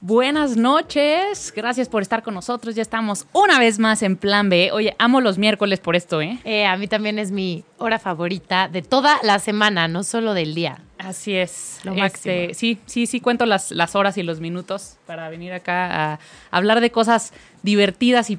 Buenas 0.00 0.56
noches, 0.58 1.52
gracias 1.56 1.88
por 1.88 2.02
estar 2.02 2.22
con 2.22 2.34
nosotros. 2.34 2.74
Ya 2.74 2.82
estamos 2.82 3.26
una 3.32 3.58
vez 3.58 3.78
más 3.78 4.02
en 4.02 4.16
Plan 4.16 4.50
B. 4.50 4.70
Oye, 4.72 4.94
amo 4.98 5.22
los 5.22 5.38
miércoles 5.38 5.80
por 5.80 5.96
esto, 5.96 6.20
¿eh? 6.20 6.38
Eh, 6.44 6.66
a 6.66 6.76
mí 6.76 6.86
también 6.86 7.18
es 7.18 7.30
mi 7.30 7.64
hora 7.78 7.98
favorita 7.98 8.68
de 8.68 8.82
toda 8.82 9.18
la 9.22 9.38
semana, 9.38 9.88
no 9.88 10.04
solo 10.04 10.34
del 10.34 10.54
día. 10.54 10.82
Así 10.98 11.34
es. 11.34 11.80
Lo 11.82 11.92
Este, 11.92 12.00
máximo. 12.00 12.54
Sí, 12.54 12.78
sí, 12.84 13.06
sí, 13.06 13.20
cuento 13.20 13.46
las, 13.46 13.70
las 13.72 13.96
horas 13.96 14.18
y 14.18 14.22
los 14.22 14.38
minutos 14.38 14.98
para 15.06 15.30
venir 15.30 15.52
acá 15.54 16.12
a 16.12 16.18
hablar 16.50 16.80
de 16.82 16.90
cosas 16.90 17.32
divertidas 17.62 18.28
y 18.28 18.38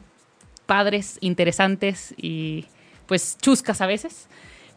padres, 0.67 1.17
interesantes 1.21 2.13
y 2.17 2.65
pues 3.07 3.35
chuscas 3.41 3.81
a 3.81 3.87
veces. 3.87 4.27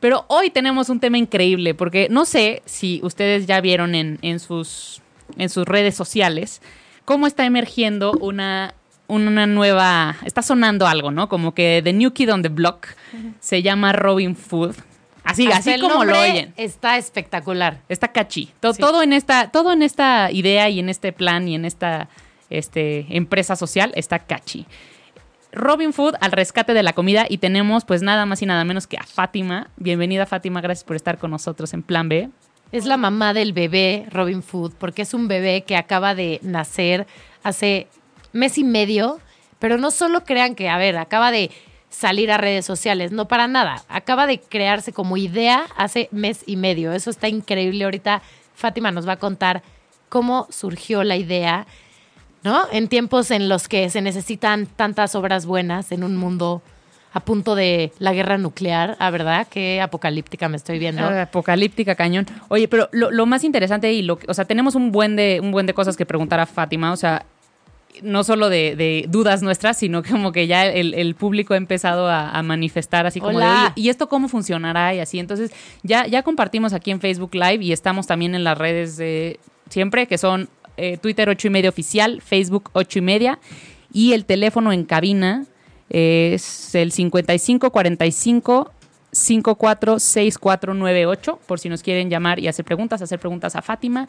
Pero 0.01 0.25
hoy 0.29 0.49
tenemos 0.49 0.89
un 0.89 0.99
tema 0.99 1.19
increíble 1.19 1.75
porque 1.75 2.09
no 2.11 2.25
sé 2.25 2.63
si 2.65 3.01
ustedes 3.03 3.47
ya 3.47 3.61
vieron 3.61 3.95
en, 3.95 4.19
en 4.23 4.41
sus, 4.41 5.03
en 5.39 5.49
sus 5.49 5.65
redes 5.67 5.95
sociales 5.95 6.61
cómo 7.05 7.27
está 7.27 7.45
emergiendo 7.45 8.13
una, 8.21 8.75
una 9.09 9.47
nueva... 9.47 10.17
Está 10.25 10.43
sonando 10.43 10.87
algo, 10.87 11.11
¿no? 11.11 11.29
Como 11.29 11.55
que 11.55 11.81
The 11.83 11.93
New 11.93 12.13
Kid 12.13 12.33
on 12.33 12.43
the 12.43 12.49
Block 12.49 12.87
se 13.41 13.63
llama 13.63 13.93
Robin 13.93 14.37
Food. 14.37 14.77
Así, 15.25 15.47
Hasta 15.51 15.73
así 15.73 15.81
como 15.81 16.05
lo 16.05 16.19
oyen. 16.21 16.55
Está 16.57 16.97
espectacular. 16.99 17.81
Está 17.89 18.09
catchy. 18.09 18.51
To- 18.61 18.73
Sí. 18.75 18.81
Todo, 18.81 19.03
en 19.03 19.13
esta, 19.13 19.51
todo 19.51 19.73
en 19.73 19.83
esta 19.83 20.31
idea 20.31 20.69
y 20.69 20.79
en 20.79 20.89
este 20.89 21.13
plan 21.13 21.47
y 21.49 21.55
en 21.57 21.65
esta 21.65 22.09
este, 22.49 23.07
empresa 23.11 23.57
social 23.57 23.93
está 23.97 24.21
catchy. 24.21 24.67
Robin 25.53 25.93
Food 25.93 26.15
al 26.21 26.31
rescate 26.31 26.75
de 26.75 26.83
la 26.85 26.93
comida 26.93 27.27
y 27.29 27.39
tenemos 27.39 27.85
pues 27.85 28.03
nada 28.03 28.25
más 28.25 28.41
y 28.43 28.47
nada 28.47 28.63
menos 28.65 28.87
que 28.87 28.97
a 28.99 29.03
Fátima. 29.03 29.69
Bienvenida 29.77 30.27
Fátima, 30.27 30.61
gracias 30.61 30.85
por 30.85 30.95
estar 30.95 31.19
con 31.19 31.33
nosotros 31.33 31.75
en 31.75 31.83
Plan 31.83 32.09
B. 32.09 32.29
Es 32.73 32.85
la 32.85 32.97
mamá 32.97 33.35
del 33.35 33.53
bebé 33.53 34.07
Robin 34.11 34.43
Food, 34.43 34.75
porque 34.79 35.03
es 35.03 35.13
un 35.13 35.27
bebé 35.27 35.63
que 35.63 35.77
acaba 35.77 36.15
de 36.15 36.39
nacer 36.43 37.07
hace 37.43 37.89
mes 38.33 38.59
y 38.59 38.65
medio, 38.65 39.19
pero 39.59 39.77
no 39.77 39.91
solo 39.91 40.25
crean 40.25 40.55
que, 40.55 40.69
a 40.69 40.79
ver, 40.79 40.97
acaba 40.97 41.33
de 41.33 41.51
salir 41.89 42.31
a 42.31 42.39
redes 42.39 42.65
sociales, 42.65 43.11
no 43.11 43.27
para 43.27 43.49
nada, 43.49 43.83
acaba 43.89 44.29
de 44.29 44.39
crearse 44.39 44.93
como 44.93 45.17
idea 45.17 45.67
hace 45.77 46.09
mes 46.13 46.45
y 46.47 46.57
medio. 46.57 46.93
Eso 46.93 47.11
está 47.11 47.29
increíble. 47.29 47.85
Ahorita 47.85 48.23
Fátima 48.55 48.93
nos 48.93 49.09
va 49.09 49.15
a 49.15 49.19
contar 49.19 49.63
cómo 50.09 50.47
surgió 50.51 51.03
la 51.03 51.17
idea, 51.17 51.67
¿no? 52.45 52.63
En 52.71 52.89
tiempos 52.89 53.33
en 53.33 53.49
los 53.49 53.67
que 53.67 53.91
se 53.91 54.01
necesitan 54.01 54.67
tantas 54.67 55.17
obras 55.17 55.45
buenas 55.45 55.91
en 55.91 56.05
un 56.05 56.17
mundo 56.17 56.63
a 57.13 57.21
punto 57.21 57.55
de 57.55 57.93
la 57.99 58.13
guerra 58.13 58.39
nuclear, 58.39 58.97
¿a 59.01 59.11
verdad? 59.11 59.47
Qué 59.51 59.81
apocalíptica 59.81 60.49
me 60.49 60.57
estoy 60.57 60.79
viendo. 60.79 61.03
Ah, 61.03 61.23
Apocalíptica, 61.23 61.95
cañón. 61.97 62.27
Oye, 62.49 62.69
pero 62.69 62.89
lo, 62.93 63.11
lo 63.11 63.27
más 63.27 63.43
interesante 63.45 63.93
y 63.93 64.03
lo 64.03 64.17
que- 64.19 64.27
o 64.31 64.35
sea, 64.35 64.45
tenemos 64.45 64.75
un 64.77 64.93
buen 64.93 65.17
de, 65.17 65.41
un 65.43 65.51
buen 65.51 65.67
de 65.67 65.75
cosas 65.75 65.97
que 65.97 66.07
preguntar 66.07 66.39
a 66.41 66.47
Fátima, 66.47 66.93
o 66.93 66.97
sea, 66.97 67.25
no 68.03 68.23
solo 68.23 68.49
de, 68.49 68.77
de 68.77 69.07
dudas 69.09 69.43
nuestras, 69.43 69.77
sino 69.77 70.03
como 70.05 70.31
que 70.31 70.47
ya 70.47 70.67
el, 70.67 70.95
el 70.95 71.15
público 71.17 71.55
ha 71.55 71.57
empezado 71.57 72.09
a, 72.09 72.31
a 72.31 72.43
manifestar 72.45 73.05
así 73.07 73.19
como 73.19 73.39
de, 73.41 73.45
Hola. 73.45 73.73
oye, 73.75 73.83
¿y 73.83 73.89
esto 73.89 74.09
cómo 74.09 74.29
funcionará? 74.29 74.95
Y 74.95 75.01
así, 75.01 75.19
entonces 75.19 75.51
ya, 75.83 76.07
ya 76.07 76.23
compartimos 76.23 76.73
aquí 76.73 76.93
en 76.93 77.01
Facebook 77.01 77.35
Live 77.35 77.65
y 77.65 77.73
estamos 77.73 78.07
también 78.07 78.35
en 78.37 78.45
las 78.45 78.57
redes 78.57 78.97
de 78.97 79.41
siempre, 79.69 80.07
que 80.07 80.17
son 80.17 80.49
eh, 80.77 80.97
Twitter 80.99 81.29
8 81.29 81.49
y 81.49 81.51
media 81.51 81.69
oficial, 81.69 82.23
Facebook 82.23 82.71
8 82.73 83.01
y 83.01 83.03
media, 83.03 83.39
y 83.93 84.13
el 84.13 84.25
teléfono 84.25 84.73
en 84.73 84.85
cabina 84.85 85.45
es 85.91 86.75
el 86.75 86.93
5545 86.93 88.73
546498 89.13 91.41
por 91.47 91.59
si 91.59 91.69
nos 91.69 91.83
quieren 91.83 92.09
llamar 92.11 92.39
y 92.39 92.47
hacer 92.49 92.65
preguntas, 92.65 93.03
hacer 93.03 93.19
preguntas 93.19 93.57
a 93.57 93.63
Fátima 93.63 94.09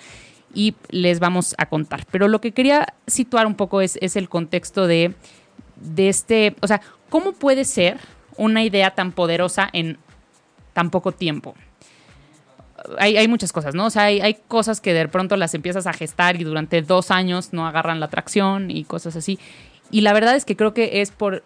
y 0.54 0.76
les 0.90 1.20
vamos 1.20 1.56
a 1.58 1.66
contar. 1.66 2.06
Pero 2.12 2.28
lo 2.28 2.40
que 2.42 2.52
quería 2.52 2.94
situar 3.08 3.48
un 3.48 3.56
poco 3.56 3.82
es, 3.82 3.98
es 4.02 4.16
el 4.16 4.30
contexto 4.30 4.86
de, 4.88 5.16
de 5.78 6.10
este, 6.10 6.56
o 6.62 6.68
sea, 6.68 6.82
¿cómo 7.10 7.34
puede 7.34 7.66
ser 7.66 7.98
una 8.38 8.64
idea 8.64 8.92
tan 8.92 9.12
poderosa 9.12 9.68
en 9.74 9.98
tan 10.74 10.92
poco 10.92 11.12
tiempo? 11.12 11.56
Hay, 12.98 13.18
hay 13.18 13.28
muchas 13.28 13.54
cosas, 13.54 13.76
¿no? 13.76 13.86
O 13.86 13.90
sea, 13.90 14.06
hay, 14.06 14.22
hay 14.22 14.38
cosas 14.48 14.82
que 14.82 14.94
de 14.94 15.08
pronto 15.08 15.36
las 15.36 15.54
empiezas 15.54 15.86
a 15.88 15.94
gestar 15.94 16.40
y 16.40 16.44
durante 16.44 16.82
dos 16.82 17.12
años 17.12 17.54
no 17.54 17.68
agarran 17.68 18.00
la 18.00 18.08
atracción 18.08 18.72
y 18.72 18.84
cosas 18.84 19.16
así. 19.16 19.38
Y 19.92 20.02
la 20.02 20.14
verdad 20.14 20.36
es 20.36 20.46
que 20.46 20.56
creo 20.56 20.74
que 20.74 21.02
es 21.02 21.12
por, 21.12 21.44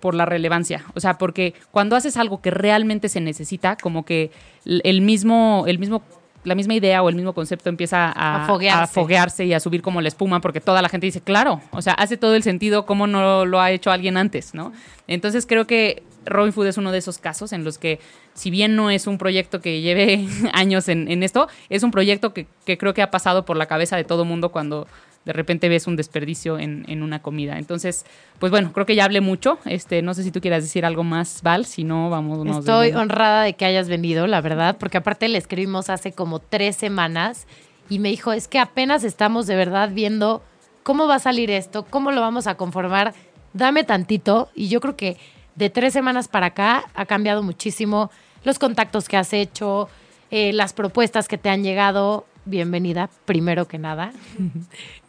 por 0.00 0.14
la 0.14 0.24
relevancia. 0.26 0.84
O 0.94 1.00
sea, 1.00 1.18
porque 1.18 1.54
cuando 1.70 1.96
haces 1.96 2.16
algo 2.16 2.40
que 2.40 2.50
realmente 2.50 3.08
se 3.08 3.20
necesita, 3.20 3.76
como 3.76 4.04
que 4.04 4.30
el 4.64 5.00
mismo, 5.00 5.64
el 5.66 5.78
mismo, 5.78 6.02
la 6.44 6.54
misma 6.54 6.74
idea 6.74 7.02
o 7.02 7.08
el 7.08 7.14
mismo 7.14 7.32
concepto 7.32 7.68
empieza 7.68 8.12
a, 8.14 8.44
A 8.44 8.46
foguearse. 8.46 8.82
a 8.82 8.86
foguearse 8.86 9.44
y 9.44 9.52
a 9.54 9.60
subir 9.60 9.82
como 9.82 10.00
la 10.00 10.08
espuma, 10.08 10.40
porque 10.40 10.60
toda 10.60 10.82
la 10.82 10.88
gente 10.88 11.06
dice, 11.06 11.20
claro, 11.20 11.60
o 11.72 11.82
sea, 11.82 11.94
hace 11.94 12.16
todo 12.16 12.34
el 12.34 12.42
sentido 12.42 12.86
como 12.86 13.06
no 13.06 13.44
lo 13.44 13.60
ha 13.60 13.70
hecho 13.70 13.90
alguien 13.90 14.16
antes, 14.16 14.54
¿no? 14.54 14.72
Entonces 15.06 15.46
creo 15.46 15.66
que 15.66 16.02
Robin 16.24 16.52
Food 16.52 16.66
es 16.66 16.78
uno 16.78 16.92
de 16.92 16.98
esos 16.98 17.18
casos 17.18 17.52
en 17.52 17.64
los 17.64 17.78
que, 17.78 18.00
si 18.34 18.50
bien 18.50 18.76
no 18.76 18.90
es 18.90 19.06
un 19.06 19.18
proyecto 19.18 19.60
que 19.60 19.80
lleve 19.80 20.26
años 20.52 20.88
en, 20.88 21.10
en 21.10 21.22
esto, 21.22 21.48
es 21.68 21.82
un 21.82 21.90
proyecto 21.90 22.32
que, 22.32 22.46
que 22.64 22.78
creo 22.78 22.94
que 22.94 23.02
ha 23.02 23.10
pasado 23.10 23.44
por 23.44 23.56
la 23.56 23.66
cabeza 23.66 23.96
de 23.96 24.04
todo 24.04 24.24
mundo 24.24 24.50
cuando 24.50 24.86
de 25.24 25.32
repente 25.32 25.68
ves 25.68 25.86
un 25.86 25.96
desperdicio 25.96 26.58
en, 26.58 26.84
en 26.88 27.02
una 27.02 27.20
comida. 27.20 27.58
Entonces, 27.58 28.06
pues 28.38 28.50
bueno, 28.50 28.72
creo 28.72 28.86
que 28.86 28.94
ya 28.94 29.04
hablé 29.04 29.20
mucho. 29.20 29.58
Este, 29.66 30.00
no 30.00 30.14
sé 30.14 30.22
si 30.22 30.30
tú 30.30 30.40
quieras 30.40 30.62
decir 30.62 30.86
algo 30.86 31.04
más, 31.04 31.42
Val, 31.42 31.66
si 31.66 31.84
no, 31.84 32.08
vamos. 32.08 32.46
Estoy 32.58 32.92
honrada 32.92 33.42
de 33.42 33.52
que 33.52 33.64
hayas 33.66 33.88
venido, 33.88 34.26
la 34.26 34.40
verdad, 34.40 34.76
porque 34.78 34.98
aparte 34.98 35.28
le 35.28 35.38
escribimos 35.38 35.90
hace 35.90 36.12
como 36.12 36.38
tres 36.38 36.76
semanas 36.76 37.46
y 37.90 37.98
me 37.98 38.08
dijo, 38.08 38.32
es 38.32 38.48
que 38.48 38.58
apenas 38.58 39.04
estamos 39.04 39.46
de 39.46 39.56
verdad 39.56 39.90
viendo 39.92 40.42
cómo 40.82 41.06
va 41.06 41.16
a 41.16 41.18
salir 41.20 41.50
esto, 41.50 41.84
cómo 41.84 42.10
lo 42.10 42.22
vamos 42.22 42.46
a 42.46 42.54
conformar, 42.54 43.14
dame 43.52 43.84
tantito. 43.84 44.48
Y 44.54 44.68
yo 44.68 44.80
creo 44.80 44.96
que 44.96 45.18
de 45.56 45.68
tres 45.68 45.92
semanas 45.92 46.28
para 46.28 46.46
acá 46.46 46.84
ha 46.94 47.04
cambiado 47.04 47.42
muchísimo 47.42 48.10
los 48.44 48.58
contactos 48.58 49.08
que 49.08 49.16
has 49.16 49.32
hecho, 49.34 49.90
eh, 50.30 50.54
las 50.54 50.72
propuestas 50.72 51.28
que 51.28 51.36
te 51.36 51.50
han 51.50 51.62
llegado. 51.62 52.24
Bienvenida, 52.46 53.10
primero 53.26 53.68
que 53.68 53.76
nada. 53.78 54.12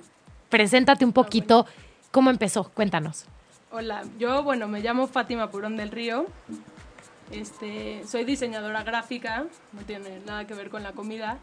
Preséntate 0.49 1.05
un 1.05 1.13
poquito. 1.13 1.65
¿Cómo 2.11 2.29
empezó? 2.29 2.69
Cuéntanos. 2.71 3.25
Hola, 3.71 4.03
yo, 4.17 4.41
bueno, 4.43 4.67
me 4.67 4.81
llamo 4.81 5.07
Fátima 5.07 5.51
Purón 5.51 5.77
del 5.77 5.91
Río. 5.91 6.25
Este, 7.31 8.01
soy 8.07 8.23
diseñadora 8.25 8.81
gráfica, 8.83 9.45
no 9.73 9.81
tiene 9.83 10.19
nada 10.25 10.47
que 10.47 10.55
ver 10.55 10.71
con 10.71 10.81
la 10.81 10.93
comida, 10.93 11.37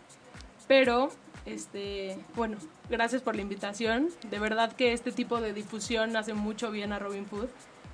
pero, 0.67 1.13
este, 1.45 2.19
bueno, 2.35 2.57
gracias 2.91 3.23
por 3.23 3.37
la 3.37 3.43
invitación. 3.43 4.09
De 4.29 4.41
verdad 4.41 4.73
que 4.73 4.93
este 4.93 5.13
tipo 5.13 5.41
de 5.41 5.53
difusión 5.53 6.17
hace 6.17 6.35
mucho 6.35 6.73
bien 6.73 6.93
a 6.93 6.99
Robin 6.99 7.25
Food 7.27 7.47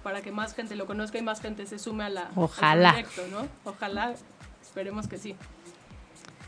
para 0.02 0.22
que 0.22 0.32
más 0.32 0.54
gente 0.54 0.74
lo 0.74 0.86
conozca 0.86 1.18
y 1.18 1.22
más 1.22 1.42
gente 1.42 1.66
se 1.66 1.78
sume 1.78 2.04
a 2.04 2.08
la, 2.08 2.22
al 2.22 2.32
Ojalá. 2.36 2.92
proyecto, 2.92 3.22
¿no? 3.30 3.46
Ojalá, 3.70 4.14
esperemos 4.62 5.06
que 5.06 5.18
sí. 5.18 5.36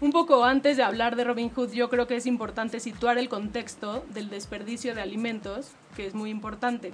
Un 0.05 0.13
poco 0.13 0.45
antes 0.45 0.77
de 0.77 0.83
hablar 0.83 1.17
de 1.17 1.25
Robin 1.25 1.49
Hood, 1.49 1.73
yo 1.73 1.89
creo 1.89 2.07
que 2.07 2.17
es 2.17 2.27
importante 2.27 2.79
situar 2.79 3.17
el 3.17 3.31
contexto 3.31 4.05
del 4.11 4.29
desperdicio 4.29 4.95
de 4.95 5.01
alimentos, 5.01 5.71
que 5.97 6.05
es 6.05 6.15
muy 6.15 6.29
importante. 6.29 6.93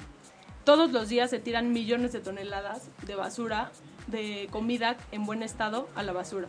Todos 0.62 0.92
los 0.92 1.08
días 1.08 1.28
se 1.28 1.40
tiran 1.40 1.72
millones 1.72 2.12
de 2.12 2.20
toneladas 2.20 2.88
de 3.08 3.16
basura, 3.16 3.72
de 4.06 4.46
comida 4.52 4.96
en 5.10 5.26
buen 5.26 5.42
estado 5.42 5.88
a 5.96 6.04
la 6.04 6.12
basura. 6.12 6.46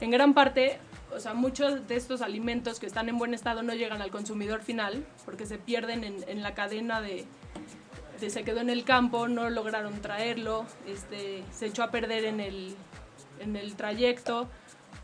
En 0.00 0.10
gran 0.10 0.32
parte, 0.32 0.78
o 1.14 1.20
sea, 1.20 1.34
muchos 1.34 1.86
de 1.86 1.96
estos 1.96 2.22
alimentos 2.22 2.80
que 2.80 2.86
están 2.86 3.10
en 3.10 3.18
buen 3.18 3.34
estado 3.34 3.62
no 3.62 3.74
llegan 3.74 4.00
al 4.00 4.10
consumidor 4.10 4.62
final 4.62 5.04
porque 5.26 5.44
se 5.44 5.58
pierden 5.58 6.02
en, 6.02 6.42
la 6.42 6.54
cadena 6.54 7.02
de, 7.02 7.26
de 8.22 8.30
se 8.30 8.42
quedó 8.42 8.62
en 8.62 8.70
el 8.70 8.84
campo, 8.84 9.28
no 9.28 9.50
lograron 9.50 10.00
traerlo, 10.00 10.64
este, 10.86 11.44
se 11.52 11.66
echó 11.66 11.82
a 11.82 11.90
perder 11.90 12.24
en 12.24 12.40
el, 12.40 12.74
en 13.40 13.56
el 13.56 13.74
trayecto 13.74 14.48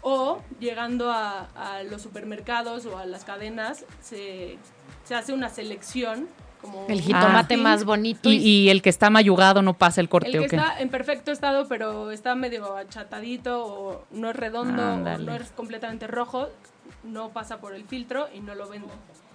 o 0.02 0.40
llegando 0.58 1.10
a, 1.10 1.48
a 1.54 1.82
los 1.84 2.02
supermercados 2.02 2.86
o 2.86 2.98
a 2.98 3.06
las 3.06 3.24
cadenas 3.24 3.84
se, 4.00 4.58
se 5.04 5.14
hace 5.14 5.32
una 5.32 5.48
selección 5.48 6.28
como 6.60 6.86
El 6.88 7.00
jitomate 7.00 7.56
más 7.56 7.84
bonito. 7.84 8.28
Y, 8.30 8.36
y 8.36 8.68
el 8.70 8.82
que 8.82 8.90
está 8.90 9.08
mayugado 9.08 9.62
no 9.62 9.74
pasa 9.74 10.00
el 10.02 10.08
corte, 10.10 10.28
El 10.28 10.32
que 10.32 10.38
¿o 10.40 10.48
qué? 10.48 10.56
está 10.56 10.80
en 10.80 10.90
perfecto 10.90 11.32
estado, 11.32 11.66
pero 11.68 12.10
está 12.10 12.34
medio 12.34 12.76
achatadito 12.76 13.64
o 13.64 14.04
no 14.10 14.30
es 14.30 14.36
redondo 14.36 14.82
o 14.92 14.96
no 14.98 15.34
es 15.34 15.50
completamente 15.52 16.06
rojo, 16.06 16.48
no 17.02 17.30
pasa 17.30 17.60
por 17.60 17.74
el 17.74 17.84
filtro 17.84 18.28
y 18.34 18.40
no 18.40 18.54
lo 18.54 18.68
venden. 18.68 18.90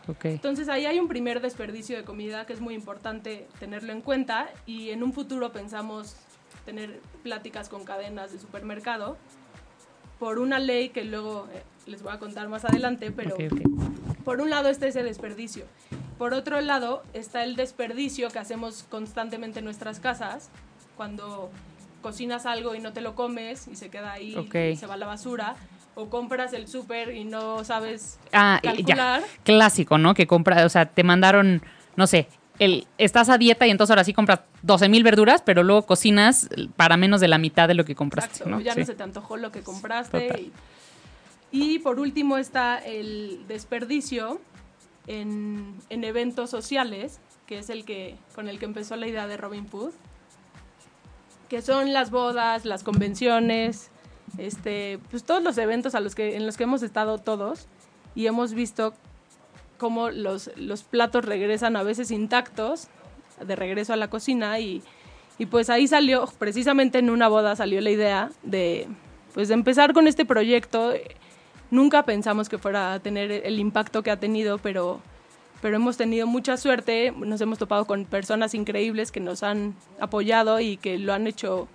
Ok. 0.07 0.25
Entonces 0.25 0.69
ahí 0.69 0.85
hay 0.85 0.99
un 0.99 1.07
primer 1.07 1.41
desperdicio 1.41 1.97
de 1.97 2.03
comida 2.03 2.45
que 2.45 2.53
es 2.53 2.61
muy 2.61 2.75
importante 2.75 3.47
tenerlo 3.59 3.91
en 3.91 4.01
cuenta 4.01 4.49
y 4.67 4.91
en 4.91 5.01
un 5.01 5.11
futuro 5.11 5.51
pensamos 5.51 6.15
tener 6.63 6.99
pláticas 7.23 7.69
con 7.69 7.85
cadenas 7.85 8.31
de 8.31 8.39
supermercado 8.39 9.17
por 10.19 10.39
una 10.39 10.59
ley 10.59 10.89
que 10.89 11.03
luego 11.03 11.47
eh, 11.53 11.63
les 11.87 12.01
voy 12.01 12.13
a 12.13 12.19
contar 12.19 12.47
más 12.47 12.65
adelante, 12.65 13.11
pero 13.11 13.35
por 14.23 14.41
un 14.41 14.49
lado 14.49 14.69
está 14.69 14.87
ese 14.87 15.03
desperdicio 15.03 15.65
Por 16.17 16.33
otro 16.33 16.59
lado, 16.61 17.03
está 17.13 17.43
el 17.43 17.55
desperdicio 17.55 18.29
que 18.29 18.39
hacemos 18.39 18.85
constantemente 18.89 19.59
en 19.59 19.65
nuestras 19.65 19.99
casas, 19.99 20.49
cuando 20.95 21.51
cocinas 22.01 22.45
algo 22.45 22.73
y 22.75 22.79
no 22.79 22.93
te 22.93 23.01
lo 23.01 23.15
comes 23.15 23.67
y 23.67 23.75
se 23.75 23.89
queda 23.89 24.13
ahí 24.13 24.35
y 24.71 24.75
se 24.77 24.87
va 24.87 24.93
a 24.93 24.97
la 24.97 25.05
basura, 25.07 25.55
o 25.95 26.09
compras 26.09 26.53
el 26.53 26.67
súper 26.67 27.13
y 27.15 27.23
no 27.25 27.63
sabes 27.65 28.19
Ah, 28.31 28.59
calcular. 28.63 29.21
ya. 29.21 29.27
Clásico, 29.43 29.97
¿no? 29.97 30.13
Que 30.13 30.25
compra, 30.27 30.65
o 30.65 30.69
sea, 30.69 30.85
te 30.85 31.03
mandaron, 31.03 31.61
no 31.95 32.07
sé, 32.07 32.27
el, 32.59 32.87
estás 32.97 33.29
a 33.29 33.37
dieta 33.37 33.67
y 33.67 33.71
entonces 33.71 33.91
ahora 33.91 34.03
sí 34.03 34.13
compras 34.13 34.41
12 34.61 34.89
mil 34.89 35.03
verduras, 35.03 35.41
pero 35.41 35.63
luego 35.63 35.85
cocinas 35.85 36.49
para 36.75 36.97
menos 36.97 37.21
de 37.21 37.27
la 37.27 37.37
mitad 37.37 37.67
de 37.67 37.73
lo 37.73 37.85
que 37.85 37.95
compraste, 37.95 38.31
Exacto, 38.31 38.49
¿no? 38.49 38.61
ya 38.61 38.73
Sí. 38.73 38.79
no 38.81 38.85
se 38.85 38.95
te 38.95 39.03
antojó 39.03 39.37
lo 39.37 39.51
que 39.51 39.61
compraste. 39.61 40.51
Y 41.51 41.79
por 41.79 41.99
último 41.99 42.37
está 42.37 42.77
el 42.79 43.41
desperdicio 43.47 44.39
en, 45.07 45.75
en 45.89 46.03
eventos 46.03 46.49
sociales, 46.49 47.19
que 47.45 47.59
es 47.59 47.69
el 47.69 47.85
que 47.85 48.15
con 48.33 48.47
el 48.49 48.59
que 48.59 48.65
empezó 48.65 48.95
la 48.95 49.07
idea 49.07 49.27
de 49.27 49.37
Robin 49.37 49.67
Hood, 49.69 49.91
que 51.49 51.61
son 51.61 51.93
las 51.93 52.09
bodas, 52.11 52.65
las 52.65 52.83
convenciones, 52.83 53.89
este, 54.37 54.99
pues 55.11 55.23
todos 55.23 55.43
los 55.43 55.57
eventos 55.57 55.93
a 55.95 55.99
los 55.99 56.15
que, 56.15 56.35
en 56.35 56.45
los 56.45 56.57
que 56.57 56.63
hemos 56.63 56.81
estado 56.81 57.19
todos 57.19 57.67
y 58.15 58.25
hemos 58.27 58.53
visto 58.53 58.93
cómo 59.77 60.09
los, 60.09 60.51
los 60.55 60.83
platos 60.83 61.25
regresan 61.25 61.75
a 61.75 61.83
veces 61.83 62.11
intactos 62.11 62.87
de 63.45 63.55
regreso 63.55 63.93
a 63.93 63.95
la 63.97 64.09
cocina 64.09 64.59
y, 64.59 64.81
y 65.37 65.45
pues 65.47 65.69
ahí 65.69 65.87
salió, 65.87 66.25
precisamente 66.39 66.99
en 66.99 67.09
una 67.09 67.27
boda 67.27 67.55
salió 67.55 67.81
la 67.81 67.89
idea 67.89 68.29
de, 68.43 68.87
pues 69.33 69.49
de 69.49 69.53
empezar 69.53 69.93
con 69.93 70.07
este 70.07 70.25
proyecto. 70.25 70.93
Nunca 71.71 72.03
pensamos 72.03 72.47
que 72.47 72.57
fuera 72.57 72.93
a 72.93 72.99
tener 72.99 73.31
el 73.31 73.59
impacto 73.59 74.03
que 74.03 74.11
ha 74.11 74.17
tenido, 74.17 74.59
pero, 74.59 75.01
pero 75.61 75.75
hemos 75.75 75.97
tenido 75.97 76.27
mucha 76.27 76.57
suerte, 76.57 77.11
nos 77.17 77.41
hemos 77.41 77.57
topado 77.57 77.85
con 77.85 78.05
personas 78.05 78.53
increíbles 78.53 79.11
que 79.11 79.19
nos 79.19 79.43
han 79.43 79.75
apoyado 79.99 80.59
y 80.59 80.77
que 80.77 80.97
lo 80.97 81.11
han 81.11 81.27
hecho, 81.27 81.67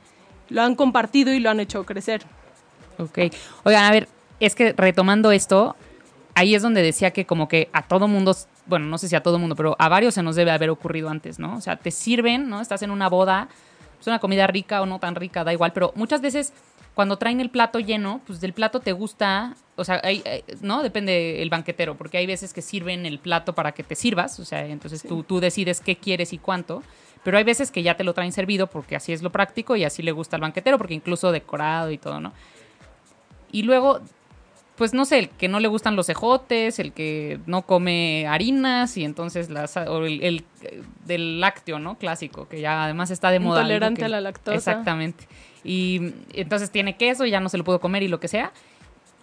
lo 0.48 0.62
han 0.62 0.74
compartido 0.74 1.32
y 1.32 1.40
lo 1.40 1.50
han 1.50 1.60
hecho 1.60 1.84
crecer. 1.84 2.22
Ok. 2.98 3.18
Oigan, 3.64 3.84
a 3.84 3.90
ver, 3.90 4.08
es 4.38 4.54
que 4.54 4.72
retomando 4.72 5.32
esto, 5.32 5.76
ahí 6.40 6.54
es 6.54 6.62
donde 6.62 6.82
decía 6.82 7.10
que 7.12 7.26
como 7.26 7.48
que 7.48 7.68
a 7.72 7.82
todo 7.82 8.08
mundo, 8.08 8.34
bueno, 8.66 8.86
no 8.86 8.96
sé 8.98 9.08
si 9.08 9.14
a 9.16 9.22
todo 9.22 9.38
mundo, 9.38 9.54
pero 9.56 9.76
a 9.78 9.88
varios 9.88 10.14
se 10.14 10.22
nos 10.22 10.36
debe 10.36 10.50
haber 10.50 10.70
ocurrido 10.70 11.08
antes, 11.10 11.38
¿no? 11.38 11.56
O 11.56 11.60
sea, 11.60 11.76
te 11.76 11.90
sirven, 11.90 12.48
¿no? 12.48 12.60
Estás 12.60 12.82
en 12.82 12.90
una 12.90 13.08
boda, 13.08 13.48
es 14.00 14.06
una 14.06 14.18
comida 14.18 14.46
rica 14.46 14.80
o 14.80 14.86
no 14.86 14.98
tan 14.98 15.14
rica, 15.14 15.44
da 15.44 15.52
igual, 15.52 15.72
pero 15.72 15.92
muchas 15.96 16.20
veces 16.22 16.52
cuando 16.94 17.16
traen 17.18 17.40
el 17.40 17.50
plato 17.50 17.78
lleno, 17.78 18.20
pues 18.26 18.40
del 18.40 18.52
plato 18.52 18.80
te 18.80 18.92
gusta, 18.92 19.54
o 19.76 19.84
sea, 19.84 20.00
hay, 20.02 20.22
hay- 20.26 20.44
¿no? 20.62 20.82
Depende 20.82 21.40
el 21.42 21.50
banquetero, 21.50 21.94
porque 21.96 22.16
hay 22.18 22.26
veces 22.26 22.52
que 22.54 22.62
sirven 22.62 23.06
el 23.06 23.18
plato 23.18 23.54
para 23.54 23.72
que 23.72 23.82
te 23.82 23.94
sirvas, 23.94 24.40
o 24.40 24.44
sea, 24.44 24.64
entonces 24.66 25.02
tú, 25.02 25.22
tú 25.22 25.40
decides 25.40 25.80
qué 25.80 25.96
quieres 25.96 26.32
y 26.32 26.38
cuánto. 26.38 26.82
Pero 27.22 27.36
hay 27.36 27.44
veces 27.44 27.70
que 27.70 27.82
ya 27.82 27.98
te 27.98 28.02
lo 28.04 28.14
traen 28.14 28.32
servido 28.32 28.66
porque 28.66 28.96
así 28.96 29.12
es 29.12 29.20
lo 29.22 29.30
práctico 29.30 29.76
y 29.76 29.84
así 29.84 30.02
le 30.02 30.10
gusta 30.12 30.36
al 30.36 30.40
banquetero, 30.40 30.78
porque 30.78 30.94
incluso 30.94 31.32
decorado 31.32 31.90
y 31.90 31.98
todo, 31.98 32.18
¿no? 32.18 32.32
Y 33.52 33.62
luego, 33.64 34.00
pues 34.80 34.94
no 34.94 35.04
sé, 35.04 35.18
el 35.18 35.28
que 35.28 35.46
no 35.46 35.60
le 35.60 35.68
gustan 35.68 35.94
los 35.94 36.08
ejotes, 36.08 36.78
el 36.78 36.94
que 36.94 37.38
no 37.44 37.66
come 37.66 38.26
harinas 38.26 38.96
y 38.96 39.04
entonces 39.04 39.50
las, 39.50 39.76
o 39.76 40.06
el, 40.06 40.22
el, 40.22 40.44
del 41.04 41.38
lácteo, 41.38 41.78
¿no? 41.78 41.98
Clásico, 41.98 42.48
que 42.48 42.62
ya 42.62 42.84
además 42.84 43.10
está 43.10 43.30
de 43.30 43.40
moda. 43.40 43.60
Intolerante 43.60 43.98
que- 43.98 44.04
a 44.06 44.08
la 44.08 44.22
lactosa. 44.22 44.56
Exactamente. 44.56 45.28
Y 45.64 46.14
entonces 46.32 46.70
tiene 46.70 46.96
queso 46.96 47.26
y 47.26 47.30
ya 47.30 47.40
no 47.40 47.50
se 47.50 47.58
lo 47.58 47.64
puedo 47.64 47.78
comer 47.78 48.02
y 48.04 48.08
lo 48.08 48.20
que 48.20 48.28
sea. 48.28 48.52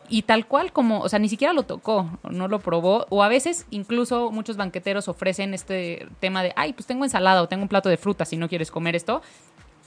Y 0.09 0.21
tal 0.21 0.45
cual 0.45 0.71
como, 0.71 0.99
o 0.99 1.09
sea, 1.09 1.17
ni 1.17 1.27
siquiera 1.27 1.53
lo 1.53 1.63
tocó, 1.63 2.07
no 2.29 2.47
lo 2.47 2.59
probó. 2.59 3.07
O 3.09 3.23
a 3.23 3.27
veces 3.27 3.65
incluso 3.71 4.29
muchos 4.31 4.57
banqueteros 4.57 5.07
ofrecen 5.07 5.55
este 5.55 6.07
tema 6.19 6.43
de, 6.43 6.53
ay, 6.55 6.73
pues 6.73 6.85
tengo 6.85 7.03
ensalada 7.03 7.41
o 7.41 7.47
tengo 7.47 7.63
un 7.63 7.67
plato 7.67 7.89
de 7.89 7.97
fruta 7.97 8.25
si 8.25 8.37
no 8.37 8.47
quieres 8.47 8.69
comer 8.69 8.95
esto. 8.95 9.23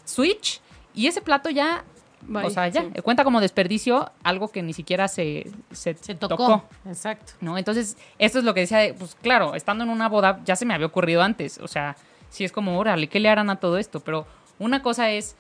Switch. 0.05 0.61
Y 0.97 1.07
ese 1.07 1.21
plato 1.21 1.49
ya, 1.49 1.85
Bye, 2.23 2.45
o 2.45 2.51
sea, 2.51 2.69
ya, 2.69 2.83
sí. 2.83 3.01
cuenta 3.03 3.25
como 3.25 3.41
desperdicio 3.41 4.11
algo 4.23 4.49
que 4.49 4.63
ni 4.63 4.73
siquiera 4.73 5.09
se, 5.09 5.51
se, 5.73 5.95
Se 5.95 6.15
tocó. 6.15 6.37
tocó. 6.37 6.65
Exacto. 6.87 7.33
¿no? 7.41 7.57
Entonces, 7.59 7.97
esto 8.19 8.39
es 8.39 8.45
lo 8.45 8.53
que 8.55 8.61
decía, 8.61 8.79
de, 8.79 8.95
pues 8.95 9.17
claro, 9.23 9.55
estando 9.55 9.85
en 9.85 9.91
una 9.91 10.09
boda 10.09 10.41
ya 10.45 10.55
se 10.57 10.65
me 10.67 10.75
había 10.75 10.87
ocurrido 10.87 11.23
antes, 11.23 11.59
o 11.59 11.69
sea, 11.69 11.97
sí 12.29 12.45
es 12.45 12.53
como, 12.53 12.79
órale, 12.79 13.09
¿qué 13.09 13.21
le 13.21 13.29
harán 13.29 13.51
a 13.51 13.57
todo 13.57 13.79
esto? 13.79 14.01
Pero 14.01 14.27
una 14.59 14.83
cosa 14.83 15.11
es, 15.11 15.35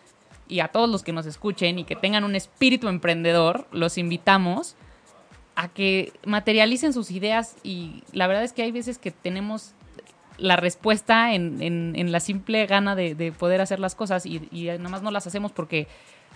y 0.48 0.60
a 0.60 0.68
todos 0.68 0.88
los 0.88 1.02
que 1.02 1.12
nos 1.12 1.26
escuchen 1.26 1.78
y 1.78 1.84
que 1.84 1.94
tengan 1.96 2.24
un 2.24 2.34
espíritu 2.34 2.88
emprendedor, 2.88 3.66
los 3.70 3.98
invitamos 3.98 4.74
a 5.54 5.68
que 5.68 6.12
materialicen 6.24 6.92
sus 6.92 7.10
ideas 7.10 7.56
y 7.62 8.02
la 8.12 8.26
verdad 8.26 8.42
es 8.44 8.52
que 8.52 8.62
hay 8.62 8.72
veces 8.72 8.98
que 8.98 9.10
tenemos 9.10 9.74
la 10.38 10.56
respuesta 10.56 11.34
en, 11.34 11.60
en- 11.62 11.92
en 11.96 12.12
la 12.12 12.18
simple 12.20 12.64
gana 12.66 12.94
de, 12.96 13.14
de 13.14 13.30
poder 13.30 13.60
hacer 13.60 13.78
las 13.78 13.94
cosas 13.94 14.24
y, 14.24 14.48
y 14.50 14.64
nada 14.68 14.88
más 14.88 15.02
no 15.02 15.10
las 15.10 15.26
hacemos 15.26 15.52
porque, 15.52 15.86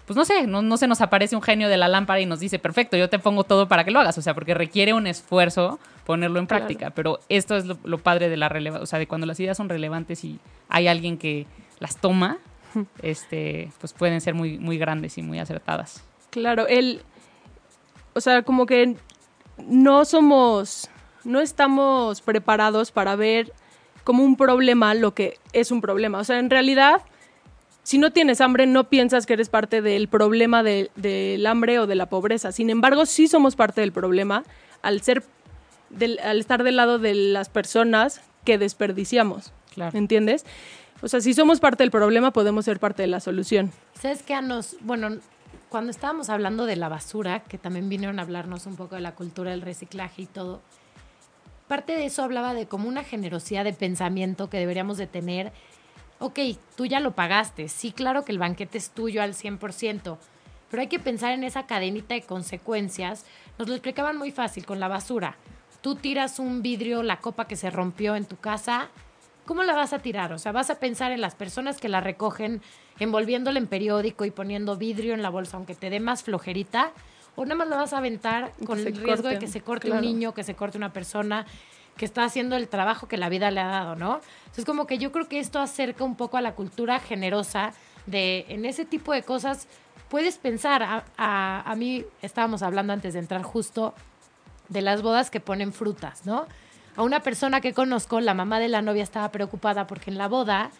pues 0.06 0.16
no 0.16 0.24
sé, 0.24 0.46
no, 0.46 0.60
no 0.62 0.76
se 0.76 0.86
nos 0.86 1.00
aparece 1.00 1.34
un 1.36 1.42
genio 1.42 1.68
de 1.68 1.76
la 1.76 1.88
lámpara 1.88 2.20
y 2.20 2.26
nos 2.26 2.40
dice, 2.40 2.58
perfecto, 2.58 2.96
yo 2.96 3.08
te 3.08 3.18
pongo 3.18 3.44
todo 3.44 3.68
para 3.68 3.84
que 3.84 3.90
lo 3.90 4.00
hagas, 4.00 4.18
o 4.18 4.22
sea, 4.22 4.34
porque 4.34 4.54
requiere 4.54 4.92
un 4.92 5.06
esfuerzo 5.06 5.78
ponerlo 6.04 6.38
en 6.38 6.46
Claro. 6.46 6.66
práctica, 6.66 6.90
pero 6.90 7.20
esto 7.28 7.56
es 7.56 7.64
lo, 7.66 7.78
lo 7.84 7.98
padre 7.98 8.28
de 8.28 8.36
la 8.36 8.48
relevancia, 8.48 8.82
o 8.82 8.86
sea, 8.86 8.98
de 8.98 9.06
cuando 9.06 9.26
las 9.26 9.40
ideas 9.40 9.56
son 9.56 9.68
relevantes 9.68 10.24
y 10.24 10.38
hay 10.68 10.88
alguien 10.88 11.16
que 11.18 11.46
las 11.80 11.96
toma, 11.96 12.38
este, 13.02 13.70
pues 13.80 13.92
pueden 13.92 14.20
ser 14.20 14.34
muy, 14.34 14.58
muy 14.58 14.78
grandes 14.78 15.16
y 15.18 15.22
muy 15.22 15.38
acertadas. 15.38 16.02
Claro, 16.30 16.66
el, 16.66 17.02
o 18.14 18.20
sea, 18.20 18.42
como 18.42 18.66
que 18.66 18.96
no 19.58 20.04
somos, 20.04 20.90
no 21.24 21.40
estamos 21.40 22.20
preparados 22.20 22.90
para 22.90 23.16
ver 23.16 23.52
como 24.02 24.22
un 24.24 24.36
problema 24.36 24.92
lo 24.94 25.14
que 25.14 25.38
es 25.52 25.70
un 25.70 25.80
problema. 25.80 26.18
O 26.18 26.24
sea, 26.24 26.38
en 26.38 26.50
realidad, 26.50 27.00
si 27.84 27.98
no 27.98 28.10
tienes 28.12 28.40
hambre, 28.40 28.66
no 28.66 28.88
piensas 28.88 29.26
que 29.26 29.34
eres 29.34 29.48
parte 29.48 29.80
del 29.80 30.08
problema 30.08 30.62
de- 30.64 30.90
del 30.96 31.46
hambre 31.46 31.78
o 31.78 31.86
de 31.86 31.94
la 31.94 32.06
pobreza. 32.06 32.50
Sin 32.50 32.68
embargo, 32.70 33.06
sí 33.06 33.28
somos 33.28 33.54
parte 33.54 33.80
del 33.82 33.92
problema 33.92 34.42
al 34.82 35.00
ser, 35.02 35.22
del- 35.90 36.18
al 36.18 36.40
estar 36.40 36.64
del 36.64 36.74
lado 36.76 36.98
de 36.98 37.14
las 37.14 37.48
personas 37.48 38.20
que 38.44 38.58
desperdiciamos. 38.58 39.52
Claro. 39.72 39.96
¿Entiendes? 39.96 40.44
O 41.02 41.08
sea, 41.08 41.20
si 41.20 41.34
somos 41.34 41.60
parte 41.60 41.82
del 41.84 41.90
problema, 41.90 42.32
podemos 42.32 42.64
ser 42.64 42.80
parte 42.80 43.02
de 43.02 43.08
la 43.08 43.20
solución. 43.20 43.70
¿Sabes 44.00 44.22
qué? 44.22 44.34
A 44.34 44.40
nos, 44.40 44.76
bueno, 44.80 45.18
cuando 45.68 45.90
estábamos 45.90 46.30
hablando 46.30 46.66
de 46.66 46.76
la 46.76 46.88
basura, 46.88 47.40
que 47.40 47.58
también 47.58 47.88
vinieron 47.88 48.18
a 48.18 48.22
hablarnos 48.22 48.64
un 48.66 48.76
poco 48.76 48.94
de 48.94 49.00
la 49.02 49.14
cultura 49.14 49.50
del 49.50 49.60
reciclaje 49.62 50.22
y 50.22 50.26
todo, 50.26 50.62
parte 51.68 51.94
de 51.94 52.06
eso 52.06 52.22
hablaba 52.22 52.54
de 52.54 52.66
como 52.66 52.88
una 52.88 53.02
generosidad 53.04 53.64
de 53.64 53.72
pensamiento 53.72 54.48
que 54.48 54.58
deberíamos 54.58 54.96
de 54.96 55.06
tener. 55.06 55.52
Ok, 56.18 56.38
tú 56.76 56.86
ya 56.86 57.00
lo 57.00 57.12
pagaste, 57.12 57.68
sí, 57.68 57.92
claro 57.92 58.24
que 58.24 58.32
el 58.32 58.38
banquete 58.38 58.78
es 58.78 58.90
tuyo 58.90 59.22
al 59.22 59.34
100%, 59.34 60.16
pero 60.70 60.80
hay 60.80 60.88
que 60.88 60.98
pensar 60.98 61.32
en 61.32 61.44
esa 61.44 61.66
cadenita 61.66 62.14
de 62.14 62.22
consecuencias. 62.22 63.24
Nos 63.58 63.68
lo 63.68 63.74
explicaban 63.74 64.16
muy 64.16 64.30
fácil 64.30 64.64
con 64.64 64.80
la 64.80 64.88
basura. 64.88 65.36
Tú 65.82 65.96
tiras 65.96 66.38
un 66.38 66.62
vidrio, 66.62 67.02
la 67.02 67.18
copa 67.18 67.46
que 67.46 67.56
se 67.56 67.70
rompió 67.70 68.16
en 68.16 68.24
tu 68.24 68.36
casa, 68.36 68.88
¿cómo 69.44 69.62
la 69.64 69.74
vas 69.74 69.92
a 69.92 69.98
tirar? 69.98 70.32
O 70.32 70.38
sea, 70.38 70.52
vas 70.52 70.70
a 70.70 70.78
pensar 70.78 71.12
en 71.12 71.20
las 71.20 71.34
personas 71.34 71.78
que 71.78 71.88
la 71.88 72.00
recogen 72.00 72.62
envolviéndola 72.98 73.58
en 73.58 73.66
periódico 73.66 74.24
y 74.24 74.30
poniendo 74.30 74.76
vidrio 74.76 75.14
en 75.14 75.22
la 75.22 75.30
bolsa, 75.30 75.56
aunque 75.56 75.74
te 75.74 75.90
dé 75.90 76.00
más 76.00 76.22
flojerita, 76.22 76.92
o 77.36 77.44
nada 77.44 77.56
más 77.56 77.68
la 77.68 77.76
vas 77.76 77.92
a 77.92 77.98
aventar 77.98 78.52
con 78.64 78.78
el 78.78 78.96
riesgo 78.96 79.28
de 79.28 79.38
que 79.38 79.48
se 79.48 79.60
corte 79.60 79.88
claro. 79.88 80.00
un 80.00 80.06
niño, 80.06 80.32
que 80.32 80.44
se 80.44 80.54
corte 80.54 80.78
una 80.78 80.92
persona 80.92 81.46
que 81.96 82.04
está 82.04 82.24
haciendo 82.24 82.56
el 82.56 82.68
trabajo 82.68 83.06
que 83.08 83.16
la 83.16 83.28
vida 83.28 83.50
le 83.50 83.60
ha 83.60 83.66
dado, 83.68 83.94
¿no? 83.96 84.20
Entonces, 84.44 84.64
como 84.64 84.86
que 84.86 84.98
yo 84.98 85.12
creo 85.12 85.28
que 85.28 85.38
esto 85.38 85.60
acerca 85.60 86.02
un 86.04 86.16
poco 86.16 86.36
a 86.36 86.40
la 86.40 86.54
cultura 86.54 86.98
generosa 86.98 87.72
de 88.06 88.46
en 88.48 88.64
ese 88.64 88.84
tipo 88.84 89.12
de 89.12 89.22
cosas 89.22 89.68
puedes 90.08 90.38
pensar. 90.38 90.82
A, 90.82 91.04
a- 91.16 91.62
a 91.70 91.76
mí 91.76 92.04
estábamos 92.22 92.62
hablando 92.62 92.92
antes 92.92 93.14
de 93.14 93.20
entrar 93.20 93.42
justo 93.42 93.94
de 94.68 94.82
las 94.82 95.02
bodas 95.02 95.30
que 95.30 95.40
ponen 95.40 95.72
frutas, 95.72 96.26
¿no? 96.26 96.46
A 96.96 97.02
una 97.02 97.20
persona 97.20 97.60
que 97.60 97.72
conozco, 97.74 98.20
la 98.20 98.34
mamá 98.34 98.58
de 98.60 98.68
la 98.68 98.82
novia 98.82 99.02
estaba 99.02 99.30
preocupada 99.30 99.86
porque 99.86 100.10
en 100.10 100.18
la 100.18 100.28
boda 100.28 100.70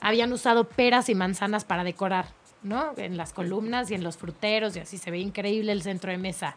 habían 0.00 0.32
usado 0.32 0.64
peras 0.64 1.08
y 1.08 1.14
manzanas 1.14 1.64
para 1.64 1.84
decorar, 1.84 2.26
¿no? 2.62 2.92
En 2.96 3.16
las 3.16 3.32
columnas 3.32 3.90
y 3.90 3.94
en 3.94 4.02
los 4.04 4.16
fruteros 4.16 4.76
y 4.76 4.80
así 4.80 4.98
se 4.98 5.10
ve 5.10 5.18
increíble 5.18 5.72
el 5.72 5.82
centro 5.82 6.10
de 6.10 6.18
mesa. 6.18 6.56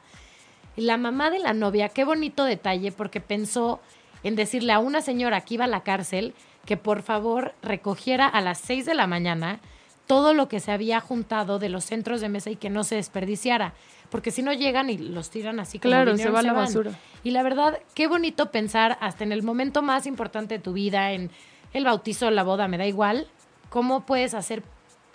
Y 0.77 0.81
la 0.81 0.97
mamá 0.97 1.29
de 1.29 1.39
la 1.39 1.53
novia, 1.53 1.89
qué 1.89 2.03
bonito 2.05 2.45
detalle, 2.45 2.91
porque 2.93 3.19
pensó 3.19 3.81
en 4.23 4.35
decirle 4.35 4.73
a 4.73 4.79
una 4.79 5.01
señora 5.01 5.41
que 5.41 5.55
iba 5.55 5.65
a 5.65 5.67
la 5.69 5.81
cárcel 5.83 6.33
que 6.65 6.77
por 6.77 7.01
favor 7.01 7.53
recogiera 7.61 8.27
a 8.27 8.41
las 8.41 8.59
6 8.59 8.85
de 8.85 8.93
la 8.93 9.07
mañana 9.07 9.59
todo 10.07 10.33
lo 10.33 10.47
que 10.47 10.59
se 10.59 10.71
había 10.71 10.99
juntado 10.99 11.57
de 11.57 11.69
los 11.69 11.85
centros 11.85 12.21
de 12.21 12.29
mesa 12.29 12.49
y 12.49 12.55
que 12.55 12.69
no 12.69 12.83
se 12.83 12.95
desperdiciara. 12.95 13.73
Porque 14.09 14.31
si 14.31 14.43
no 14.43 14.51
llegan 14.51 14.89
y 14.89 14.97
los 14.97 15.29
tiran 15.29 15.59
así 15.59 15.79
como 15.79 15.89
Claro, 15.91 16.17
se 16.17 16.29
va 16.29 16.39
a 16.39 16.43
la 16.43 16.51
van. 16.53 16.65
basura. 16.65 16.91
Y 17.23 17.31
la 17.31 17.43
verdad, 17.43 17.79
qué 17.95 18.07
bonito 18.07 18.51
pensar 18.51 18.97
hasta 18.99 19.23
en 19.23 19.31
el 19.31 19.41
momento 19.41 19.81
más 19.81 20.05
importante 20.05 20.55
de 20.57 20.63
tu 20.63 20.73
vida, 20.73 21.13
en 21.13 21.31
el 21.73 21.85
bautizo, 21.85 22.29
la 22.29 22.43
boda, 22.43 22.67
me 22.67 22.77
da 22.77 22.85
igual, 22.85 23.27
cómo 23.69 24.05
puedes 24.05 24.33
hacer 24.33 24.63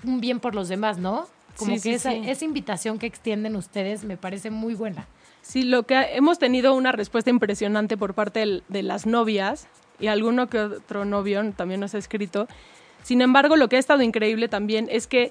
un 0.02 0.20
bien 0.20 0.40
por 0.40 0.54
los 0.54 0.68
demás, 0.68 0.96
¿no? 0.98 1.26
Como 1.58 1.72
Sí, 1.72 1.76
que 1.76 1.80
sí, 1.82 1.90
esa, 1.90 2.10
sí. 2.12 2.22
esa 2.26 2.44
invitación 2.46 2.98
que 2.98 3.06
extienden 3.06 3.54
ustedes 3.56 4.02
me 4.04 4.16
parece 4.16 4.50
muy 4.50 4.75
buena. 4.75 5.06
Sí, 5.48 5.62
lo 5.62 5.84
que 5.84 5.94
ha- 5.94 6.10
hemos 6.10 6.38
tenido 6.40 6.74
una 6.74 6.90
respuesta 6.90 7.30
impresionante 7.30 7.96
por 7.96 8.14
parte 8.14 8.40
del- 8.40 8.64
de 8.68 8.82
las 8.82 9.06
novias 9.06 9.68
y 10.00 10.08
alguno 10.08 10.48
que 10.48 10.58
otro 10.58 11.04
novio 11.04 11.52
también 11.56 11.78
nos 11.80 11.94
ha 11.94 11.98
escrito. 11.98 12.48
Sin 13.04 13.20
embargo, 13.22 13.54
lo 13.56 13.68
que 13.68 13.76
ha 13.76 13.78
estado 13.78 14.02
increíble 14.02 14.48
también 14.48 14.88
es 14.90 15.06
que 15.06 15.30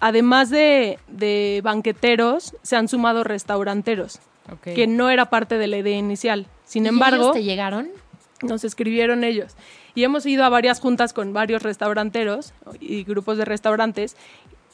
además 0.00 0.48
de, 0.50 0.98
de 1.08 1.60
banqueteros, 1.64 2.56
se 2.62 2.76
han 2.76 2.86
sumado 2.88 3.24
restauranteros, 3.24 4.20
Ok. 4.52 4.74
que 4.74 4.86
no 4.86 5.10
era 5.10 5.26
parte 5.28 5.58
de 5.58 5.66
la 5.66 5.78
idea 5.78 5.96
inicial. 5.96 6.46
Sin 6.64 6.84
¿Y 6.86 6.88
embargo, 6.88 7.16
ellos 7.24 7.32
te 7.34 7.42
llegaron? 7.44 7.88
nos 8.42 8.62
escribieron 8.64 9.24
ellos. 9.24 9.56
Y 9.94 10.04
hemos 10.04 10.24
ido 10.26 10.44
a 10.44 10.48
varias 10.48 10.80
juntas 10.80 11.12
con 11.12 11.32
varios 11.32 11.62
restauranteros 11.62 12.54
y 12.80 13.04
grupos 13.04 13.38
de 13.38 13.44
restaurantes. 13.44 14.16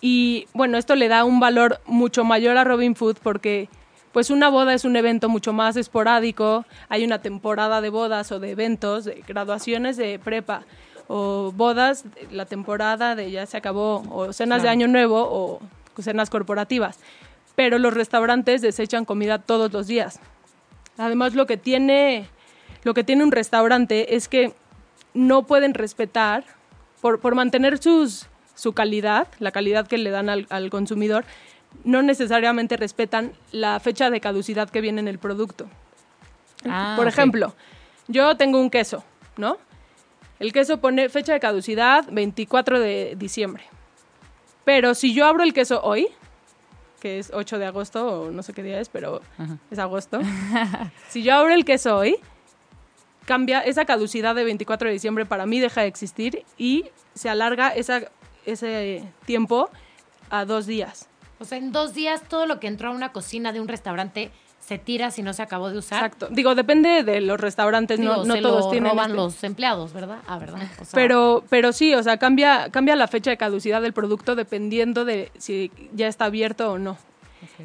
Y 0.01 0.47
bueno, 0.55 0.79
esto 0.79 0.95
le 0.95 1.09
da 1.09 1.25
un 1.25 1.41
valor 1.41 1.81
mucho 1.87 2.23
mayor 2.25 2.57
a 2.59 2.65
Robin 2.65 2.95
Food 2.95 3.17
porque 3.23 3.69
pues 4.13 4.31
una 4.31 4.49
boda 4.49 4.75
es 4.75 4.85
un 4.85 4.97
evento 4.97 5.29
mucho 5.29 5.53
más 5.53 5.77
esporádico, 5.77 6.65
hay 6.89 7.05
una 7.05 7.21
temporada 7.21 7.81
de 7.81 7.91
bodas 7.91 8.33
o 8.33 8.41
de 8.41 8.51
eventos, 8.51 9.05
de 9.05 9.23
graduaciones 9.27 9.97
de 9.97 10.19
prepa 10.19 10.63
o 11.09 11.53
bodas, 11.53 12.05
la 12.31 12.47
temporada 12.47 13.15
de 13.15 13.31
ya 13.31 13.47
se 13.47 13.57
acabó, 13.57 14.05
o 14.11 14.33
cenas 14.33 14.63
de 14.63 14.69
año 14.69 14.89
nuevo 14.89 15.27
o 15.31 15.61
cenas 16.03 16.31
corporativas. 16.31 16.99
Pero 17.57 17.79
los 17.79 17.95
restaurantes 17.95 18.63
desechan 18.63 19.05
comida 19.05 19.39
todos 19.39 19.73
los 19.73 19.87
días. 19.87 20.21
Además, 20.97 21.35
lo 21.35 21.47
que 21.47 21.57
tiene, 21.57 22.29
lo 22.85 22.95
que 22.95 23.05
tiene 23.05 23.25
un 23.25 23.33
restaurante 23.33 24.17
es 24.17 24.29
que 24.29 24.53
no 25.15 25.45
pueden 25.47 25.75
respetar, 25.75 26.45
por, 27.01 27.21
por 27.21 27.35
mantener 27.35 27.79
sus, 27.79 28.27
su 28.55 28.73
calidad, 28.73 29.29
la 29.39 29.53
calidad 29.53 29.87
que 29.87 29.99
le 29.99 30.11
dan 30.11 30.29
al, 30.29 30.47
al 30.51 30.71
consumidor, 30.71 31.25
no 31.85 32.03
necesariamente 32.03 32.77
respetan 32.77 33.33
la 33.53 33.81
fecha 33.81 34.11
de 34.11 34.21
caducidad 34.21 34.69
que 34.71 34.81
viene 34.81 35.01
en 35.01 35.09
el 35.09 35.19
producto. 35.19 35.69
Ah, 36.69 36.95
por 36.97 37.07
ejemplo, 37.09 37.55
yo 38.09 38.37
tengo 38.37 38.61
un 38.61 38.71
queso, 38.71 39.05
¿no? 39.37 39.59
El 40.39 40.53
queso 40.53 40.79
pone 40.81 41.09
fecha 41.09 41.33
de 41.33 41.41
caducidad 41.41 42.05
24 42.11 42.81
de 42.81 43.15
diciembre. 43.17 43.65
Pero 44.65 44.95
si 44.95 45.15
yo 45.15 45.27
abro 45.27 45.43
el 45.43 45.55
queso 45.55 45.81
hoy, 45.83 46.09
que 47.01 47.19
es 47.19 47.31
8 47.33 47.59
de 47.59 47.67
agosto 47.67 48.07
o 48.07 48.31
no 48.31 48.43
sé 48.43 48.53
qué 48.53 48.63
día 48.63 48.81
es, 48.81 48.89
pero 48.89 49.23
Ajá. 49.39 49.59
es 49.71 49.79
agosto. 49.79 50.21
si 51.09 51.23
yo 51.23 51.35
abro 51.35 51.53
el 51.55 51.65
queso 51.65 51.97
hoy, 51.97 52.17
cambia 53.25 53.61
esa 53.61 53.85
caducidad 53.85 54.35
de 54.35 54.45
24 54.45 54.89
de 54.89 54.95
diciembre 54.95 55.27
para 55.27 55.47
mí 55.47 55.61
deja 55.61 55.83
de 55.83 55.87
existir 55.87 56.45
y 56.57 56.87
se 57.15 57.29
alarga 57.29 57.69
esa, 57.69 58.03
ese 58.47 59.03
tiempo 59.27 59.71
a 60.31 60.45
dos 60.45 60.67
días. 60.67 61.09
O 61.41 61.45
sea, 61.45 61.59
en 61.59 61.73
dos 61.73 61.95
días 61.95 62.23
todo 62.29 62.47
lo 62.47 62.61
que 62.61 62.67
entró 62.67 62.89
a 62.89 62.93
una 62.93 63.13
cocina 63.13 63.53
de 63.53 63.61
un 63.61 63.69
restaurante 63.69 64.31
se 64.61 64.77
tira 64.77 65.11
si 65.11 65.23
no 65.23 65.33
se 65.33 65.43
acabó 65.43 65.71
de 65.71 65.79
usar. 65.79 66.05
Exacto. 66.05 66.29
Digo, 66.31 66.55
depende 66.55 67.03
de 67.03 67.21
los 67.23 67.41
restaurantes, 67.41 67.99
Digo, 67.99 68.17
no, 68.17 68.25
no 68.25 68.35
se 68.35 68.43
todos 68.43 68.65
lo 68.67 68.71
tienen. 68.71 68.91
roban 68.91 69.07
este. 69.11 69.17
los 69.17 69.45
empleados, 69.45 69.93
¿verdad? 69.95 70.19
Ah, 70.27 70.39
¿verdad? 70.39 70.61
O 70.81 70.85
sea, 70.85 70.93
Pero, 70.95 71.43
pero 71.49 71.73
sí, 71.73 71.95
o 71.95 72.03
sea, 72.03 72.19
cambia, 72.19 72.69
cambia 72.71 72.95
la 72.97 73.09
fecha 73.09 73.31
de 73.31 73.37
caducidad 73.39 73.81
del 73.81 73.93
producto 73.95 74.35
dependiendo 74.35 75.05
de 75.07 75.33
si 75.39 75.71
ya 75.95 76.07
está 76.09 76.27
abierto 76.27 76.73
o 76.73 76.79
no. 76.79 76.99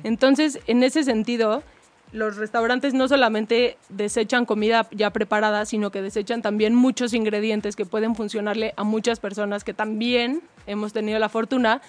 Entonces, 0.03 0.60
en 0.68 0.84
ese 0.84 1.03
sentido, 1.03 1.63
los 2.12 2.38
restaurantes 2.38 2.94
no 2.94 3.08
solamente 3.08 3.77
desechan 3.89 4.46
comida 4.46 4.88
ya 4.92 5.10
preparada, 5.10 5.65
sino 5.65 5.92
que 5.92 6.01
desechan 6.01 6.42
también 6.42 6.75
muchos 6.75 7.13
ingredientes 7.13 7.75
que 7.75 7.86
pueden 7.86 8.15
funcionarle 8.15 8.74
a 8.77 8.84
muchas 8.84 9.20
personas 9.20 9.63
que 9.63 9.74
también 9.74 10.42
hemos 10.68 10.94
tenido 10.94 11.20
la 11.20 11.27
fortuna 11.27 11.82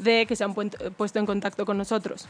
de 0.00 0.26
que 0.26 0.36
se 0.36 0.44
han 0.44 0.54
puesto 0.54 1.18
en 1.18 1.26
contacto 1.26 1.66
con 1.66 1.78
nosotros. 1.78 2.28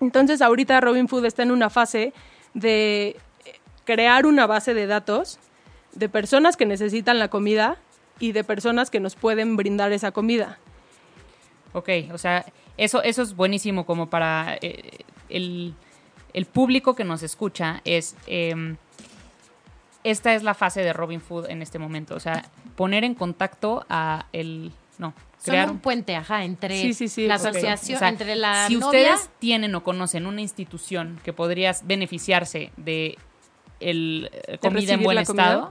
Entonces, 0.00 0.42
ahorita 0.42 0.80
Robin 0.80 1.08
Food 1.08 1.24
está 1.26 1.42
en 1.42 1.50
una 1.50 1.70
fase 1.70 2.12
de 2.54 3.16
crear 3.84 4.26
una 4.26 4.46
base 4.46 4.74
de 4.74 4.86
datos 4.86 5.38
de 5.94 6.08
personas 6.08 6.56
que 6.56 6.66
necesitan 6.66 7.18
la 7.18 7.28
comida 7.28 7.76
y 8.18 8.32
de 8.32 8.44
personas 8.44 8.90
que 8.90 9.00
nos 9.00 9.14
pueden 9.14 9.56
brindar 9.56 9.92
esa 9.92 10.12
comida. 10.12 10.58
Ok, 11.72 11.88
o 12.12 12.18
sea, 12.18 12.44
eso, 12.76 13.02
eso 13.02 13.22
es 13.22 13.34
buenísimo 13.34 13.86
como 13.86 14.08
para 14.10 14.58
eh, 14.60 15.04
el, 15.28 15.74
el 16.32 16.46
público 16.46 16.94
que 16.94 17.04
nos 17.04 17.22
escucha. 17.22 17.80
Es 17.84 18.16
em, 18.26 18.76
esta 20.04 20.34
es 20.34 20.42
la 20.42 20.54
fase 20.54 20.82
de 20.82 20.92
Robin 20.92 21.20
Food 21.20 21.48
en 21.48 21.62
este 21.62 21.78
momento. 21.78 22.14
O 22.14 22.20
sea, 22.20 22.44
poner 22.76 23.04
en 23.04 23.14
contacto 23.14 23.86
a 23.88 24.26
el 24.32 24.72
no 24.98 25.14
son 25.44 25.70
un 25.70 25.78
puente, 25.80 26.14
ajá, 26.14 26.44
entre 26.44 26.80
Sí, 26.80 26.94
sí, 26.94 27.08
sí, 27.08 27.26
la 27.26 27.34
asociación, 27.34 27.96
o 27.96 27.98
sea, 27.98 28.08
entre 28.08 28.36
la 28.36 28.66
si 28.68 28.76
novia 28.76 29.14
ustedes 29.14 29.30
tienen 29.38 29.74
o 29.74 29.82
conocen 29.82 30.26
una 30.26 30.40
institución 30.40 31.18
que 31.24 31.32
podrías 31.32 31.86
beneficiarse 31.86 32.70
de 32.76 33.18
el 33.80 34.30
eh, 34.32 34.52
de 34.52 34.58
comida 34.58 34.94
en 34.94 35.02
buen 35.02 35.24
comida. 35.24 35.70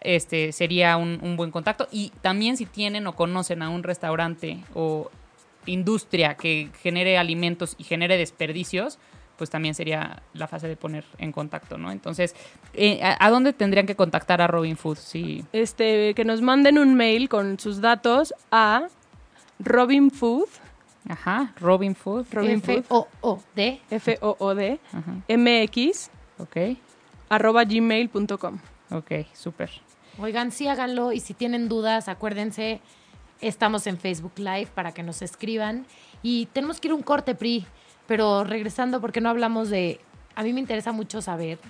este 0.00 0.52
sería 0.52 0.96
un, 0.96 1.18
un 1.22 1.36
buen 1.36 1.50
contacto. 1.50 1.88
Y 1.92 2.12
también 2.22 2.56
si 2.56 2.64
tienen 2.66 3.06
o 3.06 3.14
conocen 3.14 3.62
a 3.62 3.68
un 3.68 3.82
restaurante 3.82 4.58
o 4.74 5.10
industria 5.66 6.34
que 6.34 6.70
genere 6.82 7.18
alimentos 7.18 7.74
y 7.78 7.84
genere 7.84 8.16
desperdicios, 8.16 8.98
pues 9.38 9.48
también 9.48 9.74
sería 9.74 10.22
la 10.34 10.46
fase 10.48 10.68
de 10.68 10.76
poner 10.76 11.04
en 11.16 11.32
contacto, 11.32 11.78
¿no? 11.78 11.90
Entonces, 11.92 12.34
eh, 12.74 13.00
¿a, 13.02 13.24
a 13.24 13.30
dónde 13.30 13.52
tendrían 13.54 13.86
que 13.86 13.94
contactar 13.96 14.42
a 14.42 14.46
Robin 14.48 14.76
Food? 14.76 14.98
Sí. 14.98 15.44
Este, 15.52 16.12
que 16.14 16.24
nos 16.24 16.42
manden 16.42 16.76
un 16.76 16.94
mail 16.94 17.28
con 17.28 17.58
sus 17.58 17.80
datos 17.80 18.34
a 18.50 18.88
robinfood, 19.60 20.48
Ajá, 21.08 21.52
Robin 21.60 21.94
Food. 21.94 22.26
Robin 22.32 22.58
F 22.58 22.82
Food, 22.82 22.84
O 22.88 23.08
O 23.22 23.42
D 23.54 23.80
F-O-O-D, 23.90 24.78
Ajá, 24.92 25.12
mx, 25.36 26.10
ok, 26.38 26.56
arroba 27.28 27.64
gmail.com. 27.64 28.58
ok, 28.90 29.12
súper. 29.32 29.70
Oigan, 30.18 30.50
sí 30.50 30.66
háganlo 30.68 31.12
y 31.12 31.20
si 31.20 31.32
tienen 31.32 31.68
dudas, 31.68 32.08
acuérdense, 32.08 32.80
estamos 33.40 33.86
en 33.86 33.98
Facebook 33.98 34.32
Live 34.36 34.68
para 34.74 34.92
que 34.92 35.02
nos 35.02 35.22
escriban 35.22 35.86
y 36.22 36.46
tenemos 36.46 36.80
que 36.80 36.88
ir 36.88 36.92
a 36.92 36.96
un 36.96 37.02
corte 37.02 37.34
PRI, 37.36 37.64
pero 38.08 38.42
regresando 38.42 39.00
porque 39.00 39.20
no 39.20 39.28
hablamos 39.30 39.68
de 39.70 40.00
a 40.34 40.42
mí 40.42 40.52
me 40.52 40.58
interesa 40.60 40.90
mucho 40.90 41.22
saber 41.22 41.60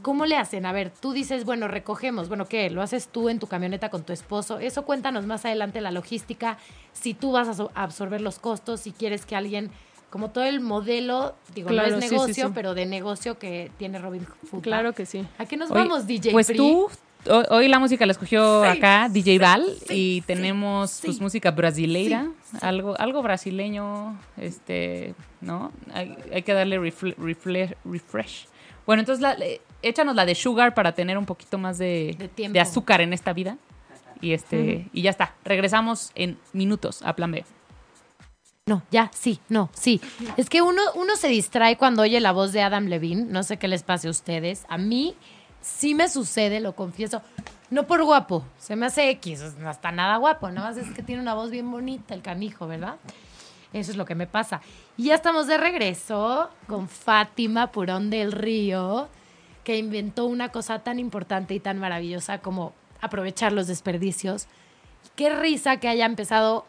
¿Cómo 0.00 0.24
le 0.26 0.36
hacen? 0.36 0.64
A 0.66 0.72
ver, 0.72 0.90
tú 0.90 1.12
dices, 1.12 1.44
bueno, 1.44 1.66
recogemos, 1.68 2.28
bueno, 2.28 2.46
¿qué? 2.46 2.68
¿Lo 2.70 2.80
haces 2.82 3.08
tú 3.08 3.28
en 3.30 3.38
tu 3.38 3.46
camioneta 3.46 3.88
con 3.90 4.02
tu 4.02 4.12
esposo? 4.12 4.58
Eso 4.58 4.84
cuéntanos 4.84 5.24
más 5.26 5.44
adelante 5.46 5.80
la 5.80 5.90
logística, 5.90 6.58
si 6.92 7.14
tú 7.14 7.32
vas 7.32 7.48
a 7.48 7.54
so- 7.54 7.70
a 7.74 7.82
absorber 7.84 8.20
los 8.20 8.38
costos, 8.38 8.80
si 8.80 8.92
quieres 8.92 9.24
que 9.26 9.34
alguien, 9.36 9.70
como 10.10 10.30
todo 10.30 10.44
el 10.44 10.60
modelo, 10.60 11.34
digo, 11.54 11.68
Claro, 11.68 11.90
no 11.90 11.98
es 11.98 12.04
sí, 12.04 12.10
negocio, 12.10 12.46
sí. 12.48 12.52
pero 12.54 12.74
de 12.74 12.84
negocio 12.86 13.38
que 13.38 13.70
tiene 13.78 13.98
Robin 13.98 14.26
Food. 14.26 14.58
¿va? 14.58 14.62
Claro 14.62 14.92
que 14.94 15.04
sí. 15.06 15.26
¿A 15.38 15.44
qué 15.46 15.56
nos 15.56 15.70
vamos, 15.70 16.06
DJ 16.06 16.32
Pues 16.32 16.46
Pri? 16.48 16.56
tú, 16.56 16.88
hoy, 17.30 17.44
hoy 17.50 17.68
la 17.68 17.78
música 17.78 18.06
la 18.06 18.12
escogió 18.12 18.62
Sí, 18.62 18.68
acá 18.78 19.08
DJ 19.10 19.38
Val 19.38 19.64
sí, 19.86 19.94
y 19.94 20.20
sí, 20.20 20.24
tenemos 20.26 20.90
sí. 20.90 21.06
pues 21.06 21.20
música 21.20 21.50
brasileira, 21.50 22.28
algo 22.60 22.98
algo 23.00 23.22
brasileño, 23.22 24.18
este, 24.36 25.14
¿no? 25.40 25.72
Hay, 25.92 26.16
hay 26.32 26.42
que 26.42 26.52
darle 26.54 26.78
refle- 26.80 27.16
refle- 27.16 27.74
refresh. 27.84 28.46
Bueno, 28.86 29.00
entonces 29.00 29.22
la- 29.22 29.36
échanos 29.82 30.14
la 30.14 30.26
de 30.26 30.34
Sugar 30.34 30.74
para 30.74 30.92
tener 30.92 31.16
un 31.18 31.26
poquito 31.26 31.58
más 31.58 31.78
de, 31.78 32.30
de 32.36 32.60
azúcar 32.60 33.00
en 33.00 33.12
esta 33.12 33.32
vida. 33.32 33.56
Y 34.20 34.32
este, 34.32 34.88
y 34.92 35.02
ya 35.02 35.10
está. 35.10 35.34
Regresamos 35.44 36.10
en 36.14 36.38
minutos 36.52 37.02
a 37.02 37.14
plan 37.14 37.30
B. 37.30 37.44
No, 38.66 38.82
ya, 38.90 39.10
sí, 39.12 39.40
no, 39.50 39.68
sí. 39.74 40.00
Es 40.38 40.48
que 40.48 40.62
uno, 40.62 40.80
uno 40.94 41.16
se 41.16 41.28
distrae 41.28 41.76
cuando 41.76 42.00
oye 42.02 42.18
la 42.20 42.32
voz 42.32 42.52
de 42.52 42.62
Adam 42.62 42.86
Levine. 42.86 43.24
No 43.26 43.42
sé 43.42 43.58
qué 43.58 43.68
les 43.68 43.82
pase 43.82 44.08
a 44.08 44.10
ustedes. 44.10 44.64
A 44.70 44.78
mí 44.78 45.14
sí 45.64 45.94
me 45.94 46.08
sucede, 46.08 46.60
lo 46.60 46.76
confieso. 46.76 47.22
No 47.70 47.86
por 47.86 48.04
guapo, 48.04 48.44
se 48.58 48.76
me 48.76 48.86
hace 48.86 49.10
X, 49.10 49.56
no 49.58 49.70
está 49.70 49.90
nada 49.90 50.18
guapo, 50.18 50.50
nada 50.50 50.68
más 50.68 50.76
es 50.76 50.94
que 50.94 51.02
tiene 51.02 51.22
una 51.22 51.34
voz 51.34 51.50
bien 51.50 51.70
bonita 51.70 52.14
el 52.14 52.22
canijo, 52.22 52.66
¿verdad? 52.66 52.96
Eso 53.72 53.90
es 53.90 53.96
lo 53.96 54.04
que 54.04 54.14
me 54.14 54.26
pasa. 54.26 54.60
Y 54.96 55.04
ya 55.04 55.14
estamos 55.16 55.46
de 55.46 55.56
regreso 55.56 56.50
con 56.68 56.88
Fátima 56.88 57.72
Purón 57.72 58.10
del 58.10 58.30
Río, 58.30 59.08
que 59.64 59.78
inventó 59.78 60.26
una 60.26 60.50
cosa 60.50 60.80
tan 60.80 60.98
importante 60.98 61.54
y 61.54 61.60
tan 61.60 61.78
maravillosa 61.78 62.38
como 62.38 62.74
aprovechar 63.00 63.52
los 63.52 63.66
desperdicios. 63.66 64.46
Qué 65.16 65.34
risa 65.34 65.78
que 65.78 65.88
haya 65.88 66.06
empezado 66.06 66.66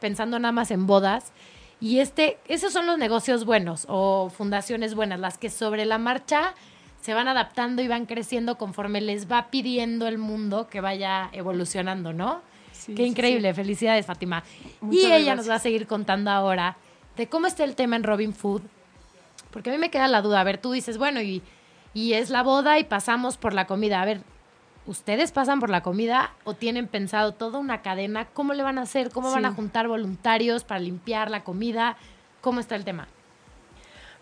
pensando 0.00 0.38
nada 0.38 0.52
más 0.52 0.70
en 0.70 0.86
bodas. 0.86 1.32
Y 1.80 2.00
este, 2.00 2.38
esos 2.48 2.72
son 2.72 2.86
los 2.86 2.98
negocios 2.98 3.44
buenos 3.44 3.84
o 3.88 4.30
fundaciones 4.30 4.94
buenas, 4.94 5.20
las 5.20 5.38
que 5.38 5.50
sobre 5.50 5.84
la 5.84 5.98
marcha 5.98 6.54
se 7.00 7.14
van 7.14 7.28
adaptando 7.28 7.82
y 7.82 7.88
van 7.88 8.06
creciendo 8.06 8.58
conforme 8.58 9.00
les 9.00 9.30
va 9.30 9.50
pidiendo 9.50 10.06
el 10.08 10.18
mundo 10.18 10.68
que 10.68 10.80
vaya 10.80 11.30
evolucionando, 11.32 12.12
¿no? 12.12 12.42
Sí, 12.72 12.94
Qué 12.94 13.04
sí, 13.04 13.08
increíble, 13.08 13.54
felicidades 13.54 14.06
Fátima. 14.06 14.42
Muchas 14.80 15.02
y 15.02 15.06
ella 15.06 15.16
gracias. 15.18 15.36
nos 15.36 15.50
va 15.50 15.54
a 15.54 15.58
seguir 15.60 15.86
contando 15.86 16.30
ahora 16.30 16.76
de 17.16 17.28
cómo 17.28 17.46
está 17.46 17.64
el 17.64 17.74
tema 17.74 17.96
en 17.96 18.04
Robin 18.04 18.32
Food, 18.32 18.62
porque 19.50 19.70
a 19.70 19.72
mí 19.72 19.78
me 19.78 19.90
queda 19.90 20.06
la 20.08 20.22
duda, 20.22 20.40
a 20.40 20.44
ver, 20.44 20.58
tú 20.58 20.72
dices, 20.72 20.98
bueno, 20.98 21.20
y, 21.20 21.42
y 21.94 22.12
es 22.12 22.30
la 22.30 22.42
boda 22.42 22.78
y 22.78 22.84
pasamos 22.84 23.36
por 23.36 23.54
la 23.54 23.66
comida, 23.66 24.00
a 24.00 24.04
ver, 24.04 24.20
¿ustedes 24.86 25.32
pasan 25.32 25.58
por 25.60 25.70
la 25.70 25.82
comida 25.82 26.32
o 26.44 26.54
tienen 26.54 26.86
pensado 26.86 27.32
toda 27.32 27.58
una 27.58 27.82
cadena? 27.82 28.26
¿Cómo 28.26 28.54
le 28.54 28.62
van 28.62 28.78
a 28.78 28.82
hacer? 28.82 29.10
¿Cómo 29.10 29.30
van 29.30 29.44
a 29.44 29.52
juntar 29.52 29.88
voluntarios 29.88 30.64
para 30.64 30.80
limpiar 30.80 31.30
la 31.30 31.42
comida? 31.44 31.96
¿Cómo 32.40 32.60
está 32.60 32.76
el 32.76 32.84
tema? 32.84 33.08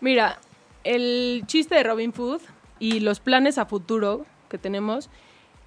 Mira, 0.01 0.39
el 0.83 1.43
chiste 1.47 1.75
de 1.75 1.83
Robin 1.83 2.13
Food 2.13 2.41
y 2.79 2.99
los 2.99 3.19
planes 3.19 3.57
a 3.57 3.65
futuro 3.65 4.25
que 4.49 4.57
tenemos 4.57 5.09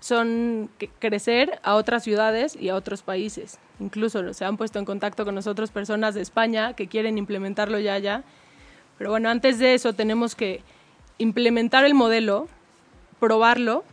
son 0.01 0.71
crecer 0.99 1.61
a 1.63 1.75
otras 1.75 2.03
ciudades 2.05 2.57
y 2.57 2.71
a 2.71 2.75
otros 2.75 3.03
países. 3.03 3.59
Incluso 3.81 4.33
se 4.33 4.45
han 4.45 4.57
puesto 4.57 4.79
en 4.79 4.85
contacto 4.87 5.25
con 5.25 5.35
nosotros 5.35 5.71
personas 5.71 6.15
de 6.15 6.23
España 6.23 6.73
que 6.75 6.89
quieren 6.89 7.19
implementarlo 7.19 7.79
ya 7.79 7.95
allá. 7.95 8.25
Pero 8.97 9.11
bueno, 9.11 9.29
antes 9.29 9.59
de 9.59 9.75
eso 9.75 9.93
tenemos 9.93 10.35
que 10.35 10.63
implementar 11.19 11.85
el 11.85 11.95
modelo, 11.95 12.49
probarlo, 13.19 13.85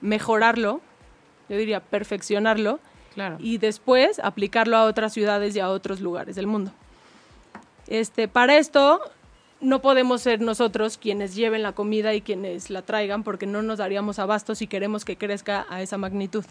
mejorarlo, 0.00 0.80
yo 1.48 1.56
diría 1.56 1.80
perfeccionarlo, 1.80 2.78
Claro. 3.14 3.36
y 3.40 3.58
después 3.58 4.18
aplicarlo 4.18 4.76
a 4.76 4.84
otras 4.84 5.12
ciudades 5.14 5.56
y 5.56 5.60
a 5.60 5.70
otros 5.70 6.00
lugares 6.00 6.36
del 6.36 6.46
mundo. 6.46 6.70
Este, 7.86 8.28
para 8.28 8.58
esto 8.58 9.00
no 9.60 9.80
podemos 9.80 10.22
ser 10.22 10.40
nosotros 10.40 10.98
quienes 10.98 11.34
lleven 11.34 11.62
la 11.62 11.72
comida 11.72 12.14
y 12.14 12.20
quienes 12.20 12.70
la 12.70 12.82
traigan 12.82 13.22
porque 13.22 13.46
no 13.46 13.62
nos 13.62 13.78
daríamos 13.78 14.18
abasto 14.18 14.54
si 14.54 14.66
queremos 14.66 15.04
que 15.04 15.16
crezca 15.16 15.66
a 15.70 15.82
esa 15.82 15.98
magnitud. 15.98 16.44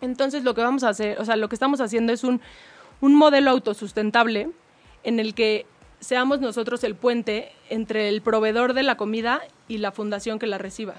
Entonces 0.00 0.44
lo 0.44 0.54
que 0.54 0.60
vamos 0.60 0.84
a 0.84 0.90
hacer, 0.90 1.20
o 1.20 1.24
sea, 1.24 1.36
lo 1.36 1.48
que 1.48 1.54
estamos 1.54 1.80
haciendo 1.80 2.12
es 2.12 2.24
un, 2.24 2.40
un 3.00 3.14
modelo 3.14 3.50
autosustentable 3.50 4.50
en 5.04 5.20
el 5.20 5.34
que 5.34 5.66
seamos 6.00 6.40
nosotros 6.40 6.84
el 6.84 6.96
puente 6.96 7.52
entre 7.70 8.08
el 8.08 8.20
proveedor 8.20 8.74
de 8.74 8.82
la 8.82 8.96
comida 8.96 9.40
y 9.68 9.78
la 9.78 9.92
fundación 9.92 10.38
que 10.38 10.46
la 10.46 10.58
reciba. 10.58 10.94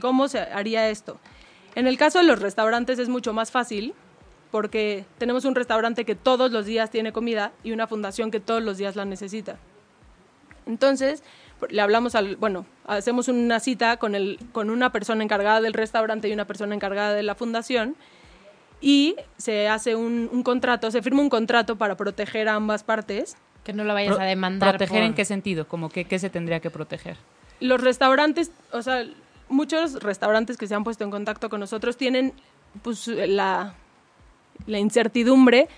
¿Cómo 0.00 0.28
se 0.28 0.40
haría 0.40 0.90
esto? 0.90 1.18
En 1.74 1.86
el 1.86 1.96
caso 1.96 2.18
de 2.18 2.24
los 2.24 2.40
restaurantes 2.40 2.98
es 2.98 3.08
mucho 3.08 3.32
más 3.32 3.50
fácil 3.50 3.94
porque 4.50 5.04
tenemos 5.18 5.44
un 5.44 5.54
restaurante 5.54 6.04
que 6.04 6.14
todos 6.14 6.52
los 6.52 6.66
días 6.66 6.90
tiene 6.90 7.12
comida 7.12 7.52
y 7.64 7.72
una 7.72 7.86
fundación 7.86 8.30
que 8.30 8.40
todos 8.40 8.62
los 8.62 8.78
días 8.78 8.96
la 8.96 9.04
necesita. 9.04 9.58
Entonces, 10.66 11.22
le 11.70 11.80
hablamos 11.80 12.14
al, 12.14 12.36
bueno, 12.36 12.66
hacemos 12.86 13.28
una 13.28 13.60
cita 13.60 13.96
con, 13.96 14.14
el, 14.14 14.38
con 14.52 14.68
una 14.70 14.92
persona 14.92 15.22
encargada 15.24 15.60
del 15.60 15.72
restaurante 15.72 16.28
y 16.28 16.32
una 16.32 16.44
persona 16.46 16.74
encargada 16.74 17.14
de 17.14 17.22
la 17.22 17.34
fundación 17.34 17.96
y 18.80 19.16
se 19.38 19.68
hace 19.68 19.96
un, 19.96 20.28
un 20.32 20.42
contrato, 20.42 20.90
se 20.90 21.00
firma 21.02 21.22
un 21.22 21.30
contrato 21.30 21.76
para 21.76 21.96
proteger 21.96 22.48
a 22.48 22.54
ambas 22.54 22.84
partes. 22.84 23.36
Que 23.64 23.72
no 23.72 23.84
lo 23.84 23.94
vayas 23.94 24.14
Pro- 24.16 24.22
a 24.22 24.26
demandar. 24.26 24.76
¿Proteger 24.76 25.02
en 25.02 25.14
qué 25.14 25.24
sentido? 25.24 25.66
Como 25.66 25.88
que, 25.88 26.04
¿Qué 26.04 26.18
se 26.18 26.30
tendría 26.30 26.60
que 26.60 26.70
proteger? 26.70 27.16
los 27.58 27.80
restaurantes, 27.80 28.50
o 28.70 28.82
sea, 28.82 29.06
muchos 29.48 30.02
restaurantes 30.02 30.58
que 30.58 30.66
se 30.66 30.74
han 30.74 30.84
puesto 30.84 31.04
en 31.04 31.10
contacto 31.10 31.48
con 31.48 31.58
nosotros 31.60 31.96
tienen 31.96 32.34
pues, 32.82 33.06
la, 33.08 33.72
la 34.66 34.78
incertidumbre 34.78 35.68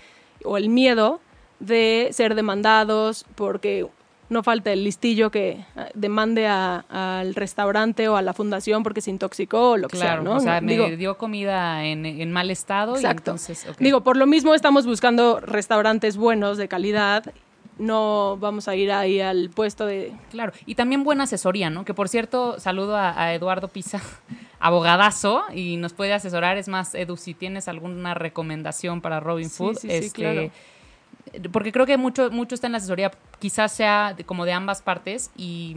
o 0.43 0.57
el 0.57 0.67
miedo 0.67 1.21
de 1.61 2.09
ser 2.11 2.35
demandados 2.35 3.25
porque 3.35 3.87
no 4.29 4.43
falta 4.43 4.71
el 4.71 4.83
listillo 4.83 5.31
que 5.31 5.65
ah, 5.75 5.87
demande 5.95 6.47
al 6.47 7.33
restaurante 7.35 8.07
o 8.07 8.15
a 8.15 8.21
la 8.21 8.33
fundación 8.33 8.83
porque 8.83 9.01
se 9.01 9.09
intoxicó 9.09 9.71
o 9.71 9.77
lo 9.77 9.87
que 9.87 9.97
Claro, 9.97 10.21
sea, 10.21 10.31
¿no? 10.31 10.37
o 10.37 10.39
sea, 10.39 10.61
me 10.61 10.71
Digo, 10.73 10.87
dio 10.95 11.17
comida 11.17 11.83
en, 11.85 12.05
en 12.05 12.31
mal 12.31 12.51
estado 12.51 12.93
y 12.93 12.99
Exacto. 12.99 13.31
entonces... 13.31 13.65
Digo, 13.79 14.01
por 14.01 14.17
lo 14.17 14.27
mismo 14.27 14.53
estamos 14.53 14.85
buscando 14.85 15.39
restaurantes 15.39 16.15
buenos, 16.17 16.57
de 16.57 16.67
calidad. 16.67 17.33
No 17.79 18.37
vamos 18.39 18.67
a 18.67 18.75
ir 18.75 18.91
ahí 18.91 19.21
al 19.21 19.49
puesto 19.49 19.85
de 19.85 20.11
Claro, 20.31 20.51
y 20.65 20.75
también 20.75 21.03
buena 21.05 21.23
asesoría, 21.23 21.69
¿no? 21.69 21.85
Que 21.85 21.93
por 21.93 22.09
cierto, 22.09 22.59
saludo 22.59 22.97
a, 22.97 23.19
a 23.19 23.33
Eduardo 23.33 23.69
Pisa, 23.69 24.01
abogadazo, 24.59 25.43
y 25.53 25.77
nos 25.77 25.93
puede 25.93 26.13
asesorar. 26.13 26.57
Es 26.57 26.67
más, 26.67 26.93
Edu, 26.93 27.17
si 27.17 27.33
tienes 27.33 27.67
alguna 27.67 28.13
recomendación 28.13 29.01
para 29.01 29.19
Robin 29.19 29.49
Sí, 29.49 29.57
Food, 29.57 29.75
sí, 29.77 29.87
sí, 29.87 29.93
este, 29.93 30.11
claro. 30.11 30.51
Porque 31.51 31.71
creo 31.71 31.85
que 31.85 31.97
mucho, 31.97 32.29
mucho 32.31 32.55
está 32.55 32.67
en 32.67 32.71
la 32.73 32.77
asesoría, 32.79 33.11
quizás 33.39 33.71
sea 33.71 34.13
de- 34.15 34.23
como 34.23 34.45
de 34.45 34.53
ambas 34.53 34.81
partes, 34.81 35.31
y, 35.37 35.75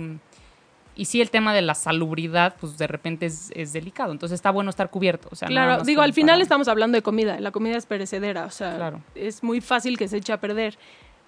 y 0.97 1.05
sí 1.07 1.21
el 1.21 1.31
tema 1.31 1.55
de 1.55 1.63
la 1.63 1.75
salubridad, 1.75 2.55
pues 2.61 2.79
de 2.79 2.87
repente 2.87 3.27
es, 3.27 3.51
es 3.55 3.73
delicado. 3.73 4.13
Entonces 4.13 4.35
está 4.37 4.51
bueno 4.51 4.71
estar 4.71 4.91
cubierto. 4.91 5.29
O 5.31 5.37
sea, 5.37 5.49
Claro, 5.49 5.85
digo, 5.85 6.03
al 6.03 6.13
final 6.15 6.35
para- 6.37 6.43
estamos 6.43 6.69
hablando 6.69 6.97
de 6.97 7.03
comida. 7.03 7.39
La 7.41 7.51
comida 7.51 7.77
es 7.77 7.87
perecedera, 7.87 8.45
o 8.47 8.51
sea, 8.51 8.77
Claro. 8.77 9.01
es 9.15 9.43
muy 9.43 9.61
fácil 9.61 9.97
que 9.99 10.09
se 10.09 10.19
eche 10.19 10.33
a 10.33 10.41
perder. 10.41 10.79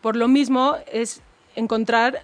Por 0.01 0.17
lo 0.17 0.29
mismo, 0.29 0.77
es 0.93 1.23
encontrar 1.57 2.23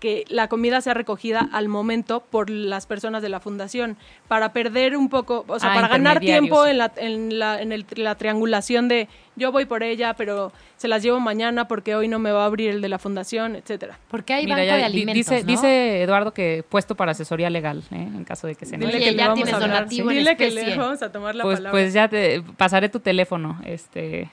que 0.00 0.24
la 0.28 0.48
comida 0.48 0.80
sea 0.80 0.94
recogida 0.94 1.48
al 1.52 1.68
momento 1.68 2.20
por 2.30 2.50
las 2.50 2.86
personas 2.86 3.22
de 3.22 3.28
la 3.28 3.38
fundación 3.38 3.96
para 4.28 4.52
perder 4.52 4.96
un 4.96 5.08
poco, 5.10 5.44
o 5.46 5.58
sea, 5.60 5.70
Ah, 5.70 5.74
para 5.74 5.88
ganar 5.88 6.18
tiempo 6.20 6.66
en 6.66 6.78
la, 6.78 6.90
en 6.96 7.38
la, 7.38 7.60
en 7.62 7.70
el- 7.72 7.86
la 7.96 8.14
triangulación 8.16 8.88
de 8.88 9.08
yo 9.36 9.52
voy 9.52 9.64
por 9.66 9.82
ella, 9.82 10.14
pero 10.14 10.52
se 10.76 10.88
las 10.88 11.02
llevo 11.02 11.20
mañana 11.20 11.68
porque 11.68 11.94
hoy 11.94 12.08
no 12.08 12.18
me 12.18 12.32
va 12.32 12.42
a 12.42 12.46
abrir 12.46 12.70
el 12.70 12.80
de 12.80 12.88
la 12.88 12.98
fundación, 12.98 13.56
etcétera. 13.56 13.98
Porque 14.10 14.32
hay 14.34 14.44
Mira, 14.44 14.56
banco 14.56 14.66
ya 14.68 14.76
de 14.76 14.84
alimentos, 14.84 15.14
dice, 15.30 15.40
¿no? 15.42 15.46
dice 15.46 16.02
Eduardo 16.02 16.32
que 16.34 16.64
puesto 16.68 16.94
para 16.94 17.12
asesoría 17.12 17.48
legal, 17.50 17.82
¿eh? 17.90 17.96
en 17.96 18.24
caso 18.24 18.46
de 18.46 18.54
que 18.54 18.66
se 18.66 18.76
Dile 18.78 18.92
que 18.98 19.12
le 19.12 19.14
ya 19.16 19.28
vamos 19.28 19.52
a 19.52 19.56
hablar. 19.56 19.88
Dile 19.88 20.36
que 20.36 20.50
le 20.50 20.76
vamos 20.76 21.02
a 21.02 21.12
tomar 21.12 21.34
la 21.34 21.44
pues, 21.44 21.58
palabra. 21.58 21.70
pues 21.72 21.92
ya 21.92 22.08
te 22.08 22.42
pasaré 22.56 22.88
tu 22.88 23.00
teléfono, 23.00 23.60
este, 23.64 24.30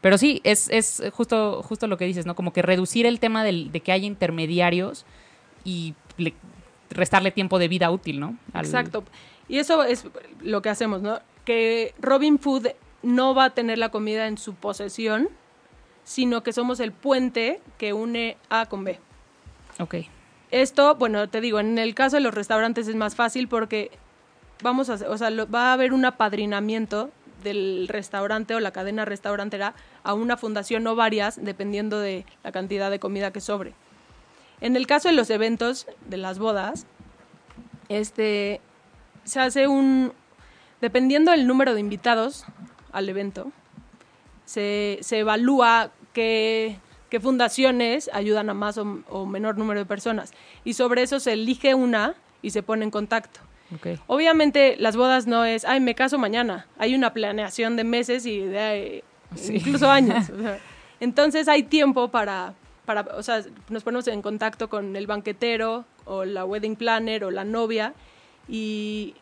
pero 0.00 0.16
sí 0.18 0.40
es, 0.44 0.68
es 0.70 1.02
justo 1.12 1.62
justo 1.62 1.86
lo 1.86 1.96
que 1.96 2.04
dices, 2.06 2.26
no, 2.26 2.34
como 2.34 2.52
que 2.52 2.62
reducir 2.62 3.06
el 3.06 3.20
tema 3.20 3.44
del- 3.44 3.70
de 3.72 3.80
que 3.80 3.92
haya 3.92 4.06
intermediarios 4.06 5.04
y 5.64 5.94
le- 6.16 6.34
restarle 6.90 7.30
tiempo 7.30 7.58
de 7.58 7.68
vida 7.68 7.90
útil, 7.90 8.18
¿no? 8.20 8.36
Al- 8.52 8.64
Exacto. 8.64 9.04
Y 9.48 9.58
eso 9.58 9.82
es 9.84 10.06
lo 10.40 10.62
que 10.62 10.68
hacemos, 10.70 11.02
¿no? 11.02 11.18
Que 11.44 11.94
Robin 12.00 12.38
Food 12.38 12.68
no 13.02 13.34
va 13.34 13.44
a 13.46 13.50
tener 13.50 13.78
la 13.78 13.90
comida 13.90 14.26
en 14.26 14.38
su 14.38 14.54
posesión, 14.54 15.28
sino 16.04 16.42
que 16.42 16.52
somos 16.52 16.80
el 16.80 16.92
puente 16.92 17.60
que 17.78 17.92
une 17.92 18.36
A 18.48 18.66
con 18.66 18.84
B. 18.84 18.98
Ok. 19.78 19.96
Esto, 20.50 20.94
bueno, 20.96 21.28
te 21.28 21.40
digo, 21.40 21.60
en 21.60 21.78
el 21.78 21.94
caso 21.94 22.16
de 22.16 22.22
los 22.22 22.34
restaurantes 22.34 22.88
es 22.88 22.96
más 22.96 23.14
fácil 23.14 23.46
porque 23.48 23.90
vamos 24.62 24.90
a, 24.90 24.94
o 25.08 25.16
sea, 25.16 25.30
lo- 25.30 25.48
va 25.48 25.70
a 25.70 25.72
haber 25.74 25.92
un 25.92 26.04
apadrinamiento 26.04 27.10
del 27.42 27.88
restaurante 27.88 28.54
o 28.54 28.60
la 28.60 28.70
cadena 28.70 29.04
restaurantera 29.04 29.74
a 30.02 30.14
una 30.14 30.36
fundación 30.36 30.86
o 30.86 30.94
varias, 30.94 31.42
dependiendo 31.42 31.98
de 31.98 32.24
la 32.42 32.52
cantidad 32.52 32.90
de 32.90 32.98
comida 32.98 33.32
que 33.32 33.40
sobre. 33.40 33.74
En 34.60 34.76
el 34.76 34.86
caso 34.86 35.08
de 35.08 35.14
los 35.14 35.30
eventos, 35.30 35.86
de 36.06 36.18
las 36.18 36.38
bodas, 36.38 36.86
este, 37.88 38.60
se 39.24 39.40
hace 39.40 39.68
un, 39.68 40.12
dependiendo 40.80 41.30
del 41.30 41.46
número 41.46 41.74
de 41.74 41.80
invitados 41.80 42.44
al 42.92 43.08
evento, 43.08 43.52
se, 44.44 44.98
se 45.00 45.20
evalúa 45.20 45.92
qué, 46.12 46.78
qué 47.08 47.20
fundaciones 47.20 48.10
ayudan 48.12 48.50
a 48.50 48.54
más 48.54 48.78
o, 48.78 49.02
o 49.08 49.26
menor 49.26 49.56
número 49.56 49.80
de 49.80 49.86
personas. 49.86 50.32
Y 50.64 50.74
sobre 50.74 51.02
eso 51.02 51.20
se 51.20 51.32
elige 51.32 51.74
una 51.74 52.14
y 52.42 52.50
se 52.50 52.62
pone 52.62 52.84
en 52.84 52.90
contacto. 52.90 53.40
Ok. 53.74 54.00
Obviamente 54.06 54.76
las 54.78 54.96
bodas 54.96 55.26
no 55.26 55.44
es, 55.44 55.64
ay, 55.64 55.80
me 55.80 55.94
caso 55.94 56.18
mañana. 56.18 56.66
Hay 56.78 56.94
una 56.94 57.12
planeación 57.12 57.76
de 57.76 57.84
meses 57.84 58.26
y 58.26 58.40
de 58.40 58.96
eh, 58.98 59.04
Sí. 59.36 59.56
incluso 59.56 59.88
años. 59.90 60.28
o 60.30 60.40
sea, 60.42 60.58
entonces 61.00 61.46
hay 61.48 61.62
tiempo 61.62 62.08
para, 62.08 62.54
para, 62.84 63.02
o 63.16 63.22
sea, 63.22 63.42
nos 63.68 63.82
ponemos 63.84 64.08
en 64.08 64.22
contacto 64.22 64.68
con 64.68 64.96
el 64.96 65.06
banquetero 65.06 65.84
o 66.04 66.24
la 66.24 66.44
wedding 66.44 66.74
planner 66.76 67.24
o 67.24 67.30
la 67.30 67.44
novia 67.44 67.94
y 68.48 69.14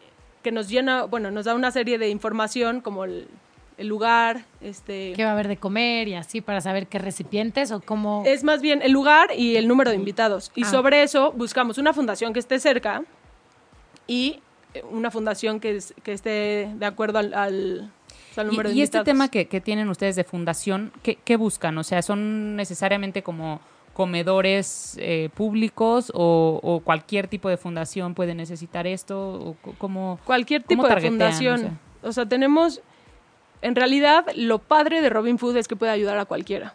que 0.43 0.53
nos 0.53 0.69
llena, 0.69 1.05
bueno, 1.05 1.31
nos 1.31 1.45
da 1.45 1.55
una 1.55 1.71
serie 1.71 1.99
de 1.99 2.09
información 2.09 2.81
como 2.81 3.05
el, 3.05 3.29
el 3.77 3.87
lugar, 3.89 4.45
este... 4.61 5.13
¿Qué 5.15 5.25
va 5.25 5.31
a 5.31 5.33
haber 5.35 5.49
de 5.49 5.57
comer 5.59 6.09
y 6.09 6.15
así 6.15 6.41
para 6.41 6.61
saber 6.61 6.87
qué 6.87 6.99
recipientes 6.99 7.71
o 7.71 7.81
cómo? 7.81 8.23
Es 8.25 8.45
más 8.45 8.63
bien 8.63 8.81
el 8.83 8.93
lugar 8.93 9.31
y 9.37 9.57
el 9.57 9.69
número 9.69 9.91
de 9.91 9.97
invitados. 9.97 10.51
Y 10.55 10.63
Ah. 10.65 10.71
sobre 10.71 11.03
eso 11.03 11.33
buscamos 11.33 11.77
una 11.77 11.93
fundación 11.93 12.33
que 12.33 12.39
esté 12.41 12.59
cerca 12.61 13.03
y 14.09 14.41
eh, 14.75 14.83
una 14.91 15.13
fundación 15.13 15.61
que, 15.61 15.77
es- 15.77 15.95
que 16.03 16.13
esté 16.13 16.69
de 16.75 16.87
acuerdo 16.87 17.19
al, 17.21 17.33
al, 17.35 17.91
Y, 18.37 18.41
número 18.45 18.69
de 18.71 18.75
y 18.75 18.83
este 18.83 18.99
invitados. 18.99 19.05
tema 19.05 19.29
que, 19.29 19.47
que 19.47 19.61
tienen 19.61 19.89
ustedes 19.89 20.17
de 20.17 20.25
fundación, 20.25 20.91
¿qué, 21.05 21.17
qué 21.25 21.37
buscan? 21.37 21.79
O 21.79 21.85
sea, 21.85 22.03
¿son 22.03 22.57
necesariamente 22.57 23.23
como 23.23 23.61
comedores 23.95 24.97
eh, 25.01 25.29
públicos 25.35 26.11
o, 26.15 26.61
o 26.63 26.81
cualquier 26.81 27.29
tipo 27.29 27.49
de 27.49 27.57
fundación 27.57 28.15
puede 28.15 28.35
necesitar 28.35 28.87
esto? 28.87 29.19
O 29.35 29.57
co- 29.61 29.75
¿Cómo, 29.79 30.19
Cualquier 30.25 30.63
tipo 30.63 30.87
de 30.89 31.01
fundación. 31.01 31.55
O 31.55 31.59
sea, 31.59 32.09
O 32.09 32.13
sea, 32.13 32.27
tenemos... 32.27 32.81
En 33.61 33.75
realidad, 33.75 34.25
lo 34.37 34.61
padre 34.61 35.01
de 35.03 35.11
Robin 35.11 35.37
Food 35.37 35.57
es 35.57 35.67
que 35.67 35.75
puede 35.75 35.91
ayudar 35.91 36.17
a 36.19 36.27
cualquiera, 36.27 36.75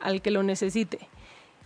al 0.00 0.22
que 0.22 0.30
lo 0.30 0.42
necesite. 0.42 0.98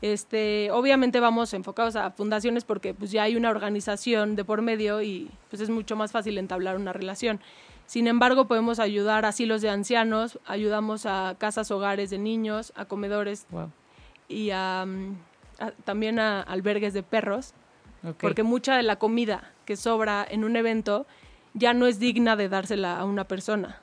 Este, 0.03 0.71
obviamente 0.73 1.21
vamos 1.21 1.55
enfocados 1.55 1.97
a 1.97 2.11
fundaciones 2.11 2.65
porque 2.65 2.93
pues 2.95 3.11
ya 3.11 3.23
hay 3.23 3.35
una 3.37 3.51
organización 3.51 4.37
de 4.37 4.45
por 4.45 4.61
medio 4.63 5.01
y 5.03 5.31
pues 5.49 5.63
es 5.63 5.71
mucho 5.71 5.97
más 5.97 6.13
fácil 6.13 6.39
entablar 6.39 6.77
una 6.77 6.93
relación. 6.93 7.41
Sin 7.87 8.07
embargo, 8.09 8.47
podemos 8.47 8.79
ayudar 8.79 9.25
a 9.25 9.29
asilos 9.29 9.63
de 9.63 9.71
ancianos, 9.71 10.39
ayudamos 10.45 11.07
a 11.07 11.37
casas 11.39 11.71
hogares 11.71 12.11
de 12.11 12.19
niños, 12.19 12.73
a 12.77 12.85
comedores 12.85 13.47
wow, 13.51 13.71
y 14.29 14.51
a, 14.51 14.85
mm, 14.87 15.17
a- 15.61 15.71
también 15.85 16.19
a 16.19 16.43
albergues 16.43 16.93
de 16.93 17.03
perros, 17.03 17.55
porque 18.21 18.43
mucha 18.43 18.77
de 18.77 18.83
la 18.83 18.97
comida 18.97 19.53
que 19.65 19.77
sobra 19.77 20.27
en 20.29 20.45
un 20.45 20.57
evento 20.57 21.07
ya 21.55 21.73
no 21.75 21.87
es 21.87 21.99
digna 21.99 22.37
de 22.37 22.49
dársela 22.49 22.99
a 22.99 23.05
una 23.05 23.25
persona. 23.25 23.81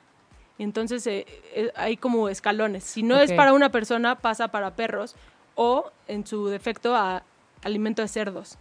Entonces 0.58 1.04
eh, 1.08 1.26
eh, 1.54 1.72
hay 1.74 1.96
como 1.96 2.28
escalones. 2.28 2.84
Si 2.84 3.02
no 3.02 3.18
es 3.18 3.30
para 3.36 3.52
una 3.52 3.70
persona, 3.70 4.14
pasa 4.16 4.48
para 4.48 4.76
perros 4.76 5.16
o, 5.54 5.90
en 6.08 6.26
su 6.26 6.46
defecto, 6.48 6.94
a 6.96 7.22
alimento 7.62 8.02
de 8.02 8.08
cerdos. 8.08 8.56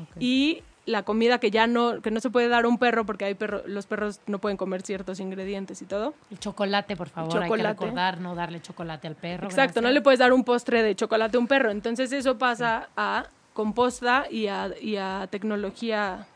Ok. 0.00 0.16
Y 0.20 0.62
la 0.86 1.02
comida 1.02 1.38
que 1.38 1.50
ya 1.50 1.66
no, 1.66 2.02
que 2.02 2.10
no 2.10 2.20
se 2.20 2.28
puede 2.30 2.48
dar 2.48 2.64
a 2.64 2.68
un 2.68 2.76
perro 2.78 3.06
porque 3.06 3.24
hay 3.24 3.34
perro, 3.34 3.62
los 3.66 3.86
perros 3.86 4.20
no 4.26 4.38
pueden 4.38 4.56
comer 4.58 4.82
ciertos 4.82 5.18
ingredientes 5.20 5.80
y 5.80 5.86
todo. 5.86 6.12
El 6.30 6.38
chocolate, 6.38 6.96
por 6.96 7.08
favor. 7.08 7.32
Hay 7.36 7.40
que 7.42 7.46
Chocolate. 7.56 7.68
recordar 7.80 8.20
no 8.20 8.34
darle 8.34 8.60
chocolate 8.60 9.08
al 9.08 9.14
perro. 9.16 9.46
Exacto, 9.46 9.80
no 9.80 9.86
gracias. 9.86 9.94
le 9.94 10.00
puedes 10.02 10.20
dar 10.20 10.32
un 10.32 10.44
postre 10.44 10.82
de 10.82 10.94
chocolate 10.94 11.36
a 11.36 11.40
un 11.40 11.46
perro. 11.46 11.70
Entonces 11.70 12.12
eso 12.12 12.36
pasa 12.36 12.88
a 12.96 13.26
composta 13.54 14.26
y 14.30 14.48
a, 14.48 14.70
y 14.80 14.96
a 14.96 15.26
tecnología 15.30 16.26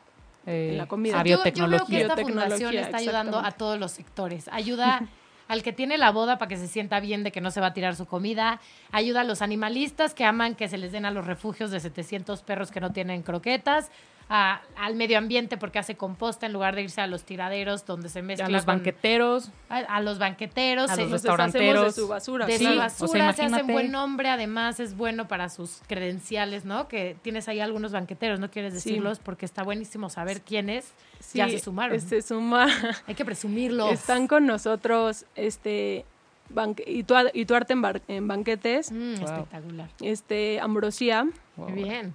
Eh, 0.46 0.70
en 0.72 0.78
la 0.78 0.86
comida. 0.86 1.20
a 1.20 1.24
Yo, 1.24 1.30
yo 1.30 1.36
veo 1.36 1.42
que 1.44 1.50
biotecnología. 1.50 2.00
esta 2.00 2.16
fundación 2.16 2.48
Biotecnología, 2.70 2.80
está 2.80 2.96
ayudando 2.98 3.38
a 3.40 3.50
todos 3.52 3.78
los 3.78 3.90
sectores. 3.92 4.48
Ayuda 4.48 5.02
al 5.48 5.62
que 5.62 5.72
tiene 5.72 5.98
la 5.98 6.12
boda 6.12 6.38
para 6.38 6.48
que 6.48 6.56
se 6.56 6.68
sienta 6.68 7.00
bien 7.00 7.24
de 7.24 7.32
que 7.32 7.40
no 7.40 7.50
se 7.50 7.60
va 7.60 7.68
a 7.68 7.74
tirar 7.74 7.96
su 7.96 8.06
comida. 8.06 8.60
Ayuda 8.92 9.22
a 9.22 9.24
los 9.24 9.42
animalistas 9.42 10.14
que 10.14 10.24
aman 10.24 10.54
que 10.54 10.68
se 10.68 10.78
les 10.78 10.92
den 10.92 11.06
a 11.06 11.10
los 11.10 11.26
refugios 11.26 11.70
de 11.70 11.80
700 11.80 12.42
perros 12.42 12.70
que 12.70 12.80
no 12.80 12.92
tienen 12.92 13.22
croquetas. 13.22 13.90
A- 14.30 14.60
al 14.76 14.94
medio 14.94 15.16
ambiente 15.16 15.56
porque 15.56 15.78
hace 15.78 15.96
composta 15.96 16.44
en 16.44 16.52
lugar 16.52 16.74
de 16.76 16.82
irse 16.82 17.00
a 17.00 17.06
los 17.06 17.22
tiraderos 17.24 17.86
donde 17.86 18.08
se 18.10 18.20
mezcla 18.20 18.46
a 18.46 18.50
los 18.50 18.64
con- 18.66 18.76
banqueteros, 18.76 19.50
a, 19.70 19.76
a 19.78 20.00
los 20.02 20.18
banqueteros 20.18 20.90
A 20.90 20.94
se- 20.96 21.02
los 21.06 21.22
deshacemos 21.22 21.52
de 21.52 21.58
restauranteros. 21.58 21.94
su 21.94 22.08
basura. 22.08 22.46
de 22.46 22.58
Sí, 22.58 22.64
su 22.64 22.70
o 22.70 22.72
sea, 22.74 22.82
basura, 22.82 23.32
se 23.32 23.42
hacen 23.44 23.66
buen 23.66 23.90
nombre, 23.90 24.28
además 24.28 24.80
es 24.80 24.96
bueno 24.96 25.28
para 25.28 25.48
sus 25.48 25.80
credenciales, 25.88 26.64
¿no? 26.66 26.88
Que 26.88 27.16
tienes 27.22 27.48
ahí 27.48 27.60
algunos 27.60 27.92
banqueteros, 27.92 28.38
no 28.38 28.50
quieres 28.50 28.74
Sí. 28.82 28.90
decirlos 28.90 29.18
porque 29.18 29.46
está 29.46 29.62
buenísimo 29.62 30.10
saber 30.10 30.42
quiénes 30.42 30.92
Sí, 31.20 31.38
ya 31.38 31.48
se 31.48 31.58
sumaron. 31.58 31.96
este, 31.96 32.20
suma, 32.22 32.66
Hay 33.06 33.14
que 33.14 33.24
presumirlos. 33.24 33.90
están 33.92 34.26
con 34.28 34.44
nosotros 34.46 35.24
este, 35.36 36.04
banque- 36.50 36.84
y, 36.86 37.02
tu, 37.02 37.14
y 37.32 37.44
tu 37.46 37.54
arte 37.54 37.72
en, 37.72 37.82
bar- 37.82 38.02
en 38.08 38.28
banquetes, 38.28 38.92
Mm, 38.92 39.14
Wow. 39.20 39.24
Espectacular. 39.24 39.88
este, 40.02 40.60
Ambrosía, 40.60 41.26
Muy 41.56 41.72
bien, 41.72 42.14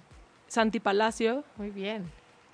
Santi 0.54 0.80
Palacio, 0.80 1.44
muy 1.58 1.72
bien. 1.72 2.10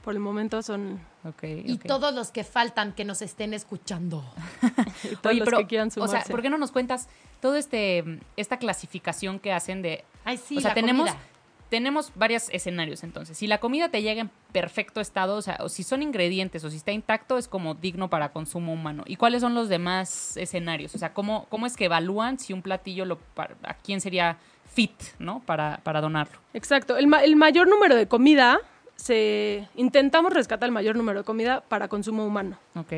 por 0.05 0.13
el 0.13 0.19
momento 0.21 0.61
son 0.61 0.99
Ok, 1.25 1.43
Y 1.65 1.77
todos 1.79 2.13
los 2.13 2.31
que 2.31 2.45
faltan 2.45 2.93
que 2.93 3.03
nos 3.03 3.21
estén 3.21 3.53
escuchando. 3.53 4.23
y 5.03 5.15
todos 5.17 5.25
Oye, 5.31 5.39
los 5.39 5.45
pero, 5.45 5.57
que 5.57 5.67
quieran 5.67 5.89
o 5.97 6.07
sea, 6.07 6.23
¿por 6.23 6.41
qué 6.41 6.49
no 6.49 6.57
nos 6.57 6.71
cuentas 6.71 7.09
todo 7.41 7.57
este 7.57 8.19
esta 8.37 8.57
clasificación 8.57 9.37
que 9.39 9.51
hacen 9.51 9.81
de 9.81 10.05
Ay, 10.23 10.37
sí, 10.37 10.57
o 10.57 10.61
sea, 10.61 10.69
la 10.69 10.75
tenemos 10.75 11.09
comida. 11.09 11.23
tenemos 11.69 12.13
varios 12.15 12.47
escenarios 12.51 13.03
entonces. 13.03 13.37
Si 13.37 13.47
la 13.47 13.57
comida 13.59 13.89
te 13.89 14.01
llega 14.01 14.21
en 14.21 14.31
perfecto 14.53 15.01
estado, 15.01 15.35
o 15.35 15.41
sea, 15.41 15.57
o 15.59 15.67
si 15.67 15.83
son 15.83 16.01
ingredientes 16.01 16.63
o 16.63 16.69
si 16.71 16.77
está 16.77 16.93
intacto, 16.93 17.37
es 17.37 17.49
como 17.49 17.75
digno 17.75 18.09
para 18.09 18.31
consumo 18.31 18.71
humano. 18.71 19.03
¿Y 19.07 19.17
cuáles 19.17 19.41
son 19.41 19.53
los 19.55 19.67
demás 19.67 20.37
escenarios? 20.37 20.95
O 20.95 20.97
sea, 20.97 21.13
¿cómo, 21.13 21.47
cómo 21.49 21.65
es 21.65 21.75
que 21.75 21.85
evalúan 21.85 22.39
si 22.39 22.53
un 22.53 22.61
platillo 22.61 23.03
lo 23.03 23.17
para- 23.19 23.57
a 23.63 23.73
quién 23.73 23.99
sería 23.99 24.37
fit, 24.71 24.93
¿no? 25.19 25.41
Para, 25.45 25.79
para 25.83 25.99
donarlo. 26.01 26.37
Exacto. 26.53 26.97
El, 26.97 27.07
ma- 27.07 27.23
el 27.23 27.35
mayor 27.35 27.67
número 27.67 27.95
de 27.95 28.07
comida, 28.07 28.59
se 28.95 29.67
intentamos 29.75 30.33
rescatar 30.33 30.67
el 30.67 30.73
mayor 30.73 30.95
número 30.95 31.19
de 31.19 31.25
comida 31.25 31.61
para 31.61 31.87
consumo 31.87 32.25
humano. 32.25 32.57
Ok. 32.75 32.93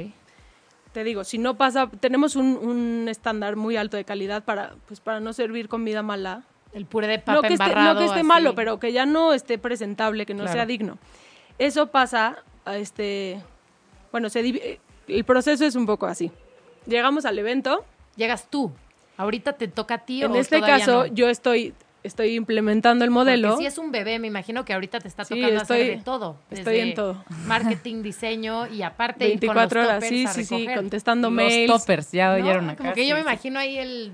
Te 0.93 1.03
digo, 1.05 1.23
si 1.23 1.37
no 1.37 1.55
pasa, 1.55 1.89
tenemos 1.99 2.35
un, 2.35 2.57
un 2.57 3.07
estándar 3.07 3.55
muy 3.55 3.77
alto 3.77 3.95
de 3.95 4.03
calidad 4.03 4.43
para, 4.43 4.75
pues, 4.87 4.99
para 4.99 5.19
no 5.21 5.31
servir 5.31 5.69
comida 5.69 6.03
mala. 6.03 6.43
El 6.73 6.85
puré 6.85 7.07
de 7.07 7.19
papa 7.19 7.35
No 7.35 7.41
que 7.41 7.53
esté, 7.53 7.75
no 7.75 7.97
que 7.97 8.05
esté 8.05 8.19
así. 8.19 8.27
malo, 8.27 8.55
pero 8.55 8.79
que 8.79 8.91
ya 8.93 9.05
no 9.05 9.33
esté 9.33 9.57
presentable, 9.57 10.25
que 10.25 10.33
no 10.33 10.43
Claro. 10.43 10.53
sea 10.57 10.65
digno. 10.65 10.97
Eso 11.57 11.87
pasa 11.87 12.37
a 12.65 12.77
este. 12.77 13.41
Bueno, 14.11 14.29
se 14.29 14.43
divi- 14.43 14.79
el 15.07 15.23
proceso 15.23 15.65
es 15.65 15.75
un 15.75 15.85
poco 15.85 16.05
así. 16.07 16.31
Llegamos 16.85 17.25
al 17.25 17.37
evento. 17.39 17.85
Llegas 18.15 18.47
tú. 18.49 18.71
Ahorita 19.21 19.53
te 19.53 19.67
toca 19.67 19.95
a 19.95 19.97
ti 19.99 20.23
En 20.23 20.31
o 20.31 20.35
este 20.35 20.59
caso, 20.61 21.05
no? 21.07 21.13
yo 21.13 21.29
estoy, 21.29 21.73
estoy 22.03 22.35
implementando 22.35 23.05
el 23.05 23.11
modelo. 23.11 23.49
Porque 23.49 23.63
si 23.63 23.67
es 23.67 23.77
un 23.77 23.91
bebé, 23.91 24.17
me 24.19 24.27
imagino 24.27 24.65
que 24.65 24.73
ahorita 24.73 24.99
te 24.99 25.07
está 25.07 25.23
Sí, 25.25 25.35
tocando 25.35 25.61
estoy- 25.61 25.81
hacer 25.81 25.97
de 25.97 26.03
todo. 26.03 26.37
estoy 26.49 26.79
en 26.79 26.93
todo. 26.95 27.23
Marketing, 27.45 28.01
diseño 28.01 28.67
y 28.67 28.81
aparte 28.81 29.25
ir 29.25 29.33
con 29.33 29.39
24 29.55 29.81
los 29.81 29.89
horas, 29.89 30.03
sí, 30.07 30.25
sí, 30.27 30.43
sí, 30.45 30.67
contestando 30.75 31.29
Los 31.29 31.35
mails. 31.35 31.71
toppers, 31.71 32.11
ya 32.11 32.29
¿No? 32.37 32.43
oyeron 32.43 32.69
acá. 32.71 32.77
Como 32.83 32.93
que 32.93 33.07
yo 33.07 33.15
me 33.15 33.21
sí, 33.21 33.25
sí. 33.25 33.29
imagino 33.29 33.59
ahí 33.59 33.77
el 33.77 34.13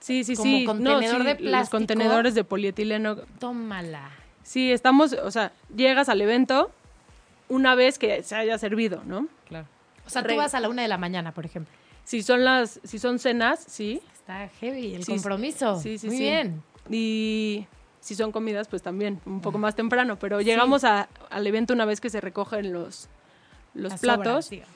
Sí, 0.00 0.24
sí, 0.24 0.34
como 0.34 0.50
sí. 0.58 0.64
contenedor 0.64 1.18
sí, 1.20 1.24
de 1.26 1.34
Los 1.34 1.42
plástico. 1.42 1.76
contenedores 1.76 2.34
de 2.34 2.42
polietileno. 2.44 3.16
tómala. 3.38 4.10
Sí, 4.42 4.72
estamos, 4.72 5.12
o 5.12 5.30
sea, 5.30 5.52
llegas 5.76 6.08
al 6.08 6.20
evento 6.20 6.70
una 7.48 7.74
vez 7.74 7.98
que 7.98 8.22
se 8.22 8.34
haya 8.34 8.56
servido, 8.58 9.02
¿no? 9.06 9.28
Claro. 9.46 9.66
O 10.06 10.10
sea, 10.10 10.22
tú 10.22 10.28
Re- 10.28 10.36
vas 10.36 10.54
a 10.54 10.60
la 10.60 10.68
una 10.68 10.82
de 10.82 10.88
la 10.88 10.98
mañana, 10.98 11.32
por 11.32 11.44
ejemplo. 11.46 11.72
Si 12.04 12.22
son 12.24 12.42
las, 12.44 12.80
si 12.82 12.98
son 12.98 13.20
cenas, 13.20 13.62
sí. 13.68 14.00
Está 14.32 14.48
heavy 14.60 14.94
el 14.94 15.04
Sí, 15.04 15.12
compromiso. 15.12 15.80
Sí, 15.80 15.98
sí, 15.98 16.06
Muy 16.08 16.16
sí. 16.16 16.22
bien. 16.22 16.62
Y 16.90 17.66
si 18.00 18.14
son 18.14 18.32
comidas, 18.32 18.68
pues 18.68 18.82
también, 18.82 19.20
un 19.26 19.40
poco 19.40 19.58
más 19.58 19.74
temprano. 19.76 20.18
Pero 20.18 20.40
llegamos 20.40 20.84
a- 20.84 21.08
al 21.30 21.46
evento 21.46 21.72
una 21.74 21.84
vez 21.84 22.00
que 22.00 22.10
se 22.10 22.20
recogen 22.20 22.72
los, 22.72 23.08
los 23.74 23.92
Las 23.92 24.00
platos. 24.00 24.46
sobras. 24.46 24.68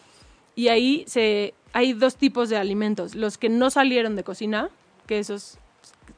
Y 0.55 0.69
ahí 0.69 1.05
se, 1.07 1.55
hay 1.73 1.92
dos 1.92 2.16
tipos 2.16 2.49
de 2.49 2.57
alimentos. 2.57 3.14
Los 3.14 3.37
que 3.38 3.49
no 3.49 3.71
salieron 3.71 4.16
de 4.16 4.25
cocina, 4.25 4.71
que 5.07 5.19
esos 5.19 5.59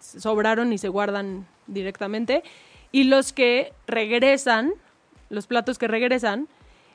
sobraron 0.01 0.73
y 0.73 0.79
se 0.79 0.89
guardan 0.89 1.47
directamente. 1.67 2.43
Y 2.93 3.05
los 3.05 3.33
que 3.33 3.73
regresan, 3.87 4.73
los 5.31 5.47
platos 5.47 5.79
que 5.79 5.89
regresan, 5.89 6.49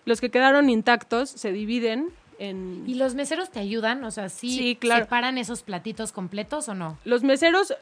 los 0.06 0.22
que 0.22 0.30
quedaron 0.32 0.70
intactos 0.70 1.30
se 1.30 1.52
dividen 1.52 2.10
en... 2.40 2.84
¿Y 2.88 2.96
los 2.96 3.16
meseros 3.16 3.50
te 3.50 3.60
ayudan? 3.60 4.04
O 4.04 4.12
sea, 4.12 4.30
¿sí, 4.30 4.50
Sí, 4.58 4.76
claro. 4.76 5.06
separan 5.06 5.38
esos 5.38 5.64
platitos 5.64 6.12
completos 6.12 6.68
o 6.70 6.74
no? 6.74 6.98
Los 7.06 7.24
meseros 7.24 7.74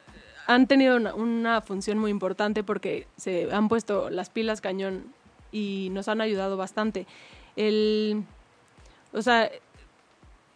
han 0.46 0.66
tenido 0.66 0.96
una, 0.96 1.14
una 1.14 1.60
función 1.60 1.98
muy 1.98 2.10
importante 2.10 2.64
porque 2.64 3.06
se 3.16 3.52
han 3.52 3.68
puesto 3.68 4.10
las 4.10 4.30
pilas 4.30 4.60
cañón 4.60 5.04
y 5.52 5.88
nos 5.92 6.08
han 6.08 6.20
ayudado 6.20 6.56
bastante. 6.56 7.06
El, 7.56 8.24
o 9.12 9.22
sea, 9.22 9.50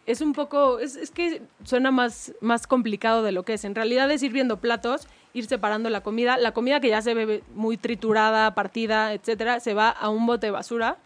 es 0.05 0.21
un 0.21 0.33
poco, 0.33 0.79
es, 0.79 0.95
es 0.95 1.11
que 1.11 1.41
suena 1.63 1.91
más, 1.91 2.33
más 2.41 2.65
complicado 2.67 3.23
de 3.23 3.31
lo 3.31 3.43
que 3.43 3.53
es. 3.53 3.65
En 3.65 3.75
realidad 3.75 4.09
es 4.09 4.23
ir 4.23 4.31
viendo 4.31 4.57
platos, 4.59 5.07
ir 5.33 5.45
separando 5.45 5.89
la 5.89 6.01
comida. 6.01 6.37
La 6.37 6.53
comida 6.53 6.79
que 6.79 6.89
ya 6.89 7.01
se 7.01 7.13
ve 7.13 7.43
muy 7.53 7.77
triturada, 7.77 8.55
partida, 8.55 9.13
etcétera, 9.13 9.59
se 9.59 9.73
va 9.73 9.89
a 9.89 10.09
un 10.09 10.25
bote 10.25 10.47
de 10.47 10.51
basura 10.51 10.97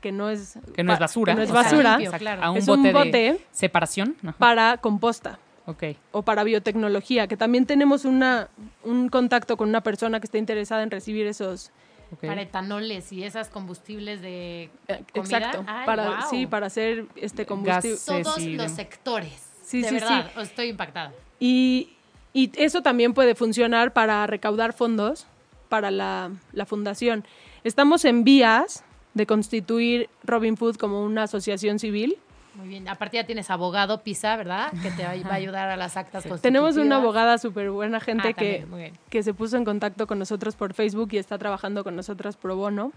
que 0.00 0.12
no 0.12 0.30
es 0.30 0.58
Que 0.74 0.82
no 0.82 0.92
es 0.92 0.98
basura. 0.98 1.34
no 1.34 1.42
es 1.42 1.50
basura 1.50 1.98
limpio, 1.98 2.18
claro. 2.18 2.42
A 2.42 2.50
un 2.50 2.58
Es 2.58 2.66
bote, 2.66 2.78
un 2.78 2.82
de 2.84 2.92
bote 2.92 3.46
separación. 3.52 4.16
Ajá. 4.22 4.32
para 4.38 4.76
composta 4.78 5.38
Ok. 5.66 5.84
o 6.12 6.22
para 6.22 6.42
biotecnología, 6.42 7.26
que 7.28 7.36
también 7.36 7.66
tenemos 7.66 8.04
una, 8.04 8.48
un 8.82 9.08
contacto 9.08 9.56
con 9.56 9.68
una 9.68 9.82
persona 9.82 10.18
que 10.20 10.24
esté 10.26 10.38
interesada 10.38 10.82
en 10.82 10.90
recibir 10.90 11.26
esos. 11.26 11.70
ok. 12.12 12.26
Para 12.26 12.42
etanoles 12.42 13.12
y 13.12 13.22
esas 13.24 13.48
combustibles 13.50 14.20
de 14.22 14.64
eh, 14.88 15.04
comida. 15.14 15.38
exacto. 15.38 15.64
Ay, 15.66 15.86
para, 15.86 16.06
guau. 16.06 16.30
Sí, 16.30 16.46
para 16.46 16.66
hacer 16.66 17.04
este 17.16 17.46
combustible. 17.46 17.90
Gas. 17.96 18.04
Todos 18.06 18.34
Sí, 18.36 18.40
sí, 18.42 18.54
los 18.56 18.70
de- 18.70 18.76
sectores. 18.76 19.46
Sí, 19.62 19.82
de 19.82 19.88
sí, 19.88 19.94
verdad, 19.94 20.30
estoy 20.40 20.68
impactada. 20.70 21.12
Y, 21.38 21.90
y 22.32 22.50
eso 22.56 22.82
también 22.82 23.14
puede 23.14 23.34
funcionar 23.36 23.92
para 23.92 24.26
recaudar 24.26 24.72
fondos 24.72 25.26
para 25.68 25.92
la, 25.92 26.30
la 26.52 26.66
fundación. 26.66 27.24
Estamos 27.62 28.04
en 28.04 28.24
vías 28.24 28.82
de 29.14 29.26
constituir 29.26 30.08
Robin 30.24 30.56
Food 30.56 30.76
como 30.76 31.04
una 31.04 31.24
asociación 31.24 31.78
civil. 31.78 32.16
Muy 32.54 32.68
bien. 32.68 32.88
Aparte 32.88 33.16
ya 33.16 33.24
tienes 33.24 33.50
abogado, 33.50 34.02
Pisa, 34.02 34.36
¿verdad? 34.36 34.72
Que 34.82 34.90
te 34.90 35.04
va 35.04 35.10
a 35.10 35.34
ayudar 35.34 35.70
a 35.70 35.76
las 35.76 35.96
actas 35.96 36.24
constitutivas. 36.24 36.42
Tenemos 36.42 36.76
una 36.76 36.96
abogada 36.96 37.38
súper 37.38 37.70
buena 37.70 38.00
gente 38.00 38.28
Ah, 38.28 38.32
que, 38.32 38.66
también, 38.68 38.92
que 39.08 39.22
se 39.22 39.34
puso 39.34 39.56
en 39.56 39.64
contacto 39.64 40.06
con 40.06 40.18
nosotros 40.18 40.56
por 40.56 40.74
Facebook 40.74 41.10
y 41.12 41.18
está 41.18 41.38
trabajando 41.38 41.84
con 41.84 41.94
nosotros 41.94 42.36
pro 42.36 42.56
bono. 42.56 42.92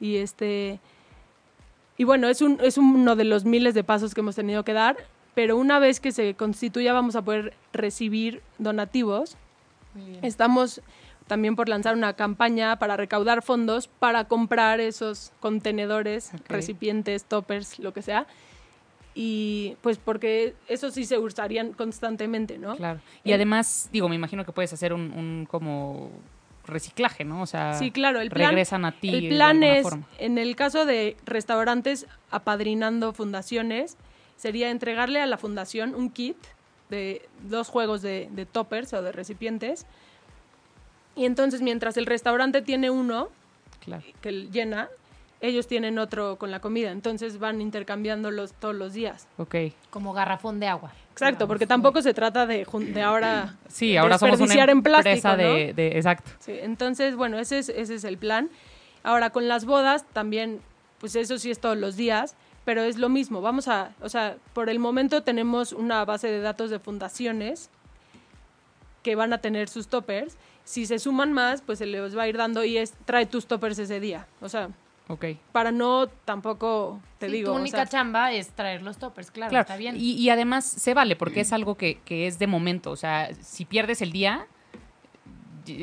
Y 0.00 0.16
este 0.16 0.80
y 1.96 2.04
bueno, 2.04 2.28
es, 2.28 2.42
un, 2.42 2.58
es 2.60 2.76
uno 2.78 3.14
de 3.16 3.24
los 3.24 3.44
miles 3.44 3.74
de 3.74 3.84
pasos 3.84 4.14
que 4.14 4.20
hemos 4.20 4.34
tenido 4.34 4.64
que 4.64 4.72
dar, 4.72 4.96
pero 5.34 5.56
una 5.56 5.78
vez 5.78 6.00
que 6.00 6.10
se 6.10 6.34
constituya 6.34 6.92
vamos 6.92 7.14
a 7.14 7.22
poder 7.22 7.54
recibir 7.72 8.42
donativos. 8.58 9.36
Muy 9.94 10.10
bien. 10.10 10.24
Estamos 10.24 10.80
también 11.26 11.56
por 11.56 11.68
lanzar 11.68 11.96
una 11.96 12.12
campaña 12.14 12.76
para 12.78 12.96
recaudar 12.96 13.42
fondos 13.42 13.88
para 13.88 14.24
comprar 14.24 14.80
esos 14.80 15.32
contenedores, 15.40 16.32
recipientes, 16.48 17.24
toppers, 17.24 17.78
lo 17.78 17.92
que 17.94 18.02
sea. 18.02 18.26
Y 19.14 19.76
pues 19.80 19.98
porque 19.98 20.54
eso 20.68 20.90
sí 20.90 21.04
se 21.04 21.18
usarían 21.18 21.72
constantemente, 21.72 22.58
¿no? 22.58 22.76
Claro. 22.76 23.00
Y 23.22 23.30
El- 23.30 23.36
además, 23.36 23.88
digo, 23.92 24.08
me 24.08 24.16
imagino 24.16 24.44
que 24.44 24.52
puedes 24.52 24.72
hacer 24.72 24.92
un, 24.92 25.12
un 25.12 25.46
como 25.48 26.10
reciclaje, 26.66 27.24
¿no? 27.24 27.42
O 27.42 27.46
sea, 27.46 27.74
Sí, 27.74 27.90
claro, 27.90 28.20
el 28.20 28.30
plan, 28.30 28.48
regresan 28.50 28.84
a 28.84 28.92
ti 28.92 29.10
el 29.10 29.28
plan 29.28 29.62
es, 29.62 29.82
forma. 29.82 30.06
en 30.18 30.38
el 30.38 30.56
caso 30.56 30.84
de 30.86 31.16
restaurantes 31.26 32.06
apadrinando 32.30 33.12
fundaciones, 33.12 33.96
sería 34.36 34.70
entregarle 34.70 35.20
a 35.20 35.26
la 35.26 35.38
fundación 35.38 35.94
un 35.94 36.10
kit 36.10 36.36
de 36.90 37.22
dos 37.48 37.68
juegos 37.68 38.02
de, 38.02 38.28
de 38.32 38.46
toppers 38.46 38.92
o 38.94 39.02
de 39.02 39.12
recipientes. 39.12 39.86
Y 41.16 41.24
entonces, 41.26 41.62
mientras 41.62 41.96
el 41.96 42.06
restaurante 42.06 42.62
tiene 42.62 42.90
uno 42.90 43.28
Claro. 43.80 44.02
que 44.20 44.32
llena, 44.50 44.88
ellos 45.40 45.66
tienen 45.66 45.98
otro 45.98 46.36
con 46.36 46.50
la 46.50 46.60
comida. 46.60 46.90
Entonces 46.90 47.38
van 47.38 47.60
intercambiándolos 47.60 48.52
todos 48.54 48.74
los 48.74 48.94
días. 48.94 49.28
Ok. 49.36 49.54
Como 49.90 50.12
garrafón 50.12 50.58
de 50.58 50.68
agua. 50.68 50.92
Exacto, 51.12 51.46
porque 51.46 51.66
tampoco 51.66 52.02
se 52.02 52.12
trata 52.14 52.46
de, 52.46 52.66
de 52.92 53.02
ahora 53.02 53.54
Sí, 53.68 53.96
ahora 53.96 54.18
somos 54.18 54.36
una 54.40 54.46
desperdiciar 54.46 54.70
en 54.70 54.82
plástico, 54.82 55.10
empresa 55.10 55.36
¿no? 55.36 55.42
de, 55.42 55.72
de- 55.74 55.96
exacto. 55.96 56.30
Sí, 56.40 56.52
entonces, 56.60 57.14
bueno, 57.14 57.38
ese 57.38 57.58
es, 57.58 57.68
ese 57.68 57.94
es 57.94 58.04
el 58.04 58.18
plan. 58.18 58.50
Ahora, 59.04 59.30
con 59.30 59.46
las 59.46 59.64
bodas 59.64 60.04
también, 60.12 60.60
pues 60.98 61.14
eso 61.14 61.38
sí 61.38 61.50
es 61.52 61.60
todos 61.60 61.76
los 61.76 61.94
días, 61.96 62.34
pero 62.64 62.82
es 62.82 62.96
lo 62.98 63.08
mismo. 63.10 63.42
Vamos 63.42 63.68
a, 63.68 63.92
o 64.00 64.08
sea, 64.08 64.38
por 64.54 64.70
el 64.70 64.78
momento 64.80 65.22
tenemos 65.22 65.72
una 65.72 66.04
base 66.04 66.28
de 66.28 66.40
datos 66.40 66.70
de 66.70 66.78
fundaciones 66.80 67.70
que 69.02 69.14
van 69.14 69.32
a 69.32 69.38
tener 69.38 69.68
sus 69.68 69.88
toppers. 69.88 70.36
Si 70.64 70.86
se 70.86 70.98
suman 70.98 71.32
más, 71.32 71.60
pues 71.62 71.78
se 71.78 71.86
les 71.86 72.16
va 72.16 72.22
a 72.22 72.28
ir 72.28 72.36
dando 72.36 72.64
y 72.64 72.78
es 72.78 72.94
trae 73.04 73.26
tus 73.26 73.46
toppers 73.46 73.78
ese 73.78 74.00
día. 74.00 74.26
O 74.40 74.48
sea, 74.48 74.70
Ok. 75.08 75.26
para 75.52 75.70
no 75.72 76.06
tampoco, 76.24 77.00
te 77.18 77.26
Sí, 77.26 77.32
digo, 77.34 77.50
tu 77.52 77.58
o 77.58 77.60
única 77.60 77.76
sea, 77.78 77.86
chamba 77.86 78.32
es 78.32 78.48
traer 78.50 78.80
los 78.82 78.96
toppers, 78.96 79.30
claro, 79.30 79.50
Claro, 79.50 79.62
está 79.62 79.76
bien. 79.76 79.96
Y, 79.98 80.12
y 80.14 80.30
además 80.30 80.64
se 80.64 80.94
vale 80.94 81.16
porque 81.16 81.40
es 81.40 81.52
algo 81.52 81.76
que, 81.76 81.98
que 82.06 82.26
es 82.26 82.38
de 82.38 82.46
momento. 82.46 82.90
O 82.90 82.96
sea, 82.96 83.28
si 83.42 83.66
pierdes 83.66 84.00
el 84.00 84.10
día, 84.12 84.46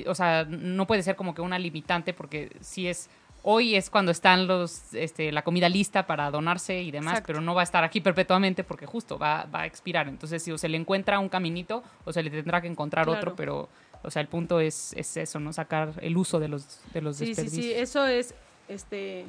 o 0.07 0.15
sea, 0.15 0.45
no 0.47 0.85
puede 0.87 1.03
ser 1.03 1.15
como 1.15 1.33
que 1.33 1.41
una 1.41 1.57
limitante 1.59 2.13
porque 2.13 2.55
si 2.61 2.87
es 2.87 3.09
hoy 3.43 3.75
es 3.75 3.89
cuando 3.89 4.11
están 4.11 4.45
los 4.45 4.93
este, 4.93 5.31
la 5.31 5.41
comida 5.43 5.67
lista 5.67 6.05
para 6.05 6.29
donarse 6.29 6.81
y 6.81 6.91
demás, 6.91 7.13
Exacto. 7.13 7.27
pero 7.27 7.41
no 7.41 7.55
va 7.55 7.61
a 7.61 7.63
estar 7.63 7.83
aquí 7.83 7.99
perpetuamente 8.01 8.63
porque 8.63 8.85
justo 8.85 9.17
va, 9.17 9.45
va 9.53 9.61
a 9.61 9.65
expirar. 9.65 10.07
Entonces, 10.07 10.43
si 10.43 10.51
o 10.51 10.57
se 10.59 10.69
le 10.69 10.77
encuentra 10.77 11.17
un 11.19 11.29
caminito 11.29 11.83
o 12.05 12.13
se 12.13 12.21
le 12.21 12.29
tendrá 12.29 12.61
que 12.61 12.67
encontrar 12.67 13.05
Claro. 13.05 13.19
otro, 13.19 13.35
pero 13.35 13.69
o 14.03 14.11
sea, 14.11 14.21
el 14.21 14.27
punto 14.27 14.59
es, 14.59 14.93
es 14.95 15.15
eso, 15.17 15.39
no 15.39 15.53
sacar 15.53 15.93
el 16.01 16.17
uso 16.17 16.39
de 16.39 16.47
los 16.47 16.79
de 16.93 17.01
los 17.01 17.17
Sí, 17.17 17.25
sí, 17.25 17.29
desperdicios. 17.29 17.65
sí, 17.65 17.71
eso 17.73 18.05
es, 18.05 18.33
este, 18.67 19.25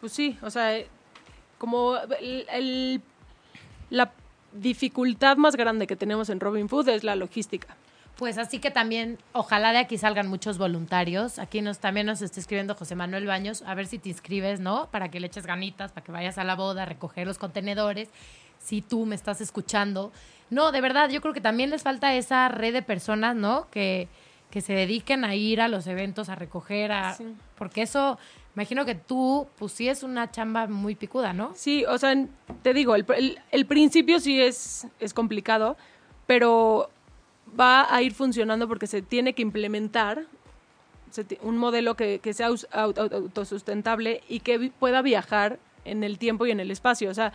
pues 0.00 0.12
sí, 0.12 0.38
o 0.42 0.50
sea, 0.50 0.78
como 1.58 1.96
el, 2.20 2.46
el- 2.52 3.02
la 3.90 4.10
dificultad 4.52 5.36
más 5.36 5.56
grande 5.56 5.86
que 5.86 5.96
tenemos 5.96 6.28
en 6.30 6.40
Robin 6.40 6.68
Food 6.68 6.88
es 6.88 7.04
la 7.04 7.16
logística. 7.16 7.76
Pues 8.16 8.36
así 8.38 8.58
que 8.58 8.70
también, 8.70 9.18
ojalá 9.32 9.72
de 9.72 9.78
aquí 9.78 9.96
salgan 9.98 10.28
muchos 10.28 10.58
voluntarios. 10.58 11.38
Aquí 11.38 11.62
nos 11.62 11.78
también 11.78 12.06
nos 12.06 12.20
está 12.22 12.38
escribiendo 12.40 12.74
José 12.74 12.94
Manuel 12.94 13.26
Baños, 13.26 13.62
a 13.62 13.74
ver 13.74 13.86
si 13.86 13.98
te 13.98 14.10
inscribes, 14.10 14.60
¿no? 14.60 14.88
Para 14.90 15.10
que 15.10 15.18
le 15.18 15.26
eches 15.28 15.46
ganitas, 15.46 15.92
para 15.92 16.04
que 16.04 16.12
vayas 16.12 16.36
a 16.38 16.44
la 16.44 16.54
boda, 16.54 16.82
a 16.82 16.86
recoger 16.86 17.26
los 17.26 17.38
contenedores. 17.38 18.08
Si 18.58 18.82
tú 18.82 19.06
me 19.06 19.14
estás 19.14 19.40
escuchando. 19.40 20.12
No, 20.52 20.70
de 20.70 20.80
verdad, 20.82 21.08
yo 21.10 21.20
creo 21.22 21.32
que 21.32 21.40
también 21.40 21.70
les 21.70 21.82
falta 21.82 22.14
esa 22.14 22.48
red 22.48 22.72
de 22.74 22.82
personas, 22.82 23.34
¿no? 23.34 23.68
Que, 23.70 24.06
que 24.50 24.60
se 24.60 24.74
dediquen 24.74 25.24
a 25.24 25.34
ir 25.34 25.60
a 25.62 25.68
los 25.68 25.86
eventos, 25.86 26.28
a 26.28 26.34
recoger, 26.34 26.92
a... 26.92 27.14
Sí. 27.14 27.24
Porque 27.56 27.80
eso, 27.82 28.18
imagino 28.54 28.84
que 28.84 28.94
tú, 28.94 29.46
pues 29.58 29.72
sí 29.72 29.88
es 29.88 30.02
una 30.02 30.30
chamba 30.30 30.66
muy 30.66 30.94
picuda, 30.94 31.32
¿no? 31.32 31.52
Sí, 31.54 31.84
o 31.86 31.96
sea, 31.96 32.14
te 32.62 32.74
digo, 32.74 32.94
el, 32.94 33.06
el- 33.16 33.38
el 33.50 33.64
principio 33.66 34.20
sí 34.20 34.40
es, 34.42 34.86
es 35.00 35.14
complicado, 35.14 35.76
pero 36.26 36.90
va 37.58 37.86
a 37.94 38.02
ir 38.02 38.12
funcionando 38.12 38.68
porque 38.68 38.86
se 38.86 39.00
tiene 39.00 39.32
que 39.32 39.40
implementar 39.42 40.26
un 41.42 41.56
modelo 41.58 41.94
que, 41.94 42.18
que 42.20 42.32
sea 42.34 42.48
autosustentable 42.72 44.22
y 44.28 44.40
que 44.40 44.70
pueda 44.78 45.02
viajar 45.02 45.58
en 45.84 46.04
el 46.04 46.18
tiempo 46.18 46.46
y 46.46 46.50
en 46.50 46.60
el 46.60 46.70
espacio. 46.70 47.10
O 47.10 47.14
sea, 47.14 47.32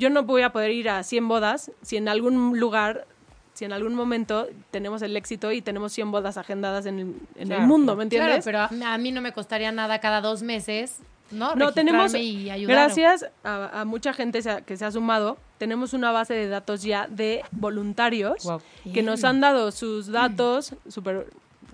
yo 0.00 0.10
no 0.10 0.24
voy 0.24 0.42
a 0.42 0.50
poder 0.50 0.70
ir 0.72 0.88
a 0.88 1.02
100 1.04 1.28
bodas 1.28 1.70
si 1.82 1.96
en 1.96 2.08
algún 2.08 2.58
lugar, 2.58 3.06
si 3.54 3.64
en 3.66 3.72
algún 3.72 3.94
momento 3.94 4.48
tenemos 4.70 5.02
el 5.02 5.16
éxito 5.16 5.52
y 5.52 5.60
tenemos 5.62 5.92
100 5.92 6.10
bodas 6.10 6.36
agendadas 6.38 6.86
en 6.86 6.98
el, 6.98 7.06
en 7.36 7.42
el 7.42 7.46
Claro, 7.48 7.66
mundo. 7.66 7.94
¿me 7.96 8.02
entiendes? 8.04 8.42
Claro, 8.44 8.68
pero 8.70 8.84
a, 8.86 8.98
mí 8.98 9.12
no 9.12 9.20
me 9.20 9.32
costaría 9.32 9.70
nada 9.70 9.98
cada 10.00 10.20
dos 10.20 10.42
meses, 10.42 10.98
¿no? 11.30 11.54
No, 11.54 11.70
tenemos, 11.72 12.14
y 12.14 12.48
gracias 12.66 13.26
a, 13.44 13.80
a 13.82 13.84
mucha 13.84 14.12
gente 14.12 14.42
se 14.42 14.50
ha- 14.50 14.60
que 14.62 14.76
se 14.76 14.84
ha 14.84 14.90
sumado, 14.90 15.36
tenemos 15.58 15.92
una 15.92 16.10
base 16.10 16.34
de 16.34 16.48
datos 16.48 16.82
ya 16.82 17.06
de 17.06 17.42
voluntarios 17.52 18.48
que 18.92 19.02
nos 19.02 19.22
han 19.24 19.40
dado 19.40 19.70
sus 19.70 20.06
datos, 20.08 20.74
super, 20.88 21.26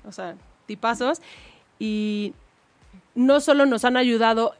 o 0.04 0.12
sea, 0.12 0.34
tipazos, 0.66 1.22
y 1.78 2.34
no 3.14 3.40
solo 3.40 3.64
nos 3.66 3.84
han 3.84 3.96
ayudado 3.96 4.54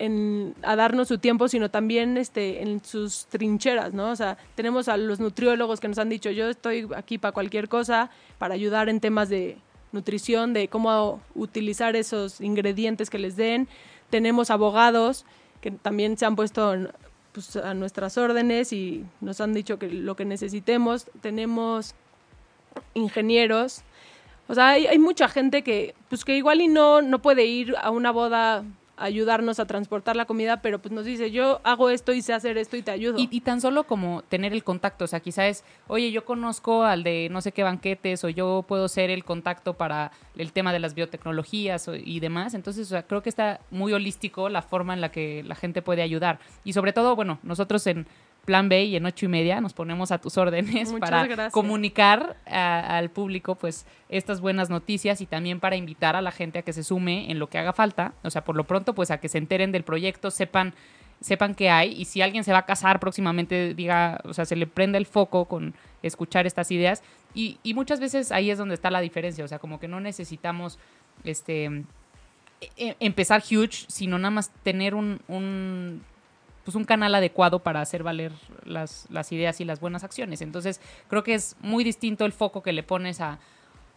en, 0.00 0.54
a 0.62 0.74
darnos 0.76 1.08
su 1.08 1.18
tiempo, 1.18 1.46
sino 1.48 1.70
también 1.70 2.16
este, 2.16 2.62
en 2.62 2.82
sus 2.84 3.26
trincheras, 3.26 3.92
¿no? 3.92 4.10
O 4.10 4.16
sea, 4.16 4.36
tenemos 4.54 4.88
a 4.88 4.96
los 4.96 5.20
nutriólogos 5.20 5.78
que 5.78 5.88
nos 5.88 5.98
han 5.98 6.08
dicho, 6.08 6.30
yo 6.30 6.48
estoy 6.48 6.88
aquí 6.96 7.18
para 7.18 7.32
cualquier 7.32 7.68
cosa, 7.68 8.10
para 8.38 8.54
ayudar 8.54 8.88
en 8.88 8.98
temas 9.00 9.28
de 9.28 9.56
nutrición, 9.92 10.52
de 10.52 10.68
cómo 10.68 11.20
utilizar 11.34 11.96
esos 11.96 12.40
ingredientes 12.40 13.10
que 13.10 13.18
les 13.18 13.36
den. 13.36 13.68
Tenemos 14.08 14.50
abogados 14.50 15.24
que 15.60 15.70
también 15.70 16.16
se 16.16 16.24
han 16.26 16.34
puesto 16.36 16.74
en- 16.74 16.88
pues, 17.32 17.54
a 17.56 17.74
nuestras 17.74 18.16
órdenes 18.18 18.72
y 18.72 19.04
nos 19.20 19.40
han 19.40 19.52
dicho 19.54 19.78
que 19.78 19.88
lo 19.88 20.16
que 20.16 20.24
necesitemos. 20.24 21.06
Tenemos 21.20 21.94
ingenieros. 22.94 23.82
O 24.48 24.54
sea, 24.54 24.70
hay, 24.70 24.86
hay 24.86 24.98
mucha 24.98 25.28
gente 25.28 25.62
que, 25.62 25.94
pues 26.08 26.24
que 26.24 26.36
igual 26.36 26.60
y 26.60 26.68
no, 26.68 27.02
no 27.02 27.20
puede 27.20 27.44
ir 27.46 27.74
a 27.80 27.90
una 27.90 28.10
boda 28.10 28.64
ayudarnos 29.00 29.58
a 29.58 29.66
transportar 29.66 30.14
la 30.14 30.26
comida, 30.26 30.62
pero 30.62 30.78
pues 30.80 30.92
nos 30.92 31.04
dice, 31.04 31.30
yo 31.30 31.60
hago 31.64 31.90
esto 31.90 32.12
y 32.12 32.22
sé 32.22 32.32
hacer 32.32 32.58
esto 32.58 32.76
y 32.76 32.82
te 32.82 32.90
ayudo. 32.90 33.16
Y, 33.18 33.40
tan 33.40 33.60
solo 33.60 33.84
como 33.84 34.22
tener 34.22 34.52
el 34.52 34.62
contacto, 34.62 35.04
o 35.04 35.08
sea, 35.08 35.20
quizá 35.20 35.48
es, 35.48 35.64
oye, 35.88 36.12
yo 36.12 36.24
conozco 36.24 36.84
al 36.84 37.02
de 37.02 37.28
no 37.30 37.40
sé 37.40 37.52
qué 37.52 37.62
banquetes 37.62 38.22
o 38.24 38.28
yo 38.28 38.64
puedo 38.68 38.88
ser 38.88 39.10
el 39.10 39.24
contacto 39.24 39.74
para 39.74 40.12
el 40.36 40.52
tema 40.52 40.72
de 40.72 40.78
las 40.78 40.94
biotecnologías 40.94 41.88
y 42.04 42.20
demás. 42.20 42.54
Entonces, 42.54 42.86
o 42.86 42.90
sea, 42.90 43.02
creo 43.02 43.22
que 43.22 43.30
está 43.30 43.60
muy 43.70 43.92
holístico 43.92 44.48
la 44.48 44.62
forma 44.62 44.94
en 44.94 45.00
la 45.00 45.10
que 45.10 45.42
la 45.44 45.54
gente 45.54 45.82
puede 45.82 46.02
ayudar. 46.02 46.38
Y 46.64 46.74
sobre 46.74 46.92
todo, 46.92 47.16
bueno, 47.16 47.38
nosotros 47.42 47.86
en 47.86 48.06
Plan 48.44 48.68
B 48.68 48.84
y 48.84 48.96
en 48.96 49.06
ocho 49.06 49.26
y 49.26 49.28
media 49.28 49.60
nos 49.60 49.72
ponemos 49.74 50.10
a 50.10 50.18
tus 50.18 50.36
órdenes 50.38 50.90
Muchas 50.92 51.10
para 51.10 51.26
gracias. 51.26 51.52
comunicar 51.52 52.36
a- 52.46 52.96
al 52.98 53.10
público 53.10 53.54
pues 53.54 53.86
estas 54.08 54.40
buenas 54.40 54.70
noticias 54.70 55.20
y 55.20 55.26
también 55.26 55.60
para 55.60 55.76
invitar 55.76 56.16
a 56.16 56.22
la 56.22 56.32
gente 56.32 56.58
a 56.58 56.62
que 56.62 56.72
se 56.72 56.82
sume 56.82 57.30
en 57.30 57.38
lo 57.38 57.48
que 57.48 57.58
haga 57.58 57.72
falta. 57.72 58.14
O 58.22 58.30
sea, 58.30 58.42
por 58.44 58.56
lo 58.56 58.64
pronto, 58.64 58.94
pues 58.94 59.10
a 59.10 59.18
que 59.18 59.28
se 59.28 59.38
enteren 59.38 59.72
del 59.72 59.84
proyecto, 59.84 60.30
sepan 60.30 60.74
sepan 61.22 61.54
que 61.54 61.68
hay 61.68 61.92
y 61.92 62.06
si 62.06 62.22
alguien 62.22 62.44
se 62.44 62.52
va 62.52 62.60
a 62.60 62.64
casar 62.64 62.98
próximamente, 62.98 63.74
diga, 63.74 64.22
o 64.24 64.32
sea, 64.32 64.46
se 64.46 64.56
le 64.56 64.66
prenda 64.66 64.96
el 64.96 65.04
foco 65.04 65.44
con 65.44 65.74
escuchar 66.02 66.46
estas 66.46 66.70
ideas 66.70 67.02
y, 67.34 67.58
y 67.62 67.74
muchas 67.74 68.00
veces 68.00 68.32
ahí 68.32 68.50
es 68.50 68.56
donde 68.56 68.74
está 68.74 68.90
la 68.90 69.02
diferencia, 69.02 69.44
o 69.44 69.48
sea, 69.48 69.58
como 69.58 69.78
que 69.78 69.86
no 69.86 70.00
necesitamos 70.00 70.78
este 71.24 71.84
e- 72.76 72.96
empezar 73.00 73.42
huge, 73.50 73.84
sino 73.88 74.18
nada 74.18 74.30
más 74.30 74.50
tener 74.62 74.94
un, 74.94 75.20
un 75.28 76.02
pues 76.70 76.76
un 76.76 76.84
canal 76.84 77.14
adecuado 77.14 77.58
para 77.58 77.80
hacer 77.80 78.02
valer 78.04 78.30
las, 78.64 79.06
las 79.10 79.32
ideas 79.32 79.60
y 79.60 79.64
las 79.64 79.80
buenas 79.80 80.04
acciones. 80.04 80.40
Entonces, 80.40 80.80
creo 81.08 81.22
que 81.24 81.34
es 81.34 81.56
muy 81.60 81.82
distinto 81.82 82.24
el 82.24 82.32
foco 82.32 82.62
que 82.62 82.72
le 82.72 82.82
pones 82.84 83.20
a, 83.20 83.38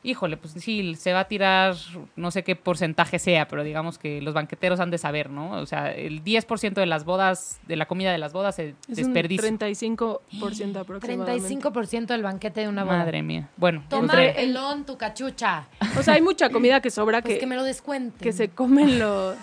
híjole, 0.02 0.36
pues 0.38 0.54
sí, 0.58 0.96
se 0.96 1.14
va 1.14 1.20
a 1.22 1.28
tirar, 1.30 1.76
no 2.18 2.32
sé 2.32 2.44
qué 2.44 2.56
porcentaje 2.56 3.20
sea, 3.20 3.48
pero 3.48 3.64
digamos 3.64 3.98
que 4.00 4.22
los 4.22 4.34
banqueteros 4.34 4.80
han 4.80 4.90
de 4.92 4.98
saber, 4.98 5.30
¿no? 5.30 5.52
O 5.62 5.66
sea, 5.66 5.92
el 5.94 6.24
10% 6.24 6.74
de 6.74 6.86
las 6.86 7.06
bodas, 7.06 7.60
de 7.68 7.76
la 7.78 7.86
comida 7.86 8.12
de 8.12 8.18
las 8.18 8.34
bodas 8.34 8.56
se 8.56 8.76
es 8.90 8.98
desperdicia. 8.98 9.48
un 9.50 9.60
35% 9.60 10.76
aproximadamente. 10.78 11.48
35% 11.56 12.08
del 12.08 12.24
banquete 12.24 12.62
de 12.62 12.68
una 12.68 12.84
boda. 12.84 12.98
Madre 12.98 13.22
mía. 13.24 13.50
Bueno, 13.56 13.84
Toma 13.88 14.06
entre- 14.14 14.30
el 14.30 14.36
pelón, 14.54 14.86
tu 14.86 14.98
cachucha. 14.98 15.68
O 15.98 16.04
sea, 16.04 16.16
hay 16.16 16.22
mucha 16.22 16.50
comida 16.50 16.82
que 16.82 16.90
sobra 16.92 17.22
Pues 17.22 17.36
que, 17.36 17.40
que 17.40 17.48
me 17.48 17.56
lo 17.56 17.64
descuenten. 17.64 18.20
que 18.20 18.34
se 18.34 18.50
comen 18.50 19.00
los... 19.00 19.38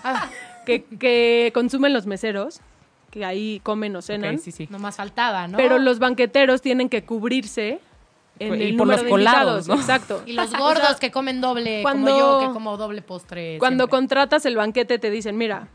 que, 0.65 0.83
que 0.83 1.49
consumen 1.55 1.91
los 1.93 2.05
meseros, 2.05 2.61
que 3.11 3.25
ahí 3.25 3.59
comen 3.61 3.95
o 3.95 4.01
cenan. 4.01 4.35
ok, 4.35 4.41
sí, 4.41 4.51
sí. 4.51 4.67
No 4.71 4.79
más 4.79 4.95
faltaba, 4.95 5.47
¿no? 5.47 5.57
Pero 5.57 5.77
los 5.77 5.99
banqueteros 5.99 6.61
tienen 6.61 6.89
que 6.89 7.03
cubrirse 7.03 7.79
en 8.39 8.59
Y 8.59 8.63
el 8.69 8.77
por 8.77 8.87
los 8.87 9.03
de 9.03 9.09
colados. 9.09 9.69
Exacto. 9.69 10.23
Y 10.25 10.33
los 10.33 10.51
gordos 10.57 10.95
que 10.95 11.11
comen 11.11 11.41
doble, 11.41 11.81
cuando- 11.83 12.09
como 12.11 12.19
yo, 12.19 12.47
que 12.47 12.53
como 12.53 12.77
doble 12.77 13.01
postre. 13.01 13.59
Cuando 13.59 13.83
siempre. 13.83 13.97
contratas 13.97 14.45
el 14.45 14.55
banquete 14.55 14.97
te 14.97 15.11
dicen, 15.11 15.37
mira, 15.37 15.67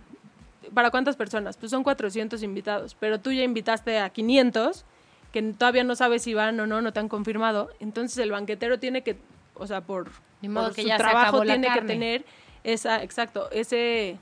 ¿para 0.75 0.91
cuántas 0.91 1.15
personas? 1.17 1.57
Pues 1.57 1.71
son 1.71 1.85
400 1.85 2.43
invitados, 2.43 2.97
pero 2.99 3.21
tú 3.21 3.31
ya 3.31 3.43
invitaste 3.45 3.99
a 3.99 4.11
500 4.11 4.85
que 5.33 5.43
todavía 5.43 5.85
no 5.85 5.95
sabes 5.95 6.23
si 6.23 6.33
van 6.35 6.59
o 6.61 6.67
no, 6.67 6.81
no 6.81 6.93
te 6.93 7.01
han 7.01 7.09
confirmado. 7.09 7.71
Entonces 7.79 8.17
el 8.19 8.31
banquetero 8.31 8.79
tiene 8.79 9.03
que, 9.03 9.17
o 9.55 9.67
sea, 9.67 9.83
por, 9.83 10.11
Ni 10.41 10.49
modo 10.49 10.69
por 10.69 10.75
que 10.75 10.83
su 10.83 10.89
ya 10.89 10.97
se 10.97 11.03
trabajo 11.03 11.43
tiene 11.43 11.69
que 11.73 11.83
tener 11.83 12.25
esa, 12.65 13.03
exacto, 13.03 13.51
ese 13.53 14.17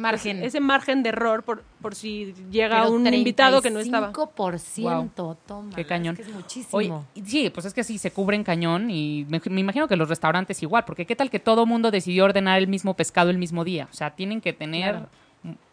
Margen. 0.00 0.42
ese 0.42 0.60
margen 0.60 1.02
de 1.02 1.10
error 1.10 1.42
por, 1.42 1.62
por 1.80 1.94
si 1.94 2.34
llega 2.50 2.88
un 2.88 3.06
invitado 3.12 3.62
que 3.62 3.70
no 3.70 3.78
estaba. 3.80 4.12
5%, 4.12 5.36
toma. 5.46 5.74
Qué 5.76 5.84
cañón. 5.84 6.16
Es 6.18 6.24
que 6.24 6.30
es 6.30 6.34
muchísimo. 6.36 6.76
Oye, 7.14 7.24
sí, 7.26 7.50
pues 7.50 7.66
es 7.66 7.74
que 7.74 7.84
sí, 7.84 7.98
se 7.98 8.10
cubren 8.10 8.44
cañón 8.44 8.90
y 8.90 9.26
me, 9.28 9.40
me 9.50 9.60
imagino 9.60 9.86
que 9.88 9.96
los 9.96 10.08
restaurantes 10.08 10.62
igual, 10.62 10.84
porque 10.84 11.06
qué 11.06 11.16
tal 11.16 11.30
que 11.30 11.38
todo 11.38 11.66
mundo 11.66 11.90
decidió 11.90 12.24
ordenar 12.24 12.58
el 12.58 12.66
mismo 12.68 12.94
pescado 12.94 13.30
el 13.30 13.38
mismo 13.38 13.64
día. 13.64 13.88
O 13.90 13.94
sea, 13.94 14.10
tienen 14.10 14.40
que 14.40 14.52
tener... 14.52 14.90
Claro. 14.92 15.08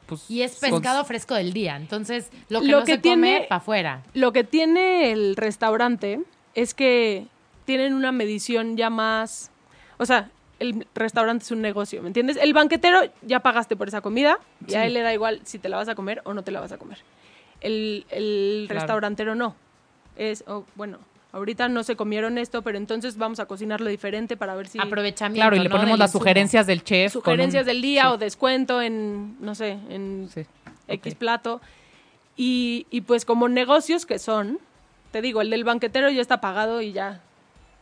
Pues, 0.06 0.32
y 0.32 0.42
es 0.42 0.58
con- 0.62 0.72
pescado 0.72 1.04
fresco 1.04 1.36
del 1.36 1.52
día, 1.52 1.76
entonces 1.76 2.30
lo 2.48 2.62
que 2.62 2.68
Lo 2.68 2.80
no 2.80 2.86
que 2.86 2.94
se 2.94 3.02
come, 3.02 3.02
tiene- 3.02 3.46
para 3.50 3.58
afuera. 3.58 4.04
Lo 4.14 4.32
que 4.32 4.46
tiene 4.46 5.12
el 5.12 5.36
restaurante 5.36 6.22
es 6.56 6.74
que 6.74 7.28
tienen 7.66 7.94
una 7.94 8.14
medición 8.14 8.78
ya 8.78 8.90
más, 8.90 9.52
o 9.98 10.06
sea, 10.06 10.32
el 10.60 10.88
restaurante 10.96 11.44
es 11.44 11.52
un 11.52 11.62
negocio, 11.62 12.02
¿me 12.02 12.08
entiendes? 12.08 12.38
El 12.42 12.54
banquetero 12.54 13.00
ya 13.22 13.40
pagaste 13.42 13.76
por 13.76 13.88
esa 13.88 14.02
comida 14.02 14.40
y 14.68 14.74
a 14.76 14.86
él 14.86 14.94
le 14.94 15.02
da 15.02 15.14
igual 15.14 15.42
si 15.44 15.60
te 15.60 15.70
la 15.70 15.78
vas 15.78 15.88
a 15.90 15.96
comer 15.96 16.22
o 16.26 16.34
no 16.34 16.44
te 16.44 16.52
la 16.52 16.60
vas 16.60 16.72
a 16.72 16.78
comer. 16.78 16.98
El, 17.62 18.06
el 18.10 18.66
Claro. 18.68 18.80
restaurantero 18.82 19.36
no. 19.36 19.56
Es, 20.16 20.44
oh, 20.48 20.64
bueno, 20.76 20.98
ahorita 21.32 21.70
no 21.70 21.84
se 21.84 21.96
comieron 21.96 22.38
esto, 22.38 22.62
pero 22.64 22.78
entonces 22.78 23.18
vamos 23.18 23.40
a 23.40 23.46
cocinarlo 23.46 23.88
diferente 23.90 24.36
para 24.38 24.56
ver 24.56 24.68
si 24.68 24.80
Aprovechamiento. 24.80 25.42
Claro, 25.42 25.56
y 25.56 25.60
le 25.60 25.66
¿no? 25.70 25.76
ponemos 25.76 25.92
del 25.94 26.00
las 26.00 26.12
sugerencias 26.12 26.66
del 26.68 26.84
chef. 26.84 27.14
sugerencias 27.14 27.62
un- 27.64 27.68
del 27.68 27.82
día 27.82 28.04
sí, 28.04 28.08
o 28.10 28.18
descuento 28.18 28.82
en, 28.82 29.38
no 29.40 29.54
sé, 29.56 29.78
en 29.90 30.28
sí. 30.34 30.46
X 30.88 31.16
plato. 31.16 31.62
Y, 32.36 32.86
y 32.92 33.02
pues 33.02 33.26
como 33.26 33.50
negocios 33.50 34.06
que 34.06 34.20
son, 34.20 34.60
te 35.12 35.22
digo, 35.22 35.42
el 35.42 35.50
del 35.50 35.64
banquetero 35.64 36.10
ya 36.10 36.22
está 36.22 36.40
pagado 36.42 36.82
y 36.82 36.92
ya, 36.94 37.22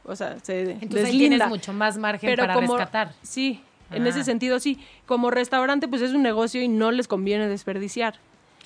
o 0.06 0.16
sea, 0.16 0.38
se 0.40 0.72
Entonces 0.72 1.06
ahí 1.10 1.18
tienes 1.18 1.48
mucho 1.48 1.74
más 1.74 1.98
margen 1.98 2.30
Pero 2.30 2.44
para 2.44 2.54
como, 2.54 2.78
rescatar. 2.78 3.14
Sí, 3.22 3.62
en 3.92 4.06
Ah. 4.06 4.10
ese 4.10 4.24
sentido 4.24 4.60
sí. 4.60 4.80
Como 5.06 5.32
restaurante, 5.32 5.88
pues 5.88 6.02
es 6.02 6.12
un 6.14 6.24
negocio 6.24 6.62
y 6.62 6.68
no 6.68 6.92
les 6.92 7.08
conviene 7.08 7.48
desperdiciar. 7.48 8.16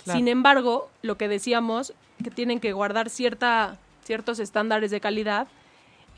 Claro. 0.04 0.18
Sin 0.18 0.28
embargo, 0.28 0.90
lo 1.02 1.18
que 1.18 1.28
decíamos, 1.28 1.94
que 2.24 2.32
tienen 2.32 2.60
que 2.60 2.72
guardar 2.74 3.10
cierta, 3.10 3.78
ciertos 4.04 4.40
estándares 4.40 4.92
de 4.92 5.00
calidad, 5.02 5.48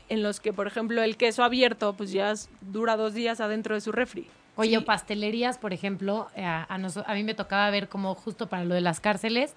en 0.08 0.22
los 0.22 0.40
que, 0.40 0.52
por 0.52 0.66
ejemplo, 0.66 1.02
el 1.02 1.16
queso 1.16 1.42
abierto, 1.42 1.94
pues 1.94 2.12
ya 2.12 2.32
dura 2.60 2.96
dos 2.96 3.14
días 3.14 3.40
adentro 3.40 3.74
de 3.74 3.80
su 3.80 3.92
refri. 3.92 4.28
Oye, 4.56 4.78
Sí. 4.78 4.84
pastelerías, 4.84 5.56
por 5.58 5.72
ejemplo, 5.72 6.28
eh, 6.36 6.44
a, 6.44 6.64
a 6.68 6.74
a 7.06 7.14
mí 7.14 7.24
me 7.24 7.34
tocaba 7.34 7.70
ver 7.70 7.88
como 7.88 8.14
justo 8.14 8.48
para 8.48 8.64
lo 8.64 8.74
de 8.74 8.82
las 8.82 9.00
cárceles, 9.00 9.54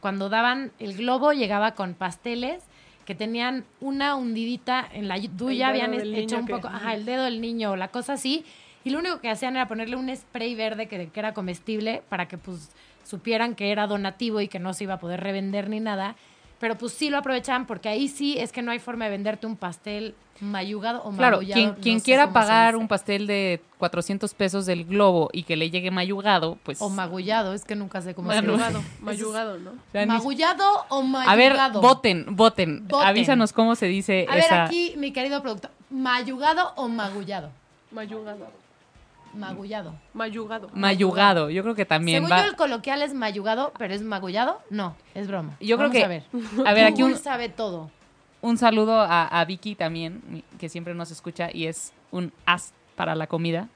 cuando 0.00 0.28
daban 0.30 0.72
el 0.78 0.96
globo 0.96 1.32
llegaba 1.32 1.72
con 1.72 1.92
pasteles 1.94 2.62
que 3.08 3.14
tenían 3.14 3.64
una 3.80 4.16
hundidita 4.16 4.86
en 4.92 5.08
la 5.08 5.18
duya, 5.18 5.68
habían 5.68 5.94
hecho 5.94 6.36
un 6.40 6.44
que- 6.46 6.52
poco, 6.52 6.68
ajá, 6.68 6.92
el 6.92 7.06
dedo 7.06 7.24
del 7.24 7.40
niño 7.40 7.70
o 7.70 7.76
la 7.76 7.88
cosa 7.88 8.12
así, 8.12 8.44
y 8.84 8.90
lo 8.90 8.98
único 8.98 9.22
que 9.22 9.30
hacían 9.30 9.56
era 9.56 9.66
ponerle 9.66 9.96
un 9.96 10.14
spray 10.14 10.54
verde 10.54 10.88
que, 10.88 11.08
que 11.08 11.18
era 11.18 11.32
comestible 11.32 12.02
para 12.10 12.28
que 12.28 12.36
pues 12.36 12.70
supieran 13.04 13.54
que 13.54 13.72
era 13.72 13.86
donativo 13.86 14.42
y 14.42 14.48
que 14.48 14.58
no 14.58 14.74
se 14.74 14.84
iba 14.84 14.92
a 14.92 14.98
poder 14.98 15.20
revender 15.20 15.70
ni 15.70 15.80
nada. 15.80 16.16
Pero 16.58 16.76
pues 16.76 16.92
sí 16.92 17.08
lo 17.10 17.18
aprovechaban 17.18 17.66
porque 17.66 17.88
ahí 17.88 18.08
sí 18.08 18.36
es 18.38 18.52
que 18.52 18.62
no 18.62 18.70
hay 18.72 18.78
forma 18.78 19.04
de 19.04 19.12
venderte 19.12 19.46
un 19.46 19.56
pastel 19.56 20.14
mayugado 20.40 21.02
o 21.04 21.10
Claro, 21.12 21.36
magullado, 21.38 21.54
quien, 21.54 21.68
no 21.70 21.76
quien 21.76 21.98
sé 22.00 22.04
quiera 22.04 22.32
pagar 22.32 22.76
un 22.76 22.88
pastel 22.88 23.26
de 23.26 23.60
400 23.78 24.34
pesos 24.34 24.66
del 24.66 24.84
globo 24.84 25.30
y 25.32 25.42
que 25.44 25.56
le 25.56 25.70
llegue 25.70 25.90
mayugado, 25.90 26.58
pues... 26.62 26.80
O 26.80 26.88
magullado, 26.88 27.54
es 27.54 27.64
que 27.64 27.74
nunca 27.76 28.00
sé 28.02 28.14
cómo 28.14 28.26
Bueno, 28.26 28.42
se 28.42 28.46
Mayugado, 28.48 28.78
dice. 28.80 29.02
mayugado, 29.02 29.58
¿no? 29.58 29.72
¿Magullado 30.06 30.64
o 30.88 31.02
mayugado? 31.02 31.30
A 31.30 31.36
ver, 31.36 31.56
voten, 31.80 32.26
voten, 32.36 32.86
Voten. 32.88 33.06
Avísanos 33.08 33.52
cómo 33.52 33.74
se 33.74 33.86
dice 33.86 34.26
A 34.28 34.34
ver, 34.34 34.44
esa... 34.44 34.64
aquí, 34.64 34.94
mi 34.96 35.12
querido 35.12 35.42
productor, 35.42 35.70
¿mayugado 35.90 36.72
o 36.76 36.88
magullado? 36.88 37.50
Mayugado. 37.90 38.48
Magullado. 39.34 39.94
Mayugado. 40.14 40.70
Mayugado, 40.74 41.50
yo 41.50 41.62
creo 41.62 41.74
que 41.74 41.84
también 41.84 42.18
Según 42.24 42.32
va... 42.32 42.42
yo, 42.42 42.48
el 42.50 42.56
coloquial 42.56 43.02
es 43.02 43.14
mayugado, 43.14 43.72
pero 43.78 43.94
es 43.94 44.02
magullado. 44.02 44.60
No, 44.70 44.96
es 45.14 45.28
broma. 45.28 45.56
Yo 45.60 45.76
creo 45.76 45.88
Vamos 45.90 45.92
que- 45.96 46.04
A 46.04 46.08
ver, 46.08 46.24
a 46.66 46.72
ver, 46.74 46.84
aquí 46.86 47.02
un- 47.02 47.16
sabe 47.16 47.48
todo. 47.48 47.90
Un 48.40 48.56
saludo 48.56 49.00
a, 49.00 49.26
a 49.26 49.44
Vicky 49.44 49.74
también, 49.74 50.44
que 50.58 50.68
siempre 50.68 50.94
nos 50.94 51.10
escucha 51.10 51.50
y 51.52 51.66
es 51.66 51.92
un 52.12 52.32
as 52.46 52.72
para 52.96 53.14
la 53.14 53.26
comida. 53.26 53.68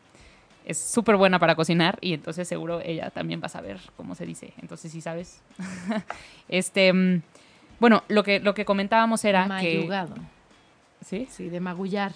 Es 0.64 0.78
súper 0.78 1.16
buena 1.16 1.40
para 1.40 1.56
cocinar 1.56 1.98
y 2.00 2.12
entonces 2.14 2.46
seguro 2.46 2.80
ella 2.80 3.10
también 3.10 3.40
va 3.42 3.46
a 3.46 3.48
saber 3.48 3.80
cómo 3.96 4.14
se 4.14 4.24
dice. 4.24 4.52
Entonces 4.62 4.92
sí 4.92 5.00
sabes. 5.00 5.42
este, 6.48 6.92
mm, 6.92 7.22
bueno, 7.80 8.04
lo 8.08 8.22
que, 8.22 8.38
lo 8.38 8.54
que 8.54 8.64
comentábamos 8.64 9.24
era 9.24 9.46
Mayugado. 9.46 10.14
que... 10.14 10.20
¿Sí? 11.04 11.26
Sí, 11.30 11.48
de 11.48 11.58
magullar. 11.58 12.12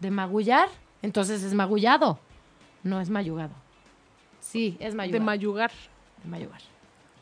¿De 0.00 0.10
magullar? 0.10 0.68
Entonces 1.00 1.42
es 1.42 1.54
magullado. 1.54 2.18
No 2.82 3.00
es 3.00 3.10
mayugado. 3.10 3.52
Sí, 4.40 4.76
es 4.80 4.92
De 4.92 4.96
mayugado. 4.96 5.24
mayugar. 5.24 5.70
De 6.22 6.28
mayugar. 6.30 6.60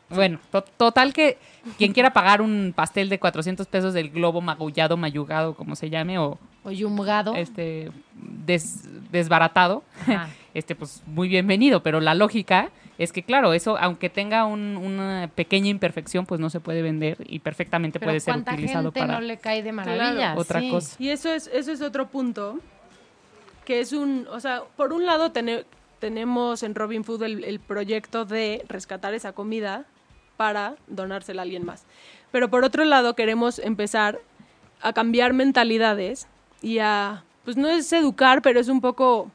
Bueno, 0.09 0.39
to- 0.51 0.63
total 0.63 1.13
que 1.13 1.37
quien 1.77 1.93
quiera 1.93 2.11
pagar 2.11 2.41
un 2.41 2.73
pastel 2.75 3.07
de 3.07 3.17
400 3.19 3.65
pesos 3.67 3.93
del 3.93 4.09
globo 4.09 4.41
magullado, 4.41 4.97
mayugado, 4.97 5.53
como 5.55 5.75
se 5.77 5.89
llame, 5.89 6.17
o 6.19 6.37
O 6.63 6.71
yumgado. 6.71 7.33
este 7.35 7.91
des- 8.13 8.89
desbaratado, 9.11 9.83
Ajá. 10.01 10.27
este 10.53 10.75
pues 10.75 11.01
muy 11.05 11.29
bienvenido, 11.29 11.81
pero 11.81 12.01
la 12.01 12.13
lógica 12.13 12.71
es 12.97 13.13
que 13.13 13.23
claro, 13.23 13.53
eso 13.53 13.77
aunque 13.77 14.09
tenga 14.09 14.43
un- 14.43 14.75
una 14.75 15.29
pequeña 15.33 15.69
imperfección, 15.69 16.25
pues 16.25 16.41
no 16.41 16.49
se 16.49 16.59
puede 16.59 16.81
vender 16.81 17.17
y 17.25 17.39
perfectamente 17.39 17.97
Pero 17.99 18.09
puede 18.09 18.19
ser 18.19 18.33
¿cuánta 18.33 18.51
utilizado 18.51 18.91
gente 18.91 18.99
para 18.99 19.13
no 19.13 19.21
le 19.21 19.37
cae 19.37 19.63
de 19.63 19.71
maravilla? 19.71 20.35
otra 20.35 20.59
Sí. 20.59 20.69
cosa. 20.71 20.95
Y 21.01 21.07
eso 21.09 21.29
es, 21.31 21.47
eso 21.53 21.71
es 21.71 21.81
otro 21.81 22.09
punto, 22.09 22.59
que 23.65 23.79
es 23.79 23.93
un, 23.93 24.27
o 24.31 24.39
sea, 24.39 24.63
por 24.77 24.93
un 24.93 25.05
lado 25.05 25.31
tene- 25.31 25.65
tenemos 25.99 26.63
en 26.63 26.73
Robin 26.75 27.03
Food 27.03 27.23
el, 27.23 27.43
el 27.43 27.59
proyecto 27.59 28.25
de 28.25 28.65
rescatar 28.67 29.13
esa 29.13 29.33
comida 29.33 29.85
para 30.37 30.75
donársela 30.87 31.41
a 31.41 31.43
alguien 31.43 31.65
más. 31.65 31.85
Pero 32.31 32.49
por 32.49 32.63
otro 32.63 32.83
lado 32.85 33.15
queremos 33.15 33.59
empezar 33.59 34.19
a 34.81 34.93
cambiar 34.93 35.33
mentalidades 35.33 36.27
y 36.61 36.79
a, 36.79 37.23
pues 37.45 37.57
no 37.57 37.67
es 37.69 37.91
educar, 37.93 38.41
pero 38.41 38.59
es 38.59 38.67
un 38.67 38.81
poco, 38.81 39.29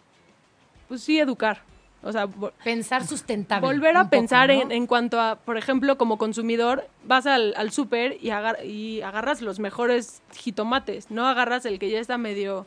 pues 0.89 1.03
sí 1.03 1.19
educar. 1.21 1.63
O 2.03 2.13
sea, 2.13 2.29
Pensar 2.63 3.05
sustentable. 3.07 3.67
Volver 3.67 3.97
a 3.97 4.01
poco, 4.05 4.11
pensar 4.11 4.49
¿no? 4.49 4.55
en, 4.63 4.71
en 4.73 4.87
cuanto 4.87 5.21
a, 5.21 5.37
por 5.37 5.57
ejemplo, 5.57 5.99
como 5.99 6.19
consumidor, 6.19 6.87
vas 7.05 7.27
al, 7.27 7.53
al 7.57 7.73
súper 7.73 8.17
y, 8.23 8.31
agar- 8.31 8.65
y 8.65 9.01
agarras 9.03 9.41
los 9.43 9.59
mejores 9.59 10.23
jitomates, 10.37 11.11
no 11.11 11.27
agarras 11.27 11.65
el 11.67 11.79
que 11.81 11.91
ya 11.91 11.99
está 11.99 12.17
medio, 12.17 12.67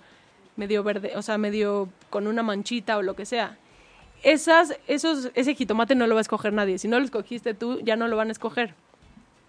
medio 0.59 0.83
verde, 0.83 1.13
o 1.15 1.21
sea, 1.21 1.37
medio 1.37 1.89
con 2.09 2.27
una 2.27 2.43
manchita 2.43 2.97
o 2.97 3.01
lo 3.01 3.15
que 3.15 3.25
sea. 3.25 3.57
Esas, 4.21 4.77
esos, 4.87 5.31
ese 5.33 5.55
jitomate 5.55 5.95
no 5.95 6.05
lo 6.05 6.13
va 6.15 6.19
a 6.19 6.21
escoger 6.21 6.51
nadie. 6.53 6.77
Si 6.77 6.87
no 6.89 6.99
lo 6.99 7.05
escogiste 7.05 7.53
tú, 7.53 7.79
ya 7.79 7.95
no 7.95 8.07
lo 8.09 8.17
van 8.17 8.27
a 8.27 8.31
escoger. 8.33 8.75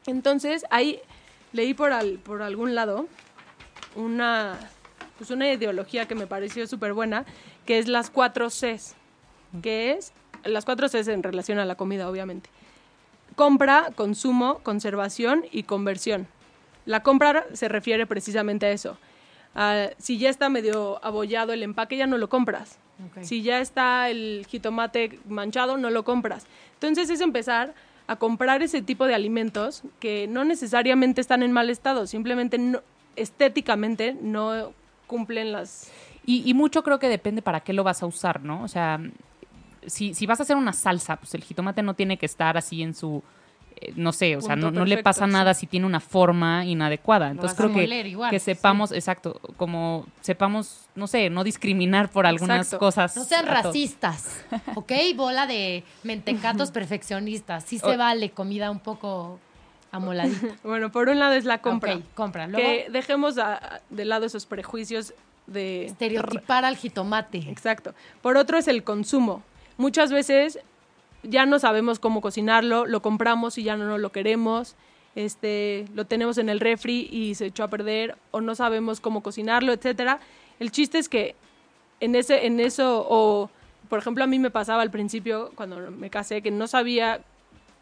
Entonces, 0.07 0.65
ahí 0.71 1.01
leí 1.53 1.75
por, 1.75 1.93
al- 1.93 2.19
por 2.21 2.43
algún 2.43 2.75
lado 2.77 3.07
una, 3.97 4.57
pues 5.19 5.31
una 5.31 5.51
ideología 5.53 6.07
que 6.07 6.15
me 6.15 6.27
pareció 6.29 6.67
súper 6.69 6.93
buena, 6.93 7.25
que 7.67 7.79
es 7.79 7.89
las 7.89 8.09
cuatro 8.11 8.49
Cs, 8.49 8.95
que 9.63 9.93
es 9.93 10.13
las 10.45 10.65
cuatro 10.65 10.89
Cs 10.89 11.09
en 11.09 11.23
relación 11.25 11.59
a 11.59 11.65
la 11.65 11.75
comida, 11.75 12.09
obviamente. 12.09 12.49
Compra, 13.35 13.91
consumo, 13.97 14.61
conservación 14.63 15.45
y 15.51 15.65
conversión. 15.65 16.29
La 16.87 17.03
compra 17.03 17.45
se 17.53 17.69
refiere 17.69 18.07
precisamente 18.07 18.67
a 18.67 18.71
eso. 18.71 18.97
Ah, 19.55 19.89
si 19.99 20.19
ya 20.19 20.31
está 20.31 20.49
medio 20.49 21.05
abollado 21.05 21.53
el 21.53 21.63
empaque, 21.63 21.97
ya 21.97 22.07
no 22.07 22.19
lo 22.19 22.29
compras. 22.29 22.79
Si 23.23 23.41
ya 23.43 23.61
está 23.61 24.11
el 24.11 24.47
jitomate 24.49 25.19
manchado, 25.27 25.77
no 25.79 25.89
lo 25.91 26.05
compras. 26.05 26.47
Entonces 26.75 27.09
es 27.11 27.21
empezar 27.23 27.75
a 28.07 28.17
comprar 28.17 28.63
ese 28.63 28.83
tipo 28.83 29.07
de 29.07 29.15
alimentos 29.15 29.83
que 30.01 30.27
no 30.29 30.45
necesariamente 30.45 31.21
están 31.21 31.43
en 31.43 31.51
mal 31.53 31.71
estado, 31.71 32.07
simplemente 32.07 32.59
no- 32.59 32.83
estéticamente 33.17 34.17
no 34.21 34.73
cumplen 35.07 35.53
las... 35.53 35.91
Y, 36.27 36.43
y 36.49 36.53
mucho 36.55 36.83
creo 36.83 36.99
que 36.99 37.09
depende 37.09 37.41
para 37.43 37.61
qué 37.61 37.73
lo 37.73 37.85
vas 37.85 38.03
a 38.03 38.07
usar, 38.07 38.43
¿no? 38.43 38.63
O 38.63 38.69
sea, 38.69 39.01
si, 39.87 40.13
si 40.15 40.27
vas 40.27 40.41
a 40.41 40.43
hacer 40.43 40.57
una 40.57 40.73
salsa, 40.75 41.17
pues 41.17 41.35
el 41.35 41.43
jitomate 41.43 41.83
no 41.83 41.95
tiene 41.95 42.19
que 42.19 42.27
estar 42.27 42.57
así 42.59 42.83
en 42.83 42.95
su, 42.95 43.23
no 43.97 44.13
sé, 44.13 44.37
o 44.37 44.41
sea, 44.41 44.57
no, 44.57 44.71
no 44.71 44.85
le 44.85 45.03
pasa 45.03 45.27
sí. 45.27 45.33
nada 45.33 45.55
si 45.55 45.67
tiene 45.67 45.87
una 45.87 46.01
forma 46.01 46.65
inadecuada. 46.67 47.31
Entonces 47.31 47.57
creo 47.57 47.73
que, 47.73 47.85
igual, 48.09 48.31
que 48.31 48.39
sí. 48.39 48.47
sepamos, 48.47 48.93
exacto, 48.93 49.41
como 49.57 50.07
sepamos, 50.21 50.89
no 50.95 51.07
sé, 51.07 51.31
no 51.31 51.45
discriminar 51.45 52.11
por 52.11 52.27
algunas 52.27 52.67
Exacto. 52.67 52.79
cosas. 52.85 53.17
No 53.17 53.25
sean 53.25 53.47
racistas, 53.47 54.45
¿ok? 54.75 54.93
Bola 55.17 55.47
de 55.47 55.83
mentecatos 56.03 56.71
perfeccionistas. 56.71 57.65
Sí 57.65 57.79
se 57.79 57.87
O- 57.87 57.99
vale 57.99 58.31
comida 58.31 58.71
un 58.71 58.81
poco 58.81 59.39
amoladita. 59.93 60.49
Bueno, 60.63 60.93
por 60.93 61.09
un 61.09 61.19
lado 61.19 61.33
es 61.35 61.45
la 61.45 61.59
compra. 61.59 61.97
Ok, 61.97 62.03
compra. 62.15 62.47
Luego, 62.47 62.67
Que 62.67 62.87
dejemos 62.91 63.39
a- 63.39 63.81
de 63.91 64.05
lado 64.05 64.27
esos 64.27 64.47
prejuicios 64.47 65.15
de... 65.47 65.87
estereotipar 65.87 66.65
al 66.65 66.77
jitomate. 66.77 67.39
Exacto. 67.49 67.95
Por 68.23 68.37
otro 68.37 68.59
es 68.59 68.69
el 68.69 68.85
consumo. 68.85 69.43
Muchas 69.79 70.13
veces 70.13 70.59
ya 71.23 71.47
no 71.47 71.59
sabemos 71.59 71.99
cómo 71.99 72.21
cocinarlo, 72.21 72.87
lo 72.87 73.03
compramos 73.03 73.59
y 73.59 73.63
ya 73.63 73.77
no 73.77 73.99
lo 73.99 74.13
queremos, 74.13 74.77
este, 75.15 75.87
lo 75.95 76.07
tenemos 76.07 76.39
en 76.39 76.49
el 76.49 76.61
refri 76.61 77.09
y 77.11 77.35
se 77.35 77.47
echó 77.47 77.65
a 77.65 77.69
perder 77.69 78.17
o 78.31 78.41
no 78.41 78.55
sabemos 78.55 79.01
cómo 79.01 79.23
cocinarlo, 79.23 79.73
etcétera. 79.73 80.21
El 80.59 80.71
chiste 80.71 80.99
es 80.99 81.09
que 81.09 81.35
en 82.01 82.15
ese 82.15 82.47
en 82.47 82.61
eso 82.61 83.07
o 83.09 83.51
por 83.89 83.99
ejemplo 83.99 84.25
a 84.25 84.27
mí 84.27 84.39
me 84.39 84.51
pasaba 84.51 84.83
al 84.83 84.91
principio 84.91 85.53
cuando 85.55 85.91
me 85.91 86.11
casé 86.11 86.43
que 86.43 86.51
no 86.51 86.67
sabía 86.67 87.21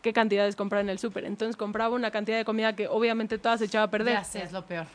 qué 0.03 0.13
cantidades 0.13 0.57
comprar 0.57 0.81
en 0.81 0.89
el 0.89 0.99
súper, 0.99 1.25
entonces 1.25 1.57
compraba 1.57 1.95
una 1.95 2.11
cantidad 2.11 2.37
de 2.37 2.45
comida 2.45 2.75
que 2.75 2.89
obviamente 2.89 3.39
toda 3.39 3.59
se 3.59 3.67
echaba 3.67 3.85
a 3.85 3.91
perder. 3.91 4.15
Ya 4.15 4.25
sé, 4.25 4.43
es 4.43 4.53
lo 4.53 4.65
peor. 4.65 4.87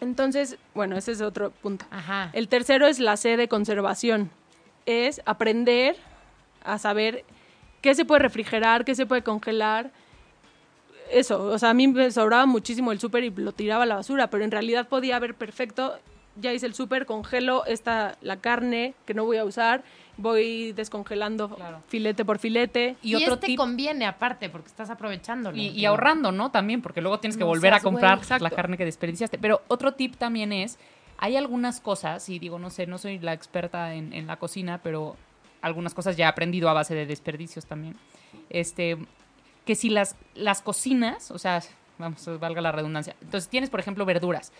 Entonces, 0.00 0.56
bueno, 0.74 0.96
ese 0.96 1.12
es 1.12 1.20
otro 1.20 1.50
punto. 1.50 1.84
Ajá. 1.90 2.30
El 2.32 2.48
tercero 2.48 2.86
es 2.86 3.00
la 3.00 3.16
C 3.16 3.36
de 3.36 3.48
conservación. 3.48 4.30
Es 4.86 5.20
aprender 5.26 5.96
a 6.64 6.78
saber 6.78 7.24
qué 7.80 7.94
se 7.94 8.04
puede 8.04 8.20
refrigerar, 8.22 8.84
qué 8.84 8.94
se 8.94 9.06
puede 9.06 9.22
congelar. 9.22 9.90
Eso, 11.10 11.42
o 11.44 11.58
sea, 11.58 11.70
a 11.70 11.74
mí 11.74 11.88
me 11.88 12.10
sobraba 12.12 12.46
muchísimo 12.46 12.92
el 12.92 13.00
súper 13.00 13.24
y 13.24 13.30
lo 13.30 13.52
tiraba 13.52 13.82
a 13.82 13.86
la 13.86 13.96
basura, 13.96 14.30
pero 14.30 14.44
en 14.44 14.50
realidad 14.52 14.86
podía 14.88 15.16
haber 15.16 15.34
perfecto, 15.34 15.98
ya 16.36 16.52
hice 16.52 16.66
el 16.66 16.74
súper, 16.74 17.04
congelo 17.04 17.64
esta, 17.66 18.16
la 18.20 18.36
carne 18.36 18.94
que 19.06 19.14
no 19.14 19.24
voy 19.24 19.38
a 19.38 19.44
usar, 19.44 19.82
voy 20.16 20.72
descongelando 20.72 21.48
Claro. 21.48 21.82
filete 21.88 22.24
por 22.24 22.38
filete. 22.38 22.96
Y, 23.02 23.12
Y, 23.12 23.14
otro 23.16 23.34
este 23.34 23.46
tip 23.48 23.56
conviene 23.56 24.06
aparte 24.06 24.48
porque 24.50 24.68
estás 24.68 24.88
aprovechándolo. 24.90 25.56
y, 25.56 25.84
ahorrando, 25.84 26.30
¿no? 26.30 26.50
También, 26.52 26.80
porque 26.80 27.00
luego 27.00 27.18
tienes 27.18 27.36
que 27.36 27.40
No 27.40 27.48
volver 27.48 27.74
a 27.74 27.80
comprar 27.80 28.20
la 28.40 28.50
carne 28.50 28.76
que 28.76 28.84
desperdiciaste. 28.84 29.38
Pero 29.38 29.62
otro 29.66 29.94
tip 29.94 30.14
también 30.16 30.52
es, 30.52 30.78
hay 31.18 31.36
algunas 31.36 31.80
cosas, 31.80 32.28
y 32.28 32.38
digo, 32.38 32.60
no 32.60 32.70
sé, 32.70 32.86
no 32.86 32.98
soy 32.98 33.18
la 33.18 33.32
experta 33.32 33.94
en, 33.94 34.12
en 34.12 34.28
la 34.28 34.36
cocina, 34.36 34.78
pero 34.82 35.16
algunas 35.62 35.94
cosas 35.94 36.16
ya 36.16 36.26
he 36.26 36.28
aprendido 36.28 36.68
a 36.68 36.72
base 36.72 36.94
de 36.94 37.06
desperdicios 37.06 37.66
también. 37.66 37.96
Este, 38.48 38.96
que 39.64 39.74
si 39.74 39.90
las, 39.90 40.16
las 40.34 40.62
cocinas, 40.62 41.30
o 41.30 41.38
sea, 41.38 41.62
vamos, 41.98 42.28
valga 42.38 42.60
la 42.60 42.72
redundancia. 42.72 43.14
Entonces 43.20 43.48
tienes, 43.48 43.70
por 43.70 43.80
ejemplo, 43.80 44.04
verduras. 44.04 44.52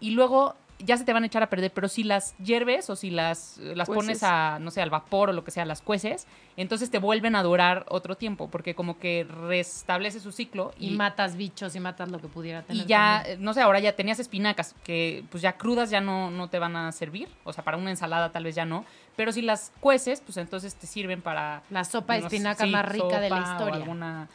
Y 0.00 0.10
luego 0.12 0.54
ya 0.84 0.96
se 0.96 1.04
te 1.04 1.12
van 1.12 1.22
a 1.22 1.26
echar 1.26 1.42
a 1.42 1.50
perder, 1.50 1.72
pero 1.72 1.88
si 1.88 2.02
las 2.02 2.36
hierves 2.38 2.90
o 2.90 2.96
si 2.96 3.10
las, 3.10 3.58
las 3.58 3.86
Cueces. 3.86 4.04
pones 4.04 4.22
a, 4.22 4.58
no 4.58 4.70
sé, 4.70 4.82
al 4.82 4.90
vapor 4.90 5.30
o 5.30 5.32
lo 5.32 5.44
que 5.44 5.50
sea, 5.50 5.64
las 5.64 5.80
cueces, 5.80 6.26
entonces 6.56 6.90
te 6.90 6.98
vuelven 6.98 7.36
a 7.36 7.42
durar 7.42 7.86
otro 7.88 8.16
tiempo, 8.16 8.48
porque 8.50 8.74
como 8.74 8.98
que 8.98 9.24
restablece 9.48 10.18
su 10.20 10.32
ciclo 10.32 10.72
Y, 10.78 10.88
y, 10.88 10.96
matas 10.96 11.36
bichos 11.36 11.76
y 11.76 11.80
matas 11.80 12.10
lo 12.10 12.20
que 12.20 12.28
pudiera 12.28 12.62
tener. 12.62 12.84
y 12.84 12.88
ya, 12.88 13.18
también. 13.18 13.38
eh, 13.38 13.42
no 13.42 13.54
sé, 13.54 13.60
ahora 13.60 13.78
ya 13.78 13.94
tenías 13.94 14.18
espinacas 14.18 14.74
que 14.82 15.24
pues 15.30 15.42
ya 15.42 15.56
crudas 15.56 15.90
ya 15.90 16.00
no, 16.00 16.30
no 16.30 16.48
te 16.48 16.58
van 16.58 16.74
a 16.74 16.90
servir, 16.92 17.28
o 17.44 17.52
sea, 17.52 17.62
para 17.62 17.76
una 17.76 17.90
ensalada 17.90 18.32
tal 18.32 18.44
vez 18.44 18.54
ya 18.54 18.64
no, 18.64 18.84
pero 19.16 19.32
si 19.32 19.42
las 19.42 19.72
cueces, 19.80 20.20
pues 20.20 20.36
entonces 20.36 20.74
te 20.74 20.86
sirven 20.86 21.20
para... 21.20 21.62
La 21.70 21.84
sopa 21.84 22.14
de 22.14 22.20
no 22.20 22.26
espinaca 22.26 22.64
sí, 22.64 22.70
más 22.70 22.88
rica 22.88 23.20
de 23.20 23.30
la 23.30 23.36
sopa 23.36 23.48
o 23.48 23.52
historia. 23.52 23.74
alguna 23.76 24.28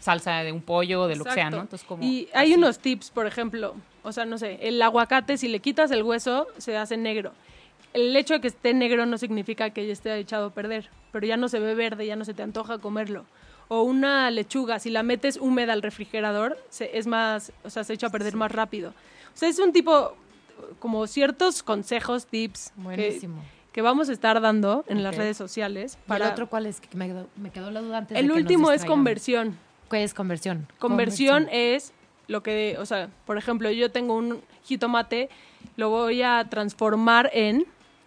salsa 0.00 0.42
de 0.42 0.52
un 0.52 0.60
pollo, 0.60 1.06
de 1.06 1.16
lo 1.16 1.24
que 1.24 1.32
sea. 1.32 1.50
¿no? 1.50 1.60
Entonces 1.60 1.86
como... 1.86 2.02
Y 2.02 2.28
hay 2.32 2.52
así. 2.52 2.58
unos 2.58 2.78
tips, 2.78 3.10
por 3.10 3.26
ejemplo, 3.26 3.74
o 4.02 4.12
sea, 4.12 4.24
no 4.24 4.38
sé, 4.38 4.58
el 4.62 4.80
aguacate, 4.82 5.36
si 5.36 5.48
le 5.48 5.60
quitas 5.60 5.90
el 5.90 6.02
hueso, 6.02 6.48
se 6.58 6.76
hace 6.76 6.96
negro. 6.96 7.32
El 7.92 8.14
hecho 8.16 8.34
de 8.34 8.40
que 8.40 8.48
esté 8.48 8.74
negro 8.74 9.06
no 9.06 9.18
significa 9.18 9.70
que 9.70 9.86
ya 9.86 9.92
esté 9.92 10.16
echado 10.18 10.46
a 10.46 10.50
perder, 10.50 10.90
pero 11.12 11.26
ya 11.26 11.36
no 11.36 11.48
se 11.48 11.60
ve 11.60 11.74
verde, 11.74 12.06
ya 12.06 12.16
no 12.16 12.24
se 12.24 12.34
te 12.34 12.42
antoja 12.42 12.78
comerlo. 12.78 13.24
O 13.68 13.82
una 13.82 14.30
lechuga, 14.30 14.78
si 14.78 14.90
la 14.90 15.02
metes 15.02 15.36
húmeda 15.36 15.72
al 15.72 15.80
refrigerador, 15.80 16.58
se, 16.68 16.98
es 16.98 17.06
más, 17.06 17.52
o 17.62 17.70
sea, 17.70 17.84
se 17.84 17.94
echa 17.94 18.08
a 18.08 18.10
perder 18.10 18.34
más 18.34 18.52
rápido. 18.52 18.90
O 18.90 19.36
sea, 19.36 19.48
es 19.48 19.58
un 19.58 19.72
tipo, 19.72 20.16
como 20.80 21.06
ciertos 21.06 21.62
consejos, 21.62 22.26
tips 22.26 22.72
Buenísimo. 22.76 23.40
que 23.40 23.63
vamos 23.82 24.08
a 24.08 24.12
estar 24.12 24.40
dando 24.40 24.84
en 24.88 25.02
las 25.02 25.16
redes 25.16 25.36
sociales. 25.36 25.96
¿Para 26.06 26.06
Para 26.06 26.24
el 26.26 26.32
otro 26.32 26.48
cuál 26.48 26.66
es? 26.66 26.80
Que 26.80 26.96
me 26.96 27.06
quedó, 27.08 27.26
me 27.36 27.50
quedó 27.50 27.70
la 27.70 27.80
duda 27.80 27.98
antes 27.98 28.14
de 28.14 28.20
el 28.20 28.26
que 28.26 28.28
nos 28.28 28.36
último 28.38 28.70
es 28.72 28.84
conversión. 28.84 29.56
¿Qué 29.90 30.02
es 30.04 30.14
conversión? 30.14 30.66
Conversión 30.78 31.48
es 31.50 31.92
lo 32.28 32.42
que, 32.42 32.76
o 32.78 32.86
sea, 32.86 33.08
por 33.26 33.36
ejemplo, 33.36 33.70
yo 33.70 33.90
tengo 33.90 34.14
un 34.16 34.40
jitomate, 34.64 35.28
lo 35.76 35.90
voy 35.90 36.22
a 36.22 36.44
transformar 36.48 37.30
en, 37.32 37.66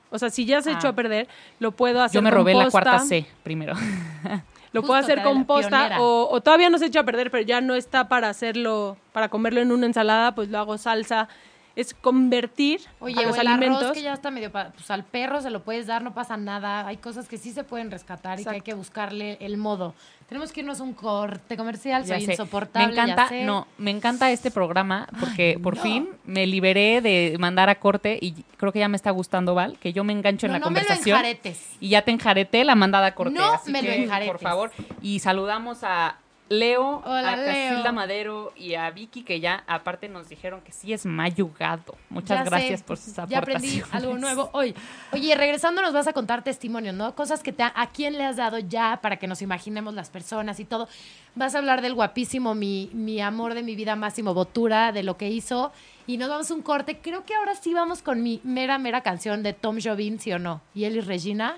o 0.10 0.18
sea, 0.18 0.30
si 0.30 0.46
ya 0.46 0.62
se 0.62 0.72
Ah. 0.72 0.74
echó 0.78 0.88
a 0.88 0.94
perder, 0.94 1.28
lo 1.60 1.72
puedo 1.72 2.02
hacer 2.02 2.16
Yo 2.16 2.22
me 2.24 2.32
robé 2.32 2.54
la 2.56 2.70
cuarta 2.72 3.00
C 3.00 3.26
primero. 3.44 3.74
Lo 4.74 4.82
Justo, 4.82 4.88
puedo 4.92 5.00
hacer 5.00 5.20
que 5.20 5.24
composta 5.24 6.02
o, 6.02 6.28
o 6.30 6.42
todavía 6.42 6.70
no 6.70 6.78
se 6.78 6.88
echa 6.88 7.00
a 7.00 7.04
perder, 7.04 7.32
pero 7.32 7.42
ya 7.42 7.62
no 7.62 7.74
está 7.74 8.10
para 8.10 8.28
hacerlo, 8.30 8.98
para 9.14 9.30
comerlo 9.30 9.62
en 9.62 9.72
una 9.72 9.86
ensalada, 9.86 10.36
pues 10.36 10.50
lo 10.50 10.60
hago 10.60 10.78
salsa. 10.78 11.30
Es 11.78 11.94
convertir 11.94 12.82
Oye, 13.00 13.16
a 13.18 13.20
o 13.22 13.30
los 13.30 13.38
el 13.38 13.48
alimentos. 13.48 13.82
arroz 13.84 13.94
que 13.94 14.02
ya 14.02 14.12
está 14.14 14.32
medio... 14.32 14.52
Pues 14.52 14.90
al 14.90 15.04
perro 15.04 15.42
se 15.42 15.52
lo 15.52 15.62
puedes 15.64 15.86
dar, 15.86 16.02
no 16.02 16.14
pasa 16.14 16.36
nada. 16.36 16.88
Hay 16.88 16.98
cosas 16.98 17.28
que 17.30 17.38
sí 17.38 17.52
se 17.52 17.64
pueden 17.64 17.92
rescatar 17.92 18.40
y 18.40 18.44
que 18.44 18.50
hay 18.50 18.62
que 18.62 18.74
buscarle 18.74 19.38
el 19.42 19.58
modo. 19.58 19.94
Tenemos 20.28 20.52
que 20.52 20.62
irnos 20.62 20.80
a 20.80 20.84
un 20.84 20.94
corte 20.94 21.56
comercial, 21.56 22.04
Ya 22.04 22.16
soy 22.16 22.26
sé. 22.26 22.32
insoportable, 22.32 22.88
Me 22.90 22.96
ya 22.96 23.04
encanta, 23.04 23.28
sé. 23.30 23.44
no, 23.46 23.68
me 23.78 23.92
encanta 23.92 24.32
este 24.32 24.50
programa 24.50 25.08
porque 25.20 25.54
Ay, 25.56 25.62
por 25.62 25.76
no. 25.78 25.82
fin 25.84 26.10
me 26.26 26.48
liberé 26.48 27.00
de 27.02 27.38
mandar 27.40 27.70
a 27.70 27.76
corte 27.76 28.18
y 28.20 28.34
creo 28.58 28.72
que 28.74 28.80
ya 28.80 28.88
me 28.90 28.98
está 28.98 29.12
gustando, 29.12 29.54
Val, 29.54 29.78
que 29.80 29.94
yo 29.94 30.04
me 30.04 30.14
engancho 30.14 30.48
en 30.48 30.54
la 30.54 30.60
no 30.60 30.72
me 30.72 30.80
lo 30.82 30.86
conversación. 30.88 31.20
enjaretes. 31.20 31.62
y 31.80 31.90
ya 31.90 32.02
te 32.02 32.10
enjareté 32.12 32.64
la 32.66 32.74
mandada 32.74 33.06
a 33.06 33.14
corte. 33.16 33.36
No 33.38 33.54
así 33.54 33.72
me 33.72 33.84
lo 33.84 33.92
enjaretes. 33.92 34.32
Por 34.34 34.42
favor. 34.42 34.72
Y 35.02 35.20
saludamos 35.20 35.84
a 35.84 36.18
Leo, 36.50 37.02
Hola, 37.06 37.34
a 37.34 37.36
Casilda 37.36 37.84
Leo. 37.84 37.94
Madero 37.94 38.54
y 38.56 38.76
a 38.76 38.90
Vicky, 38.92 39.24
que 39.24 39.40
ya 39.40 39.64
aparte 39.68 40.08
nos 40.08 40.30
dijeron 40.30 40.62
que 40.62 40.72
sí 40.72 40.94
es 40.94 41.06
mayugado. 41.06 41.96
Muchas 42.10 42.38
Ya 42.40 42.44
sé, 42.46 42.50
gracias 42.50 42.84
por 42.84 42.98
sus 42.98 43.14
Ya 43.16 43.24
aprendí 43.24 43.80
aportaciones. 43.80 43.94
algo 43.94 44.18
nuevo 44.18 44.50
hoy. 44.54 44.74
Oye, 45.12 45.36
regresando 45.36 45.82
nos 45.82 45.94
vas 45.94 46.08
a 46.08 46.14
contar 46.14 46.44
testimonios, 46.44 46.96
¿no? 46.96 47.14
Cosas 47.16 47.44
que 47.44 47.52
te 47.52 47.64
ha- 47.64 47.74
a 47.76 47.88
quién 47.90 48.18
le 48.18 48.24
has 48.24 48.38
dado 48.38 48.60
ya 48.60 49.00
para 49.02 49.18
que 49.18 49.28
nos 49.28 49.42
imaginemos 49.42 49.94
las 49.94 50.10
personas 50.10 50.60
y 50.60 50.66
todo. 50.66 50.88
Vas 51.36 51.54
a 51.54 51.58
hablar 51.58 51.82
del 51.82 51.94
guapísimo, 51.94 52.56
mi, 52.56 52.90
mi 52.94 53.20
amor 53.20 53.54
de 53.54 53.64
mi 53.64 53.76
vida, 53.76 53.96
Máximo 53.96 54.34
Botura, 54.34 54.92
de 54.92 55.04
lo 55.04 55.18
que 55.18 55.30
hizo. 55.30 55.72
Y 56.08 56.18
nos 56.18 56.30
vamos 56.30 56.50
a 56.50 56.54
un 56.54 56.62
corte. 56.62 57.00
Creo 57.00 57.26
que 57.26 57.36
ahora 57.36 57.56
sí 57.56 57.74
vamos 57.74 58.02
con 58.02 58.24
mi 58.24 58.40
mera, 58.44 58.78
mera 58.78 59.02
canción 59.02 59.44
de 59.44 59.52
Tom 59.54 59.78
Jobim, 59.84 60.18
¿sí 60.18 60.32
o 60.32 60.40
no? 60.40 60.62
Y 60.74 60.86
Eli 60.86 61.02
Regina, 61.02 61.58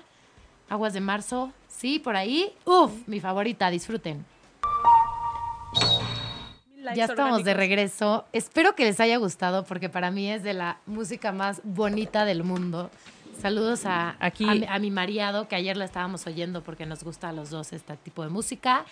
Aguas 0.68 0.92
de 0.92 1.00
Marzo, 1.00 1.52
sí, 1.68 1.98
por 2.00 2.16
ahí. 2.16 2.52
Uf, 2.64 2.90
mi 3.06 3.20
favorita, 3.20 3.70
disfruten. 3.70 4.24
Likes 6.82 6.96
Ya 6.98 7.04
estamos 7.04 7.44
de 7.44 7.54
regreso. 7.54 8.24
Espero 8.32 8.74
que 8.74 8.84
les 8.84 9.00
haya 9.00 9.16
gustado 9.18 9.64
porque 9.64 9.88
para 9.88 10.10
mí 10.10 10.30
es 10.30 10.42
de 10.42 10.54
la 10.54 10.78
música 10.86 11.32
más 11.32 11.60
bonita 11.64 12.24
del 12.24 12.42
mundo. 12.44 12.90
Saludos 13.40 13.86
a, 13.86 14.16
Aquí- 14.20 14.44
a, 14.48 14.54
mi- 14.54 14.66
a 14.68 14.78
mi 14.78 14.90
mariado, 14.90 15.48
que 15.48 15.56
ayer 15.56 15.76
la 15.76 15.84
estábamos 15.86 16.26
oyendo 16.26 16.62
porque 16.62 16.84
nos 16.86 17.02
gusta 17.04 17.30
a 17.30 17.32
los 17.32 17.50
dos 17.50 17.72
este 17.72 17.96
tipo 17.96 18.22
de 18.22 18.28
música. 18.28 18.84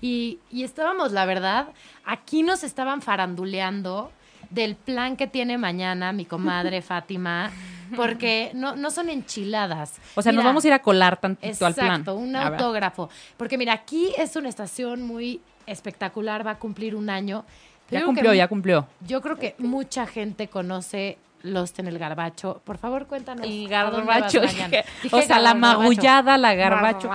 Y, 0.00 0.38
y 0.50 0.62
estábamos, 0.64 1.12
la 1.12 1.24
verdad, 1.24 1.68
aquí 2.04 2.42
nos 2.42 2.64
estaban 2.64 3.00
faranduleando 3.02 4.12
del 4.50 4.76
plan 4.76 5.16
que 5.16 5.26
tiene 5.26 5.56
mañana 5.58 6.12
mi 6.12 6.26
comadre 6.26 6.82
Fátima, 6.82 7.50
porque 7.96 8.50
no, 8.54 8.76
no 8.76 8.90
son 8.90 9.08
enchiladas. 9.08 9.94
O 10.14 10.22
sea, 10.22 10.32
nos 10.32 10.44
vamos 10.44 10.64
a 10.64 10.68
ir 10.68 10.72
a 10.74 10.80
colar 10.80 11.18
tantito 11.18 11.48
Exacto, 11.66 11.80
al 11.80 12.02
plan. 12.02 12.16
un 12.16 12.36
A 12.36 12.50
ver. 12.50 12.60
autógrafo. 12.60 13.08
Porque 13.38 13.56
mira, 13.58 13.72
aquí 13.72 14.12
es 14.18 14.36
una 14.36 14.48
estación 14.50 15.02
muy 15.02 15.40
espectacular, 15.66 16.46
va 16.46 16.52
a 16.52 16.58
cumplir 16.58 16.94
un 16.96 17.10
año. 17.10 17.44
Ya 17.90 18.04
cumplió, 18.04 18.30
que- 18.30 18.36
ya 18.36 18.48
cumplió. 18.48 18.86
Yo 19.06 19.20
creo 19.20 19.36
que 19.36 19.54
mucha 19.58 20.06
gente 20.06 20.48
conoce 20.48 21.18
Lost 21.42 21.78
en 21.78 21.86
el 21.88 21.98
Garbacho. 21.98 22.62
Por 22.64 22.78
favor, 22.78 23.06
cuéntanos. 23.06 23.46
El 23.46 23.72
¿a 23.72 23.84
dónde 23.90 24.06
vas 24.06 24.32
garbacho. 24.32 24.40
dije, 24.40 24.84
Dije 25.02 25.14
o 25.16 25.20
sea, 25.22 25.38
la 25.38 25.54
magullada, 25.54 26.38
la 26.38 26.54
garbacho. 26.54 27.10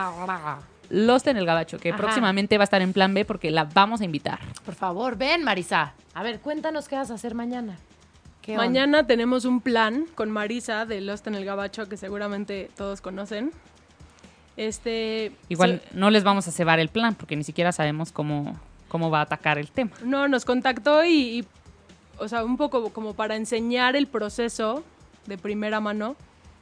Lost 0.92 1.28
en 1.28 1.38
el 1.38 1.46
gabacho, 1.46 1.78
que 1.78 1.90
Ajá. 1.90 1.98
próximamente 1.98 2.58
va 2.58 2.64
a 2.64 2.66
estar 2.66 2.82
en 2.82 2.94
plan 2.94 3.14
B 3.14 3.24
porque 3.26 3.52
la 3.52 3.66
vamos 3.66 4.02
a 4.02 4.06
invitar. 4.06 4.40
Por 4.66 4.74
favor, 4.76 5.18
ven, 5.18 5.44
Marisa. 5.44 5.94
A 6.16 6.24
ver, 6.24 6.40
cuéntanos 6.40 6.88
qué 6.88 6.96
vas 6.96 7.12
a 7.12 7.14
hacer 7.16 7.36
mañana. 7.36 7.78
¿Qué 8.42 8.54
onda? 8.54 8.66
Mañana 8.66 9.06
tenemos 9.06 9.46
un 9.46 9.62
plan 9.62 10.06
con 10.16 10.32
Marisa 10.32 10.86
de 10.86 11.02
Lost 11.02 11.28
en 11.28 11.36
el 11.36 11.46
Gabacho 11.46 11.88
que 11.88 11.98
seguramente 11.98 12.72
todos 12.76 13.02
conocen. 13.02 13.52
Este 14.60 15.32
Igual 15.48 15.82
no 15.94 16.10
les 16.10 16.26
vamos 16.26 16.46
a 16.50 16.52
cebar 16.52 16.80
el 16.80 16.90
plan 16.90 17.16
porque 17.16 17.38
ni 17.38 17.46
siquiera 17.46 17.72
sabemos 17.72 18.12
cómo, 18.12 18.60
cómo 18.90 19.10
va 19.10 19.20
a 19.20 19.22
atacar 19.22 19.58
el 19.58 19.72
tema. 19.72 19.92
no 20.04 20.28
nos 20.28 20.44
contactó 20.44 21.06
y, 21.06 21.40
y, 21.40 21.46
o 22.18 22.28
sea, 22.28 22.44
un 22.44 22.58
poco 22.58 22.90
como 22.92 23.14
para 23.14 23.38
enseñar 23.38 23.96
el 23.96 24.08
proceso 24.08 24.84
de 25.28 25.38
primera 25.38 25.80
mano. 25.80 26.18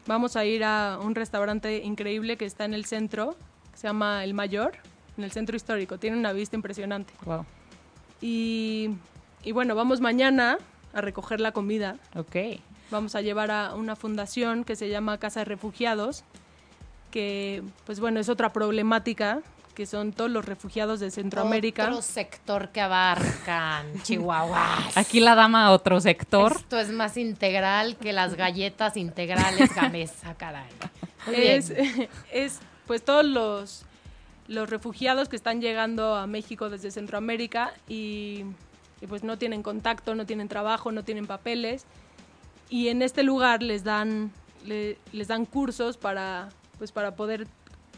Vamos 0.05 0.35
a 0.35 0.45
ir 0.45 0.63
a 0.63 0.99
un 1.01 1.15
restaurante 1.15 1.83
increíble 1.83 2.37
que 2.37 2.45
está 2.45 2.65
en 2.65 2.75
el 2.75 2.85
centro, 2.85 3.35
que 3.71 3.79
se 3.79 3.87
llama 3.87 4.23
El 4.23 4.35
Mayor, 4.35 4.73
en 5.17 5.23
el 5.23 5.31
centro 5.31 5.55
histórico. 5.55 5.97
Tiene 5.97 6.17
una 6.17 6.33
vista 6.33 6.55
impresionante. 6.55 7.11
Wow. 7.25 7.45
Y, 8.21 8.91
y 9.43 9.53
bueno, 9.53 9.73
vamos 9.73 10.01
mañana 10.01 10.59
a 10.93 11.01
recoger 11.01 11.41
la 11.41 11.51
comida. 11.51 11.97
Ok. 12.15 12.61
Vamos 12.91 13.15
a 13.15 13.21
llevar 13.21 13.49
a 13.49 13.73
una 13.73 13.95
fundación 13.95 14.63
que 14.63 14.75
se 14.75 14.87
llama 14.87 15.17
Casa 15.17 15.39
de 15.39 15.45
Refugiados, 15.45 16.23
que 17.17 17.63
pues 17.87 17.99
bueno, 17.99 18.19
es 18.19 18.29
otra 18.29 18.53
problemática, 18.53 19.41
que 19.73 19.87
son 19.87 20.13
todos 20.13 20.29
los 20.29 20.45
refugiados 20.45 20.99
de 20.99 21.09
Centroamérica. 21.09 21.85
Otro 21.87 22.03
sector 22.03 22.69
que 22.69 22.79
abarcan 22.79 23.87
Chihuahuas. 24.03 24.95
Aquí 24.95 25.19
la 25.19 25.33
dama 25.33 25.65
a 25.65 25.71
otro 25.71 25.99
sector. 25.99 26.51
Esto 26.55 26.77
es 26.79 26.91
más 26.91 27.17
integral 27.17 27.95
que 27.97 28.13
las 28.13 28.35
galletas 28.35 28.97
integrales 28.97 29.73
Gamesa, 29.73 30.35
caray. 30.35 30.69
Muy 31.25 31.35
bien. 31.37 31.57
Es, 31.57 31.73
es 32.31 32.59
pues 32.85 33.03
todos 33.03 33.25
los, 33.25 33.83
los 34.47 34.69
refugiados 34.69 35.27
que 35.27 35.35
están 35.35 35.59
llegando 35.59 36.13
a 36.15 36.27
México 36.27 36.69
desde 36.69 36.91
Centroamérica 36.91 37.73
y, 37.87 38.43
y, 39.01 39.07
pues 39.07 39.23
no 39.23 39.39
tienen 39.39 39.63
contacto, 39.63 40.13
no 40.13 40.27
tienen 40.27 40.47
trabajo, 40.49 40.91
no 40.91 41.03
tienen 41.03 41.25
papeles. 41.25 41.85
Y 42.69 42.89
en 42.89 43.01
este 43.01 43.23
lugar 43.23 43.63
les 43.63 43.83
dan, 43.83 44.31
le- 44.65 44.99
les 45.13 45.27
dan 45.29 45.45
cursos 45.45 45.97
para, 45.97 46.49
pues 46.77 46.91
para 46.91 47.15
poder 47.15 47.43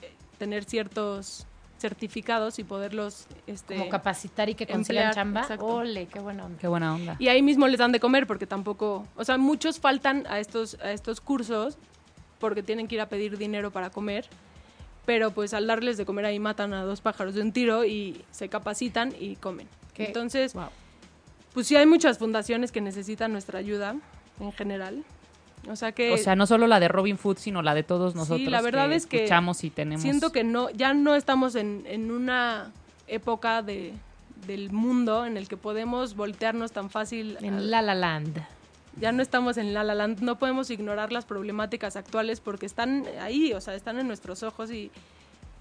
eh, 0.02 0.14
tener 0.38 0.64
ciertos 0.64 1.46
certificados 1.80 2.60
y 2.60 2.64
poderlos 2.66 3.26
este, 3.48 3.78
Como 3.78 3.90
capacitar 3.90 4.50
y 4.50 4.56
que 4.56 4.68
consigan 4.68 5.06
emplear, 5.08 5.16
chamba. 5.16 5.42
exacto. 5.42 5.66
Ole, 5.66 6.08
qué 6.08 6.20
buena 6.20 6.46
onda. 6.46 6.58
Qué 6.60 6.68
buena 6.68 6.94
onda. 6.94 7.16
Y 7.20 7.30
ahí 7.30 7.42
mismo 7.42 7.68
les 7.68 7.80
dan 7.80 7.92
de 7.94 8.00
comer 8.02 8.28
porque 8.28 8.46
tampoco, 8.46 9.08
o 9.16 9.24
sea, 9.24 9.38
muchos 9.38 9.80
faltan 9.80 10.26
a 10.30 10.40
estos, 10.40 10.76
a 10.82 10.92
estos 10.92 11.22
cursos 11.22 11.78
porque 12.40 12.64
tienen 12.64 12.88
que 12.88 12.96
ir 12.96 13.02
a 13.02 13.08
pedir 13.08 13.38
dinero 13.38 13.72
para 13.72 13.90
comer, 13.90 14.28
pero 15.06 15.32
pues 15.32 15.54
al 15.54 15.68
darles 15.68 15.96
de 15.98 16.06
comer 16.06 16.26
ahí 16.26 16.38
matan 16.40 16.74
a 16.74 16.84
dos 16.84 17.00
pájaros 17.02 17.34
de 17.34 17.42
un 17.42 17.54
tiro 17.54 17.86
y 17.86 18.24
se 18.32 18.50
capacitan 18.50 19.14
y 19.18 19.38
comen. 19.38 19.68
Qué- 19.94 20.06
Entonces, 20.08 20.54
Wow. 20.54 20.66
pues 21.54 21.68
sí 21.68 21.76
hay 21.78 21.86
muchas 21.86 22.18
fundaciones 22.18 22.72
que 22.74 22.82
necesitan 22.82 23.32
nuestra 23.32 23.60
ayuda 23.60 23.96
en 24.42 24.52
general. 24.52 25.04
O 25.68 25.76
sea 25.76 25.92
que 25.92 26.14
O 26.14 26.18
sea, 26.18 26.36
no 26.36 26.48
solo 26.48 26.68
la 26.68 26.80
de 26.80 26.88
Robin 26.88 27.18
Food, 27.18 27.38
sino 27.38 27.62
la 27.62 27.74
de 27.74 27.84
todos 27.84 28.16
nosotros. 28.16 28.48
la 28.48 28.62
verdad 28.62 28.92
es 28.94 29.06
que 29.06 29.18
escuchamos 29.18 29.64
y 29.64 29.70
tenemos. 29.70 30.02
siento 30.02 30.32
que 30.32 30.44
no, 30.44 30.70
ya 30.72 30.94
no 30.94 31.16
estamos 31.16 31.56
en, 31.56 31.84
en 31.86 32.12
una 32.12 32.72
época 33.08 33.62
de, 33.62 33.94
del 34.48 34.72
mundo 34.72 35.26
en 35.26 35.38
el 35.38 35.48
que 35.48 35.58
podemos 35.58 36.16
voltearnos 36.16 36.72
tan 36.72 36.90
fácil. 36.90 37.38
En 37.42 37.70
La 37.70 37.82
La 37.82 37.96
Land. 37.96 38.40
ya 39.00 39.12
no 39.12 39.22
estamos 39.22 39.58
en 39.58 39.74
La 39.74 39.84
La 39.84 39.96
Land, 39.96 40.22
no 40.22 40.38
podemos 40.38 40.70
ignorar 40.70 41.12
las 41.12 41.26
problemáticas 41.26 41.96
actuales 41.96 42.40
porque 42.40 42.66
están 42.66 43.06
ahí, 43.22 43.54
o 43.54 43.62
sea, 43.62 43.76
están 43.76 44.00
en 44.00 44.08
nuestros 44.08 44.44
ojos 44.44 44.72
y, 44.72 44.92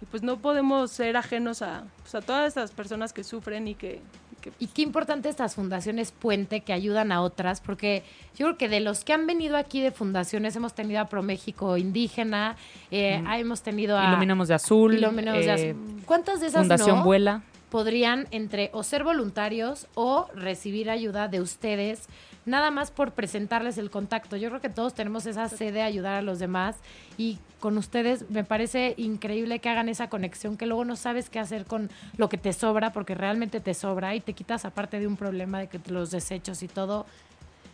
y 0.00 0.06
pues 0.10 0.22
no 0.22 0.38
podemos 0.38 0.90
ser 0.90 1.16
ajenos 1.16 1.62
a, 1.62 1.84
pues, 2.02 2.14
a 2.14 2.20
todas 2.20 2.48
estas 2.48 2.70
personas 2.70 3.12
que 3.12 3.24
sufren 3.24 3.68
y 3.68 3.74
que, 3.74 4.00
y 4.58 4.68
qué 4.68 4.82
importante 4.82 5.28
estas 5.28 5.54
fundaciones 5.54 6.12
puente 6.12 6.60
que 6.60 6.72
ayudan 6.72 7.12
a 7.12 7.22
otras, 7.22 7.60
porque 7.60 8.02
yo 8.36 8.46
creo 8.46 8.58
que 8.58 8.68
de 8.68 8.80
los 8.80 9.04
que 9.04 9.12
han 9.12 9.26
venido 9.26 9.56
aquí 9.56 9.80
de 9.80 9.90
fundaciones 9.90 10.54
hemos 10.56 10.74
tenido 10.74 11.00
a 11.00 11.06
ProMéxico 11.06 11.76
Indígena, 11.76 12.56
eh, 12.90 13.22
ah, 13.26 13.38
hemos 13.38 13.62
tenido 13.62 13.98
a 13.98 14.08
Iluminamos 14.08 14.48
de 14.48 14.54
Azul. 14.54 14.94
Iluminamos 14.94 15.44
de 15.44 15.50
eh, 15.50 15.70
Azul. 15.70 16.02
¿Cuántas 16.04 16.40
de 16.40 16.48
esas 16.48 16.62
Fundación 16.62 16.98
no 16.98 17.04
Vuela. 17.04 17.42
podrían 17.70 18.26
entre 18.30 18.70
o 18.72 18.82
ser 18.82 19.04
voluntarios 19.04 19.86
o 19.94 20.28
recibir 20.34 20.90
ayuda 20.90 21.28
de 21.28 21.40
ustedes? 21.40 22.08
Nada 22.48 22.70
más 22.70 22.90
por 22.90 23.12
presentarles 23.12 23.76
el 23.76 23.90
contacto. 23.90 24.36
Yo 24.36 24.48
creo 24.48 24.60
que 24.60 24.70
todos 24.70 24.94
tenemos 24.94 25.26
esa 25.26 25.48
sed 25.48 25.74
de 25.74 25.82
ayudar 25.82 26.14
a 26.14 26.22
los 26.22 26.38
demás 26.38 26.76
y 27.18 27.38
con 27.60 27.76
ustedes 27.76 28.30
me 28.30 28.42
parece 28.42 28.94
increíble 28.96 29.58
que 29.58 29.68
hagan 29.68 29.88
esa 29.88 30.08
conexión 30.08 30.56
que 30.56 30.64
luego 30.64 30.84
no 30.86 30.96
sabes 30.96 31.28
qué 31.28 31.38
hacer 31.38 31.66
con 31.66 31.90
lo 32.16 32.30
que 32.30 32.38
te 32.38 32.54
sobra 32.54 32.92
porque 32.92 33.14
realmente 33.14 33.60
te 33.60 33.74
sobra 33.74 34.14
y 34.14 34.20
te 34.20 34.32
quitas 34.32 34.64
aparte 34.64 34.98
de 34.98 35.06
un 35.06 35.16
problema 35.16 35.58
de 35.58 35.66
que 35.66 35.78
los 35.90 36.10
desechos 36.10 36.62
y 36.62 36.68
todo 36.68 37.04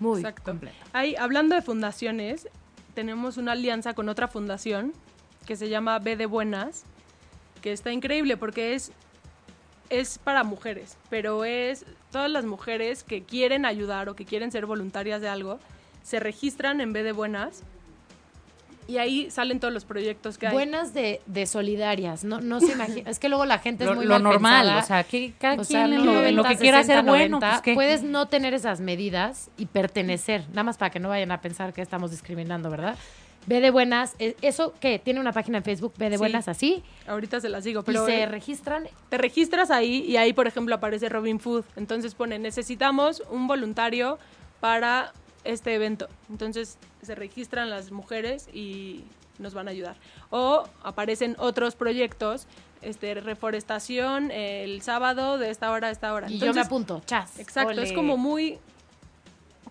muy 0.00 0.20
Exacto. 0.20 0.42
completo. 0.42 0.76
Hay, 0.92 1.14
hablando 1.14 1.54
de 1.54 1.62
fundaciones, 1.62 2.48
tenemos 2.94 3.36
una 3.36 3.52
alianza 3.52 3.94
con 3.94 4.08
otra 4.08 4.26
fundación 4.26 4.92
que 5.46 5.54
se 5.54 5.68
llama 5.68 5.98
B 6.00 6.16
de 6.16 6.26
Buenas, 6.26 6.84
que 7.62 7.72
está 7.72 7.92
increíble 7.92 8.36
porque 8.36 8.74
es, 8.74 8.90
es 10.00 10.18
para 10.18 10.44
mujeres, 10.44 10.96
pero 11.10 11.44
es 11.44 11.84
todas 12.10 12.30
las 12.30 12.44
mujeres 12.44 13.02
que 13.04 13.22
quieren 13.22 13.64
ayudar 13.66 14.08
o 14.08 14.14
que 14.16 14.24
quieren 14.24 14.50
ser 14.52 14.66
voluntarias 14.66 15.20
de 15.20 15.28
algo, 15.28 15.58
se 16.02 16.20
registran 16.20 16.80
en 16.80 16.92
B 16.92 17.02
de 17.02 17.12
Buenas 17.12 17.62
y 18.86 18.98
ahí 18.98 19.30
salen 19.30 19.60
todos 19.60 19.72
los 19.72 19.86
proyectos 19.86 20.36
que 20.36 20.46
hay. 20.46 20.52
Buenas 20.52 20.92
de, 20.92 21.22
de 21.24 21.46
solidarias, 21.46 22.22
no, 22.22 22.40
no 22.42 22.60
se 22.60 22.72
imagina. 22.72 23.08
Es 23.10 23.18
que 23.18 23.30
luego 23.30 23.46
la 23.46 23.58
gente 23.58 23.86
Lo, 23.86 23.92
es 23.92 23.96
muy 23.96 24.04
lo 24.06 24.14
mal 24.14 24.22
normal. 24.22 24.66
pensada. 24.66 24.82
O 24.82 24.86
sea, 24.86 25.04
que 25.04 25.32
cada 25.38 25.54
O 25.60 25.64
sea, 25.64 25.86
quien 25.86 26.04
lo, 26.04 26.22
en 26.24 26.36
lo 26.36 26.42
90, 26.42 26.48
que 26.50 26.56
quiera 26.58 26.78
60, 26.82 26.92
hacer 27.00 27.10
bueno. 27.10 27.40
90, 27.40 27.48
Pues, 27.50 27.62
¿qué? 27.62 27.74
Puedes 27.74 28.02
no 28.02 28.28
tener 28.28 28.52
esas 28.52 28.80
medidas 28.80 29.50
y 29.56 29.66
pertenecer, 29.66 30.44
nada 30.50 30.64
más 30.64 30.76
para 30.76 30.90
que 30.90 31.00
no 31.00 31.08
vayan 31.08 31.32
a 31.32 31.40
pensar 31.40 31.72
que 31.72 31.80
estamos 31.80 32.10
discriminando, 32.10 32.68
¿verdad? 32.68 32.96
Ve 33.46 33.60
de 33.60 33.70
buenas, 33.70 34.14
eh, 34.18 34.36
¿eso 34.42 34.72
qué? 34.80 34.98
¿Tiene 34.98 35.20
una 35.20 35.32
página 35.32 35.58
en 35.58 35.64
Facebook? 35.64 35.92
Ve 35.98 36.06
de 36.10 36.16
Sí. 36.16 36.18
buenas 36.18 36.48
así. 36.48 36.82
Ahorita 37.06 37.40
se 37.40 37.48
las 37.48 37.64
digo, 37.64 37.82
Pero 37.82 38.04
y 38.04 38.06
se 38.06 38.22
eh, 38.22 38.26
registran. 38.26 38.88
te 39.10 39.18
registras 39.18 39.70
ahí 39.70 40.04
y 40.06 40.16
ahí, 40.16 40.32
por 40.32 40.46
ejemplo, 40.46 40.74
aparece 40.74 41.08
Robin 41.08 41.38
Food. 41.38 41.64
Entonces 41.76 42.14
pone, 42.14 42.38
necesitamos 42.38 43.22
un 43.30 43.46
voluntario 43.46 44.18
para 44.60 45.12
este 45.44 45.74
evento. 45.74 46.08
Entonces 46.30 46.78
se 47.02 47.14
registran 47.14 47.68
las 47.68 47.90
mujeres 47.90 48.48
y 48.52 49.04
nos 49.38 49.52
van 49.52 49.68
a 49.68 49.72
ayudar. 49.72 49.96
O 50.30 50.64
aparecen 50.82 51.36
otros 51.38 51.74
proyectos, 51.76 52.46
este, 52.80 53.14
reforestación 53.14 54.30
el 54.30 54.80
sábado 54.80 55.36
de 55.38 55.50
esta 55.50 55.70
hora 55.70 55.88
a 55.88 55.90
esta 55.90 56.14
hora. 56.14 56.28
Y 56.30 56.34
yo 56.38 56.46
me 56.46 56.46
Entonces, 56.46 56.66
apunto, 56.66 57.02
chas. 57.04 57.38
Exacto, 57.38 57.80
es 57.82 57.92
como 57.92 58.16
muy... 58.16 58.58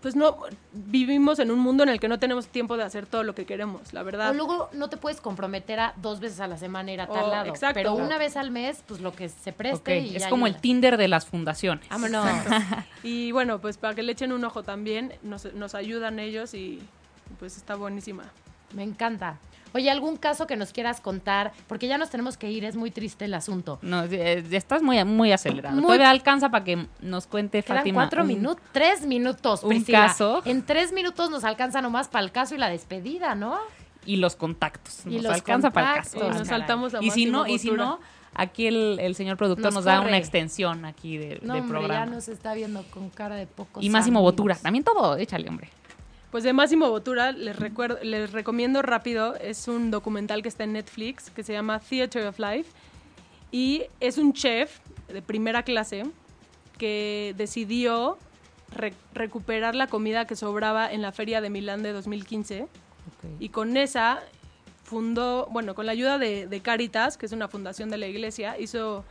Pues 0.04 0.18
no, 0.18 0.36
vivimos 0.74 1.40
en 1.40 1.50
un 1.50 1.60
mundo 1.60 1.82
en 1.84 1.88
el 1.90 1.98
que 2.00 2.10
no 2.10 2.20
tenemos 2.20 2.48
tiempo 2.48 2.76
de 2.76 2.84
hacer 2.84 3.06
todo 3.06 3.24
lo 3.24 3.34
que 3.34 3.46
queremos, 3.46 3.94
la 3.94 4.04
verdad. 4.04 4.32
O 4.32 4.34
luego 4.34 4.70
no 4.74 4.90
te 4.90 4.98
puedes 4.98 5.22
comprometer 5.22 5.80
a 5.80 5.94
dos 5.96 6.20
veces 6.20 6.42
a 6.42 6.48
la 6.48 6.58
semana 6.58 6.92
ir 6.92 7.00
a 7.00 7.08
tal 7.08 7.24
O- 7.24 7.30
lado. 7.30 7.50
exacto. 7.50 7.76
Pero 7.76 7.94
una 7.96 8.18
vez 8.18 8.36
al 8.36 8.52
mes, 8.52 8.84
pues 8.86 9.00
lo 9.00 9.14
que 9.14 9.30
se 9.30 9.54
preste 9.54 10.00
y 10.00 10.18
Es 10.18 10.24
ya 10.24 10.30
como 10.30 10.46
el. 10.46 10.58
Tinder 10.58 10.98
de 10.98 11.08
las 11.08 11.26
fundaciones. 11.26 11.88
Vámonos. 11.90 12.28
Y 13.04 13.32
bueno, 13.32 13.60
pues 13.60 13.78
para 13.78 13.96
que 13.96 14.04
le 14.04 14.12
echen 14.12 14.32
un 14.34 14.44
ojo 14.44 14.64
también, 14.64 15.14
nos, 15.24 15.54
nos 15.54 15.74
ayudan 15.74 16.20
ellos 16.20 16.54
y 16.54 16.82
pues 17.40 17.56
está 17.58 17.76
buenísima. 17.76 18.24
Me 18.74 18.84
encanta. 18.84 19.38
Oye, 19.74 19.90
¿algún 19.90 20.18
caso 20.18 20.46
que 20.48 20.56
nos 20.56 20.72
quieras 20.72 21.02
contar? 21.02 21.52
Porque 21.68 21.88
ya 21.88 21.98
nos 21.98 22.10
tenemos 22.10 22.38
que 22.38 22.50
ir, 22.52 22.64
es 22.66 22.76
muy 22.76 22.92
triste 22.92 23.26
el 23.26 23.34
asunto. 23.34 23.80
No, 23.82 24.04
eh, 24.04 24.44
estás 24.52 24.82
muy, 24.84 25.04
muy 25.04 25.32
acelerado. 25.32 25.76
Muy- 25.76 25.84
Todavía 25.84 26.10
alcanza 26.10 26.50
para 26.50 26.64
que 26.64 26.88
nos 27.02 27.28
cuente 27.28 27.64
Quedan 27.64 27.78
Fátima. 27.80 27.96
cuatro 28.02 28.22
un- 28.22 28.28
minutos, 28.28 28.64
tres 28.72 29.06
minutos, 29.06 29.64
un 29.64 29.70
Priscila. 29.70 30.08
caso. 30.08 30.42
En 30.46 30.64
tres 30.66 30.92
minutos 30.94 31.30
nos 31.30 31.44
alcanza 31.44 31.82
nomás 31.82 32.08
para 32.08 32.24
el 32.24 32.32
caso 32.32 32.56
y 32.56 32.58
la 32.58 32.70
despedida, 32.70 33.36
¿no? 33.36 33.58
Y 34.06 34.18
los 34.18 34.36
contactos. 34.36 35.06
Y 35.06 35.16
Nos 35.16 35.24
los 35.24 35.34
alcanza 35.34 35.72
para 35.72 35.92
el 35.96 36.04
caso. 36.04 36.18
Y 36.18 36.30
nos 36.38 36.48
saltamos 36.48 36.94
a 36.94 37.02
Y 37.04 37.10
si 37.12 37.26
no, 37.26 37.48
y 37.48 37.58
si 37.58 37.72
no, 37.72 38.00
aquí 38.36 38.68
el, 38.68 38.98
el 39.00 39.16
señor 39.16 39.38
productor 39.38 39.66
Nos 39.66 39.76
nos, 39.76 39.86
da 39.86 40.02
una 40.02 40.18
extensión 40.18 40.86
aquí 40.86 41.18
de, 41.18 41.40
No, 41.42 41.54
de 41.54 41.62
hombre, 41.62 41.80
ya 41.80 41.80
programa. 41.88 42.06
nos 42.08 42.28
está 42.28 42.54
viendo 42.54 42.84
con 42.92 43.10
cara 43.10 43.36
de 43.36 43.48
poco. 43.48 43.80
Y 43.82 43.90
Máximo 43.90 44.22
Botura. 44.22 44.56
También 44.56 44.84
todo, 44.84 45.16
échale, 45.18 45.48
hombre. 45.48 45.70
Pues 46.34 46.44
de 46.44 46.52
Máximo 46.52 46.90
Botura 46.90 47.32
les, 47.32 47.56
recuerdo, 47.56 48.00
les 48.02 48.32
recomiendo 48.32 48.82
rápido, 48.82 49.36
es 49.36 49.68
un 49.68 49.92
documental 49.92 50.42
que 50.42 50.50
está 50.50 50.64
en 50.64 50.74
Netflix 50.74 51.30
que 51.30 51.44
se 51.44 51.54
llama 51.54 51.78
Theater 51.80 52.26
of 52.26 52.40
Life 52.40 52.72
y 53.52 53.84
es 54.00 54.18
un 54.18 54.34
chef 54.34 54.80
de 55.10 55.22
primera 55.22 55.62
clase 55.62 56.02
que 56.80 57.36
decidió 57.38 58.18
re- 58.72 58.96
recuperar 59.14 59.76
la 59.76 59.86
comida 59.86 60.26
que 60.26 60.36
sobraba 60.36 60.92
en 60.92 61.04
la 61.04 61.12
feria 61.12 61.40
de 61.40 61.52
Milán 61.52 61.84
de 61.84 61.92
2015 61.94 62.66
y 63.40 63.50
con 63.50 63.78
esa 63.78 64.20
fundó, 64.84 65.46
bueno, 65.52 65.76
con 65.76 65.86
la 65.86 65.92
ayuda 65.92 66.18
de, 66.18 66.48
de 66.48 66.60
Caritas, 66.62 67.16
que 67.16 67.28
es 67.28 67.32
una 67.32 67.48
fundación 67.48 67.92
de 67.92 67.98
la 68.00 68.08
iglesia, 68.08 68.58
hizo 68.60 69.06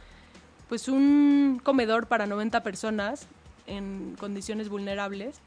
pues 0.68 0.88
un 0.88 1.60
comedor 1.62 2.08
para 2.08 2.26
90 2.26 2.64
personas 2.64 3.28
en 3.68 4.16
condiciones 4.18 4.68
vulnerables. 4.68 5.40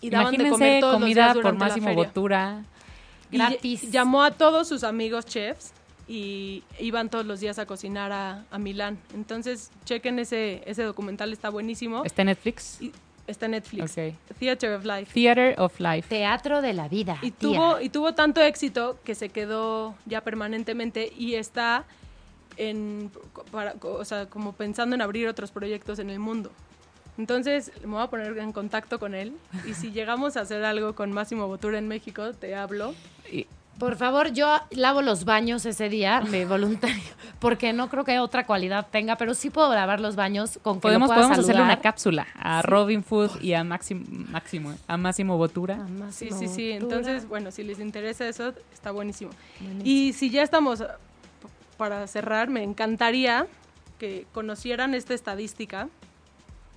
Y 0.00 0.10
daban 0.10 0.32
de 0.32 0.34
Imagínense 0.36 0.50
comer 0.50 0.80
todos 0.80 0.92
los 0.94 1.00
comida 1.02 1.32
días 1.32 1.42
por 1.42 1.54
Máximo. 1.56 1.94
Botura. 1.94 2.64
Y 3.30 3.38
Gratis. 3.38 3.84
ll- 3.84 3.90
llamó 3.90 4.22
a 4.22 4.30
todos 4.30 4.68
sus 4.68 4.84
amigos 4.84 5.24
chefs 5.26 5.72
y 6.06 6.62
iban 6.78 7.08
todos 7.10 7.26
los 7.26 7.40
días 7.40 7.58
a 7.58 7.66
cocinar 7.66 8.12
a, 8.12 8.44
a 8.50 8.58
Milán. 8.58 8.98
Entonces, 9.14 9.70
chequen 9.84 10.18
ese, 10.18 10.62
ese 10.66 10.82
documental, 10.84 11.32
está 11.32 11.48
buenísimo. 11.50 12.04
Está 12.04 12.22
en 12.22 12.26
Netflix. 12.26 12.80
Y 12.80 12.92
está 13.26 13.46
en 13.46 13.52
Netflix. 13.52 13.96
Theater 14.38 14.74
of 14.74 14.84
Life. 14.84 15.12
Theater 15.12 15.54
of 15.58 15.80
Life. 15.80 16.08
Teatro 16.08 16.62
de 16.62 16.72
la 16.74 16.86
vida. 16.88 17.18
Y 17.22 17.32
tía. 17.32 17.48
tuvo, 17.56 17.80
y 17.80 17.88
tuvo 17.88 18.14
tanto 18.14 18.40
éxito 18.40 18.98
que 19.02 19.16
se 19.16 19.30
quedó 19.30 19.96
ya 20.04 20.20
permanentemente 20.20 21.12
y 21.16 21.34
está 21.34 21.84
en, 22.56 23.10
para- 23.50 23.74
o 23.82 24.04
sea, 24.04 24.26
como 24.26 24.52
pensando 24.52 24.94
en 24.94 25.02
abrir 25.02 25.26
otros 25.26 25.50
proyectos 25.50 25.98
en 25.98 26.10
el 26.10 26.20
mundo. 26.20 26.52
Entonces 27.18 27.72
me 27.82 27.92
voy 27.92 28.02
a 28.02 28.06
poner 28.08 28.36
en 28.38 28.52
contacto 28.52 28.98
con 28.98 29.14
él 29.14 29.32
y 29.66 29.74
si 29.74 29.90
llegamos 29.90 30.36
a 30.36 30.40
hacer 30.42 30.64
algo 30.64 30.94
con 30.94 31.12
Máximo 31.12 31.46
Botura 31.48 31.78
en 31.78 31.88
México, 31.88 32.32
te 32.34 32.54
hablo. 32.54 32.94
Y- 33.32 33.46
Por 33.78 33.96
favor, 33.96 34.32
yo 34.32 34.58
lavo 34.70 35.02
los 35.02 35.24
baños 35.26 35.66
ese 35.66 35.88
día 35.90 36.20
de 36.30 36.44
voluntario, 36.54 37.02
porque 37.40 37.72
no 37.74 37.88
creo 37.90 38.04
que 38.04 38.18
otra 38.18 38.46
cualidad 38.46 38.86
tenga, 38.90 39.16
pero 39.16 39.34
sí 39.34 39.50
puedo 39.50 39.74
lavar 39.74 40.00
los 40.00 40.16
baños 40.16 40.58
con 40.62 40.76
que 40.76 40.80
podemos 40.82 41.08
lo 41.08 41.14
pueda 41.14 41.28
podemos 41.28 41.44
hacerle 41.44 41.62
una 41.62 41.80
cápsula 41.80 42.26
a 42.34 42.62
Robin 42.62 43.02
Food 43.04 43.40
y 43.42 43.52
a 43.54 43.64
Máximo, 43.64 44.04
Máximo, 44.30 44.74
a 44.86 44.96
Máximo 44.96 45.36
Botura. 45.36 45.76
Sí, 45.86 45.92
Máximo 45.92 46.38
sí, 46.38 46.48
sí. 46.48 46.72
Botura. 46.78 46.96
Entonces, 46.98 47.28
bueno, 47.28 47.50
si 47.50 47.64
les 47.64 47.78
interesa 47.80 48.26
eso, 48.28 48.54
está 48.72 48.92
buenísimo. 48.92 49.30
Buenísimo. 49.60 49.82
Y 49.84 50.12
si 50.14 50.30
ya 50.30 50.42
estamos, 50.42 50.82
para 51.76 52.06
cerrar, 52.06 52.48
me 52.48 52.62
encantaría 52.62 53.46
que 53.98 54.26
conocieran 54.32 54.94
esta 54.94 55.12
estadística. 55.14 55.88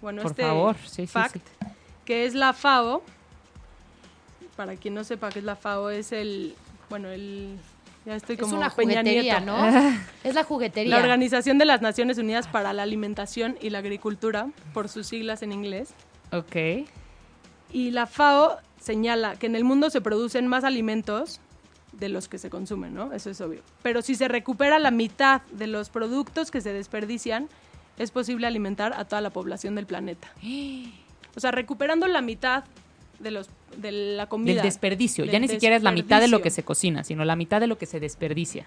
Bueno, 0.02 0.22
Por 0.22 0.32
este 0.32 0.44
favor, 0.44 0.76
sí, 0.86 0.90
sí, 0.90 1.08
fact, 1.08 1.36
sí. 1.36 1.42
que 2.06 2.26
es 2.26 2.34
la 2.34 2.54
FAO. 2.54 3.02
Para 4.56 4.76
quien 4.76 4.94
no 4.94 5.04
sepa 5.04 5.30
qué 5.30 5.40
es 5.40 5.46
la 5.46 5.56
FAO, 5.56 5.90
es 5.90 6.12
el, 6.12 6.56
bueno, 6.90 7.10
el, 7.10 7.58
ya 8.06 8.16
estoy 8.16 8.36
es 8.36 8.42
como 8.42 8.58
una 8.58 8.70
Peña 8.70 9.02
juguetería, 9.02 9.40
Nieto. 9.40 9.58
¿no? 9.58 9.98
es 10.24 10.34
la 10.34 10.44
juguetería. 10.44 10.96
La 10.96 11.02
Organización 11.02 11.58
de 11.58 11.66
las 11.66 11.82
Naciones 11.82 12.18
Unidas 12.18 12.48
para 12.48 12.74
la 12.74 12.84
Alimentación 12.84 13.58
y 13.62 13.70
la 13.70 13.80
Agricultura, 13.80 14.50
por 14.74 14.90
sus 14.90 15.08
siglas 15.08 15.44
en 15.44 15.52
inglés. 15.52 15.94
Ok. 16.32 16.88
Y 17.72 17.92
la 17.92 18.08
FAO 18.08 18.58
señala 18.80 19.36
que 19.36 19.46
en 19.46 19.56
el 19.56 19.64
mundo 19.64 19.90
se 19.90 20.02
producen 20.02 20.48
más 20.48 20.64
alimentos 20.64 21.40
de 21.92 22.10
los 22.10 22.28
que 22.30 22.38
se 22.38 22.50
consumen, 22.50 22.94
¿no? 22.94 23.14
Eso 23.14 23.30
es 23.30 23.42
obvio. 23.42 23.62
Pero 23.84 24.02
si 24.02 24.16
se 24.16 24.28
recupera 24.28 24.80
la 24.80 24.92
mitad 24.92 25.42
de 25.52 25.68
los 25.68 25.90
productos 25.90 26.50
que 26.50 26.62
se 26.62 26.72
desperdician, 26.72 27.50
es 28.00 28.10
posible 28.12 28.48
alimentar 28.48 28.94
a 28.94 29.06
toda 29.06 29.22
la 29.22 29.30
población 29.30 29.76
del 29.76 29.86
planeta. 29.86 30.30
O 31.36 31.40
sea, 31.40 31.52
recuperando 31.52 32.08
la 32.08 32.22
mitad 32.22 32.64
de 33.20 33.30
los 33.30 33.50
de 33.78 33.92
la 33.92 34.28
comida. 34.28 34.56
Del 34.56 34.64
desperdicio. 34.64 35.26
ya 35.26 35.40
ni 35.40 35.48
siquiera 35.48 35.76
es 35.76 35.84
la 35.84 35.92
mitad 35.92 36.20
de 36.20 36.28
lo 36.28 36.42
que 36.42 36.50
se 36.50 36.64
cocina, 36.64 37.04
sino 37.04 37.24
la 37.24 37.36
mitad 37.36 37.62
de 37.62 37.68
lo 37.68 37.78
que 37.78 37.86
se 37.86 38.00
desperdicia. 38.00 38.66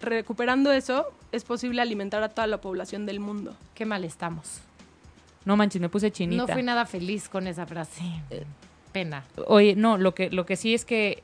Recuperando 0.00 0.72
eso, 0.72 1.12
es 1.30 1.44
posible 1.44 1.82
alimentar 1.82 2.22
a 2.22 2.30
toda 2.30 2.46
la 2.46 2.60
población 2.60 3.06
del 3.06 3.20
mundo. 3.20 3.54
Qué 3.74 3.84
mal 3.84 4.02
estamos. 4.02 4.60
No 5.44 5.56
manches, 5.56 5.80
me 5.80 5.88
puse 5.90 6.10
chinita. 6.10 6.46
No 6.46 6.52
fui 6.52 6.62
nada 6.62 6.86
feliz 6.86 7.28
con 7.28 7.46
esa 7.46 7.66
frase. 7.66 8.02
pena. 8.92 9.24
Oye, 9.46 9.76
no, 9.76 9.98
lo 9.98 10.14
que, 10.14 10.30
lo 10.30 10.46
que 10.46 10.56
sí 10.56 10.72
es 10.74 10.84
que, 10.84 11.22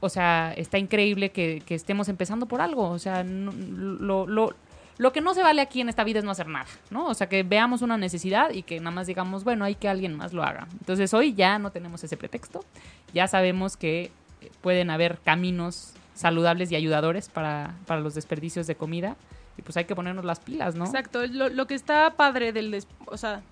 o 0.00 0.08
sea, 0.08 0.52
está 0.56 0.78
increíble 0.78 1.30
que, 1.30 1.62
que 1.64 1.74
estemos 1.74 2.08
empezando 2.08 2.46
por 2.46 2.60
algo. 2.60 2.88
O 2.90 2.98
sea, 2.98 3.22
no- 3.22 3.52
lo, 3.52 4.26
lo, 4.26 4.54
lo 5.02 5.12
que 5.12 5.20
no 5.20 5.34
se 5.34 5.42
vale 5.42 5.60
aquí 5.60 5.80
en 5.80 5.88
esta 5.88 6.04
vida 6.04 6.20
es 6.20 6.24
no 6.24 6.30
hacer 6.30 6.46
nada, 6.48 6.66
¿no? 6.90 7.06
O 7.06 7.14
sea, 7.14 7.28
que 7.28 7.42
veamos 7.42 7.82
una 7.82 7.96
necesidad 7.96 8.50
y 8.50 8.62
que 8.62 8.78
nada 8.78 8.92
más 8.92 9.06
digamos, 9.06 9.44
bueno, 9.44 9.64
hay 9.64 9.74
que 9.74 9.88
alguien 9.88 10.14
más 10.16 10.32
lo 10.32 10.42
haga. 10.42 10.66
Entonces 10.72 11.12
hoy 11.12 11.34
ya 11.34 11.58
no 11.58 11.70
tenemos 11.70 12.02
ese 12.04 12.16
pretexto. 12.16 12.64
Ya 13.12 13.26
sabemos 13.26 13.76
que 13.76 14.10
eh, 14.40 14.50
pueden 14.60 14.90
haber 14.90 15.18
caminos 15.18 15.92
saludables 16.14 16.70
y 16.72 16.76
ayudadores 16.76 17.28
para, 17.28 17.74
para 17.86 18.00
los 18.00 18.14
desperdicios 18.14 18.66
de 18.66 18.76
comida. 18.76 19.16
Y 19.58 19.62
pues 19.62 19.76
hay 19.76 19.84
que 19.84 19.94
ponernos 19.94 20.24
las 20.24 20.40
pilas, 20.40 20.74
¿no? 20.76 20.86
Exacto, 20.86 21.26
lo, 21.26 21.50
lo 21.50 21.66
que 21.66 21.74
está 21.74 22.14
padre 22.16 22.52
del, 22.54 22.70
des- 22.70 22.88
o 23.06 23.18
sea, 23.18 23.42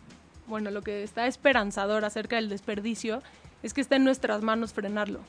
bueno, 0.46 0.70
lo 0.70 0.80
que 0.82 1.02
está 1.02 1.26
esperanzador 1.26 2.04
acerca 2.06 2.36
del 2.36 2.48
desperdicio 2.48 3.22
es 3.62 3.74
que 3.74 3.82
está 3.82 3.96
en 3.96 4.04
nuestras 4.04 4.42
manos 4.42 4.72
frenarlo. 4.72 5.20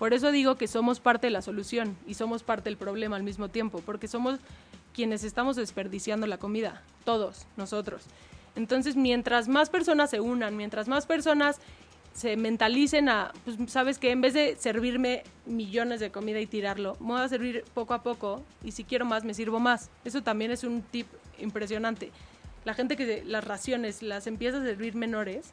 Por 0.00 0.12
eso 0.14 0.32
digo 0.32 0.56
que 0.56 0.66
somos 0.66 0.98
parte 0.98 1.26
de 1.28 1.30
la 1.30 1.42
solución 1.42 1.96
y 2.06 2.14
somos 2.14 2.42
parte 2.42 2.70
del 2.70 2.76
problema 2.76 3.16
al 3.16 3.22
mismo 3.22 3.48
tiempo, 3.48 3.82
porque 3.84 4.08
somos 4.08 4.40
quienes 4.94 5.24
estamos 5.24 5.56
desperdiciando 5.56 6.26
la 6.26 6.38
comida, 6.38 6.82
todos 7.04 7.46
nosotros. 7.56 8.04
Entonces, 8.56 8.96
mientras 8.96 9.48
más 9.48 9.70
personas 9.70 10.10
se 10.10 10.20
unan, 10.20 10.56
mientras 10.56 10.88
más 10.88 11.06
personas 11.06 11.60
se 12.14 12.36
mentalicen 12.36 13.08
a, 13.08 13.32
pues 13.44 13.56
sabes 13.70 13.98
que 13.98 14.10
en 14.10 14.20
vez 14.20 14.34
de 14.34 14.56
servirme 14.56 15.22
millones 15.46 16.00
de 16.00 16.10
comida 16.10 16.40
y 16.40 16.46
tirarlo, 16.46 16.96
me 17.00 17.08
voy 17.08 17.20
a 17.20 17.28
servir 17.28 17.64
poco 17.72 17.94
a 17.94 18.02
poco 18.02 18.42
y 18.64 18.72
si 18.72 18.84
quiero 18.84 19.04
más, 19.04 19.24
me 19.24 19.34
sirvo 19.34 19.60
más. 19.60 19.90
Eso 20.04 20.22
también 20.22 20.50
es 20.50 20.64
un 20.64 20.82
tip 20.82 21.06
impresionante. 21.38 22.10
La 22.64 22.74
gente 22.74 22.96
que 22.96 23.22
las 23.24 23.44
raciones 23.44 24.02
las 24.02 24.26
empieza 24.26 24.58
a 24.58 24.62
servir 24.62 24.94
menores, 24.94 25.52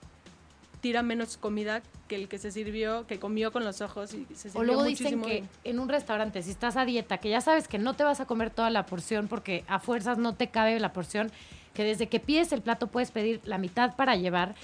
tira 0.82 1.02
menos 1.02 1.38
comida 1.38 1.82
que 2.08 2.16
el 2.16 2.28
que 2.28 2.38
se 2.38 2.52
sirvió, 2.52 3.06
que 3.08 3.20
comió 3.20 3.52
con 3.52 3.64
los 3.66 3.82
ojos 3.82 4.14
y 4.14 4.26
se 4.34 4.50
sirvió 4.50 4.62
O 4.62 4.64
luego 4.64 4.84
dicen 4.84 5.20
muchísimo. 5.20 5.50
que 5.64 5.70
en 5.70 5.80
un 5.80 5.90
restaurante, 5.90 6.42
si 6.44 6.52
estás 6.52 6.78
a 6.78 6.86
dieta, 6.86 7.18
que 7.18 7.30
ya 7.30 7.42
sabes 7.42 7.68
que 7.68 7.78
no 7.78 7.94
te 7.94 8.04
vas 8.04 8.20
a 8.20 8.26
comer 8.26 8.50
toda 8.50 8.70
la 8.70 8.86
porción 8.86 9.28
porque 9.28 9.64
a 9.68 9.80
fuerzas 9.80 10.18
no 10.18 10.36
te 10.36 10.48
cabe 10.48 10.80
la 10.80 10.94
porción, 10.94 11.32
que 11.74 11.84
desde 11.84 12.08
que 12.08 12.20
pides 12.20 12.52
el 12.52 12.62
plato 12.62 12.88
puedes 12.88 13.12
pedir 13.12 13.42
la 13.44 13.58
mitad 13.58 13.96
para 13.96 14.16
llevar. 14.16 14.56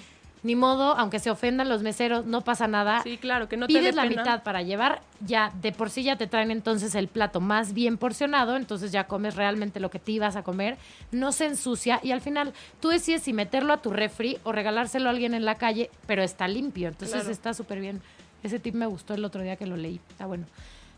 Ni 0.44 0.54
modo, 0.54 0.94
aunque 0.96 1.18
se 1.20 1.30
ofendan 1.30 1.68
los 1.70 1.82
meseros, 1.82 2.26
no 2.26 2.42
pasa 2.42 2.68
nada. 2.68 3.02
Sí, 3.02 3.16
claro, 3.16 3.48
que 3.48 3.56
no 3.56 3.66
te 3.66 3.72
dé 3.72 3.80
Pides 3.80 3.94
la 3.96 4.02
pena. 4.02 4.22
mitad 4.22 4.42
para 4.42 4.60
llevar, 4.62 5.00
ya 5.26 5.50
de 5.62 5.72
por 5.72 5.88
sí 5.88 6.02
ya 6.02 6.16
te 6.16 6.26
traen 6.26 6.50
entonces 6.50 6.94
el 6.94 7.08
plato 7.08 7.40
más 7.40 7.72
bien 7.72 7.96
porcionado, 7.96 8.56
entonces 8.56 8.92
ya 8.92 9.04
comes 9.08 9.36
realmente 9.36 9.80
lo 9.80 9.90
que 9.90 9.98
te 9.98 10.12
ibas 10.12 10.36
a 10.36 10.42
comer, 10.42 10.76
no 11.10 11.32
se 11.32 11.46
ensucia 11.46 11.98
y 12.02 12.12
al 12.12 12.20
final 12.20 12.52
tú 12.80 12.90
decides 12.90 13.22
si 13.22 13.32
meterlo 13.32 13.72
a 13.72 13.78
tu 13.78 13.90
refri 13.90 14.36
o 14.44 14.52
regalárselo 14.52 15.08
a 15.08 15.12
alguien 15.12 15.32
en 15.32 15.46
la 15.46 15.54
calle, 15.54 15.90
pero 16.06 16.22
está 16.22 16.46
limpio, 16.46 16.88
entonces 16.88 17.16
Claro. 17.20 17.32
está 17.32 17.54
súper 17.54 17.80
bien. 17.80 18.02
Ese 18.42 18.58
tip 18.58 18.74
me 18.74 18.84
gustó 18.84 19.14
el 19.14 19.24
otro 19.24 19.40
día 19.42 19.56
que 19.56 19.64
lo 19.66 19.78
leí, 19.78 19.98
está 20.10 20.26
bueno. 20.26 20.44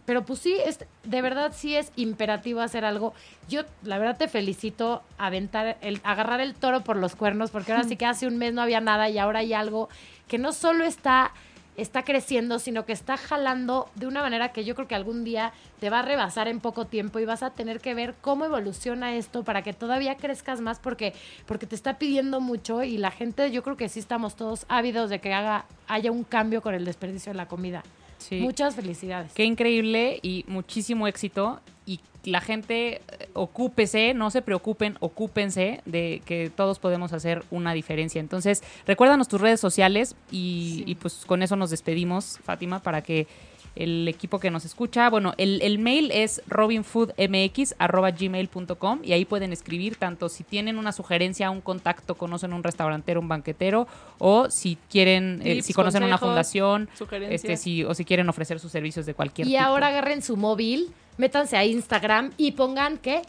Pero 0.07 0.25
pues 0.25 0.39
sí, 0.39 0.57
es, 0.65 0.79
de 1.03 1.21
verdad 1.21 1.53
sí 1.55 1.77
es 1.77 1.93
imperativo 1.97 2.61
hacer 2.61 2.85
algo. 2.85 3.13
Yo 3.49 3.63
la 3.83 3.99
verdad 3.99 4.17
te 4.17 4.29
felicito 4.29 5.03
aventar 5.19 5.77
el, 5.81 6.01
agarrar 6.05 6.41
el 6.41 6.55
toro 6.55 6.83
por 6.83 6.97
los 6.97 7.17
cuernos, 7.17 7.51
porque 7.51 7.73
ahora 7.73 7.85
sí 7.85 7.97
que 7.97 8.07
hace 8.07 8.27
un 8.27 8.39
mes 8.39 8.55
no 8.55 8.63
había 8.63 8.81
nada 8.81 9.11
y 9.11 9.19
ahora 9.19 9.41
hay 9.41 9.53
algo 9.53 9.89
que 10.29 10.39
no 10.39 10.53
solo 10.53 10.85
está, 10.85 11.33
está 11.77 12.05
creciendo, 12.05 12.61
sino 12.61 12.87
que 12.87 12.93
está 12.93 13.17
jalando 13.17 13.89
de 13.97 14.07
una 14.07 14.23
manera 14.23 14.53
que 14.53 14.65
yo 14.65 14.77
creo 14.77 14.87
que 14.87 14.95
algún 14.95 15.25
día 15.25 15.53
te 15.81 15.91
va 15.91 15.99
a 15.99 16.03
rebasar 16.03 16.47
en 16.47 16.61
poco 16.61 16.87
tiempo 16.87 17.19
y 17.19 17.25
vas 17.25 17.43
a 17.43 17.51
tener 17.51 17.81
que 17.81 17.95
ver 17.95 18.15
cómo 18.21 18.45
evoluciona 18.45 19.17
esto 19.17 19.43
para 19.43 19.63
que 19.63 19.73
todavía 19.73 20.17
crezcas 20.17 20.61
más 20.61 20.79
porque, 20.79 21.15
porque 21.47 21.67
te 21.67 21.75
está 21.75 21.99
pidiendo 21.99 22.41
mucho 22.41 22.85
y 22.85 22.97
la 22.97 23.11
gente, 23.11 23.51
yo 23.51 23.65
creo 23.65 23.77
que 23.77 23.89
sí 23.89 23.99
estamos 23.99 24.37
todos 24.37 24.67
ávidos 24.69 25.11
de 25.11 25.19
que 25.19 25.35
haga, 25.35 25.67
haya 25.89 26.13
un 26.13 26.23
cambio 26.23 26.63
con 26.63 26.75
el 26.75 26.85
desperdicio 26.85 27.33
de 27.33 27.37
la 27.39 27.49
comida. 27.49 27.83
Sí. 28.19 28.41
Muchas 28.41 28.75
felicidades. 28.75 29.33
Qué 29.33 29.45
increíble 29.45 30.19
y 30.23 30.45
muchísimo 30.49 31.07
éxito. 31.07 31.61
Y 31.87 32.01
la 32.25 32.41
gente, 32.41 32.97
eh, 32.97 33.29
ocúpese, 33.35 34.13
no 34.13 34.31
se 34.31 34.43
preocupen, 34.43 34.97
ocúpense 35.01 35.81
de 35.85 36.23
que 36.25 36.51
todos 36.51 36.79
podemos 36.79 37.13
hacer 37.13 37.45
una 37.51 37.73
diferencia. 37.73 38.21
Entonces, 38.21 38.63
recuérdanos 38.87 39.29
tus 39.29 39.41
redes 39.41 39.61
sociales 39.61 40.17
y, 40.31 40.83
y 40.87 40.97
pues 40.97 41.25
con 41.27 41.43
eso 41.43 41.57
nos 41.57 41.71
despedimos, 41.71 42.41
Fátima, 42.43 42.81
para 42.81 43.03
que 43.03 43.29
el 43.77 44.09
equipo 44.09 44.41
que 44.41 44.51
nos 44.51 44.65
escucha, 44.65 45.09
bueno, 45.11 45.35
el, 45.37 45.61
el 45.63 45.79
mail 45.79 46.11
es 46.11 46.43
robinfoodmx.gmail.com 46.49 49.01
y 49.03 49.13
ahí 49.13 49.25
pueden 49.25 49.53
escribir 49.53 49.97
tanto 49.97 50.29
si 50.29 50.45
tienen 50.45 50.79
una 50.79 50.93
sugerencia, 50.93 51.51
un 51.51 51.61
contacto, 51.61 52.15
conocen 52.15 52.53
un 52.53 52.63
restaurantero, 52.63 53.21
un 53.21 53.29
banquetero, 53.29 53.87
o 54.19 54.51
si 54.51 54.79
quieren, 54.91 55.41
eh, 55.45 55.63
si 55.63 55.73
conocen 55.73 56.05
una 56.05 56.19
fundación, 56.19 56.89
este, 57.31 57.57
si, 57.57 57.85
o 57.85 57.95
si 57.95 58.05
quieren 58.05 58.29
ofrecer 58.29 58.61
sus 58.61 58.73
servicios 58.73 59.07
de 59.07 59.15
cualquier 59.15 59.47
Y 59.47 59.51
tipo. 59.53 59.63
ahora 59.63 59.89
agarren 59.89 60.23
su 60.23 60.37
móvil, 60.37 60.91
métanse 61.19 61.57
a 61.57 61.65
Instagram 61.65 62.33
y 62.37 62.53
pongan 62.53 62.99
qué? 62.99 63.23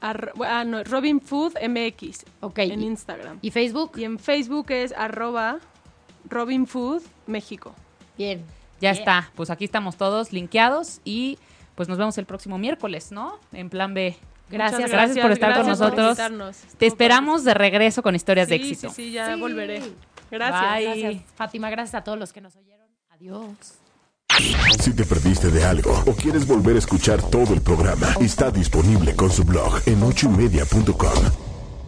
Arro- 0.00 0.32
ah, 0.44 0.64
no, 0.64 0.84
Robin 0.84 1.20
Food 1.20 1.54
MX 1.66 2.24
Ok. 2.40 2.58
en 2.60 2.82
y, 2.82 2.86
Instagram. 2.86 3.38
y 3.42 3.50
Facebook. 3.50 3.92
Y 3.96 4.04
en 4.04 4.18
Facebook 4.18 4.70
es 4.70 4.92
arroba 4.92 5.58
Robin 6.28 6.66
Food 6.66 7.02
México. 7.26 7.74
Bien. 8.16 8.42
Ya 8.80 8.90
está, 8.90 9.30
pues 9.34 9.50
aquí 9.50 9.64
estamos 9.64 9.96
todos 9.96 10.32
linkeados 10.32 11.00
y 11.04 11.38
pues 11.74 11.88
nos 11.88 11.98
vemos 11.98 12.16
el 12.18 12.26
próximo 12.26 12.58
miércoles, 12.58 13.12
¿no? 13.12 13.38
En 13.52 13.70
plan 13.70 13.94
B. 13.94 14.16
Gracias, 14.50 14.90
gracias 14.90 15.18
por 15.18 15.32
estar 15.32 15.56
con 15.56 15.66
nosotros. 15.66 16.18
Te 16.78 16.86
esperamos 16.86 17.44
de 17.44 17.54
regreso 17.54 18.02
con 18.02 18.14
historias 18.14 18.48
de 18.48 18.56
éxito. 18.56 18.88
Sí, 18.90 18.94
sí, 19.06 19.12
ya 19.12 19.34
Sí. 19.34 19.40
volveré. 19.40 19.82
Gracias. 20.30 20.74
Bye. 20.74 21.02
Gracias, 21.02 21.22
Fátima. 21.36 21.70
Gracias 21.70 21.94
a 21.94 22.04
todos 22.04 22.18
los 22.18 22.32
que 22.32 22.40
nos 22.40 22.56
oyeron. 22.56 22.86
Adiós. 23.10 23.78
Si 24.80 24.94
te 24.94 25.04
perdiste 25.04 25.50
de 25.50 25.64
algo 25.64 26.02
o 26.06 26.12
quieres 26.14 26.46
volver 26.46 26.76
a 26.76 26.78
escuchar 26.78 27.22
todo 27.22 27.54
el 27.54 27.60
programa, 27.60 28.08
está 28.20 28.50
disponible 28.50 29.16
con 29.16 29.30
su 29.30 29.44
blog 29.44 29.80
en 29.86 30.02
ochoymedia.com. 30.02 31.47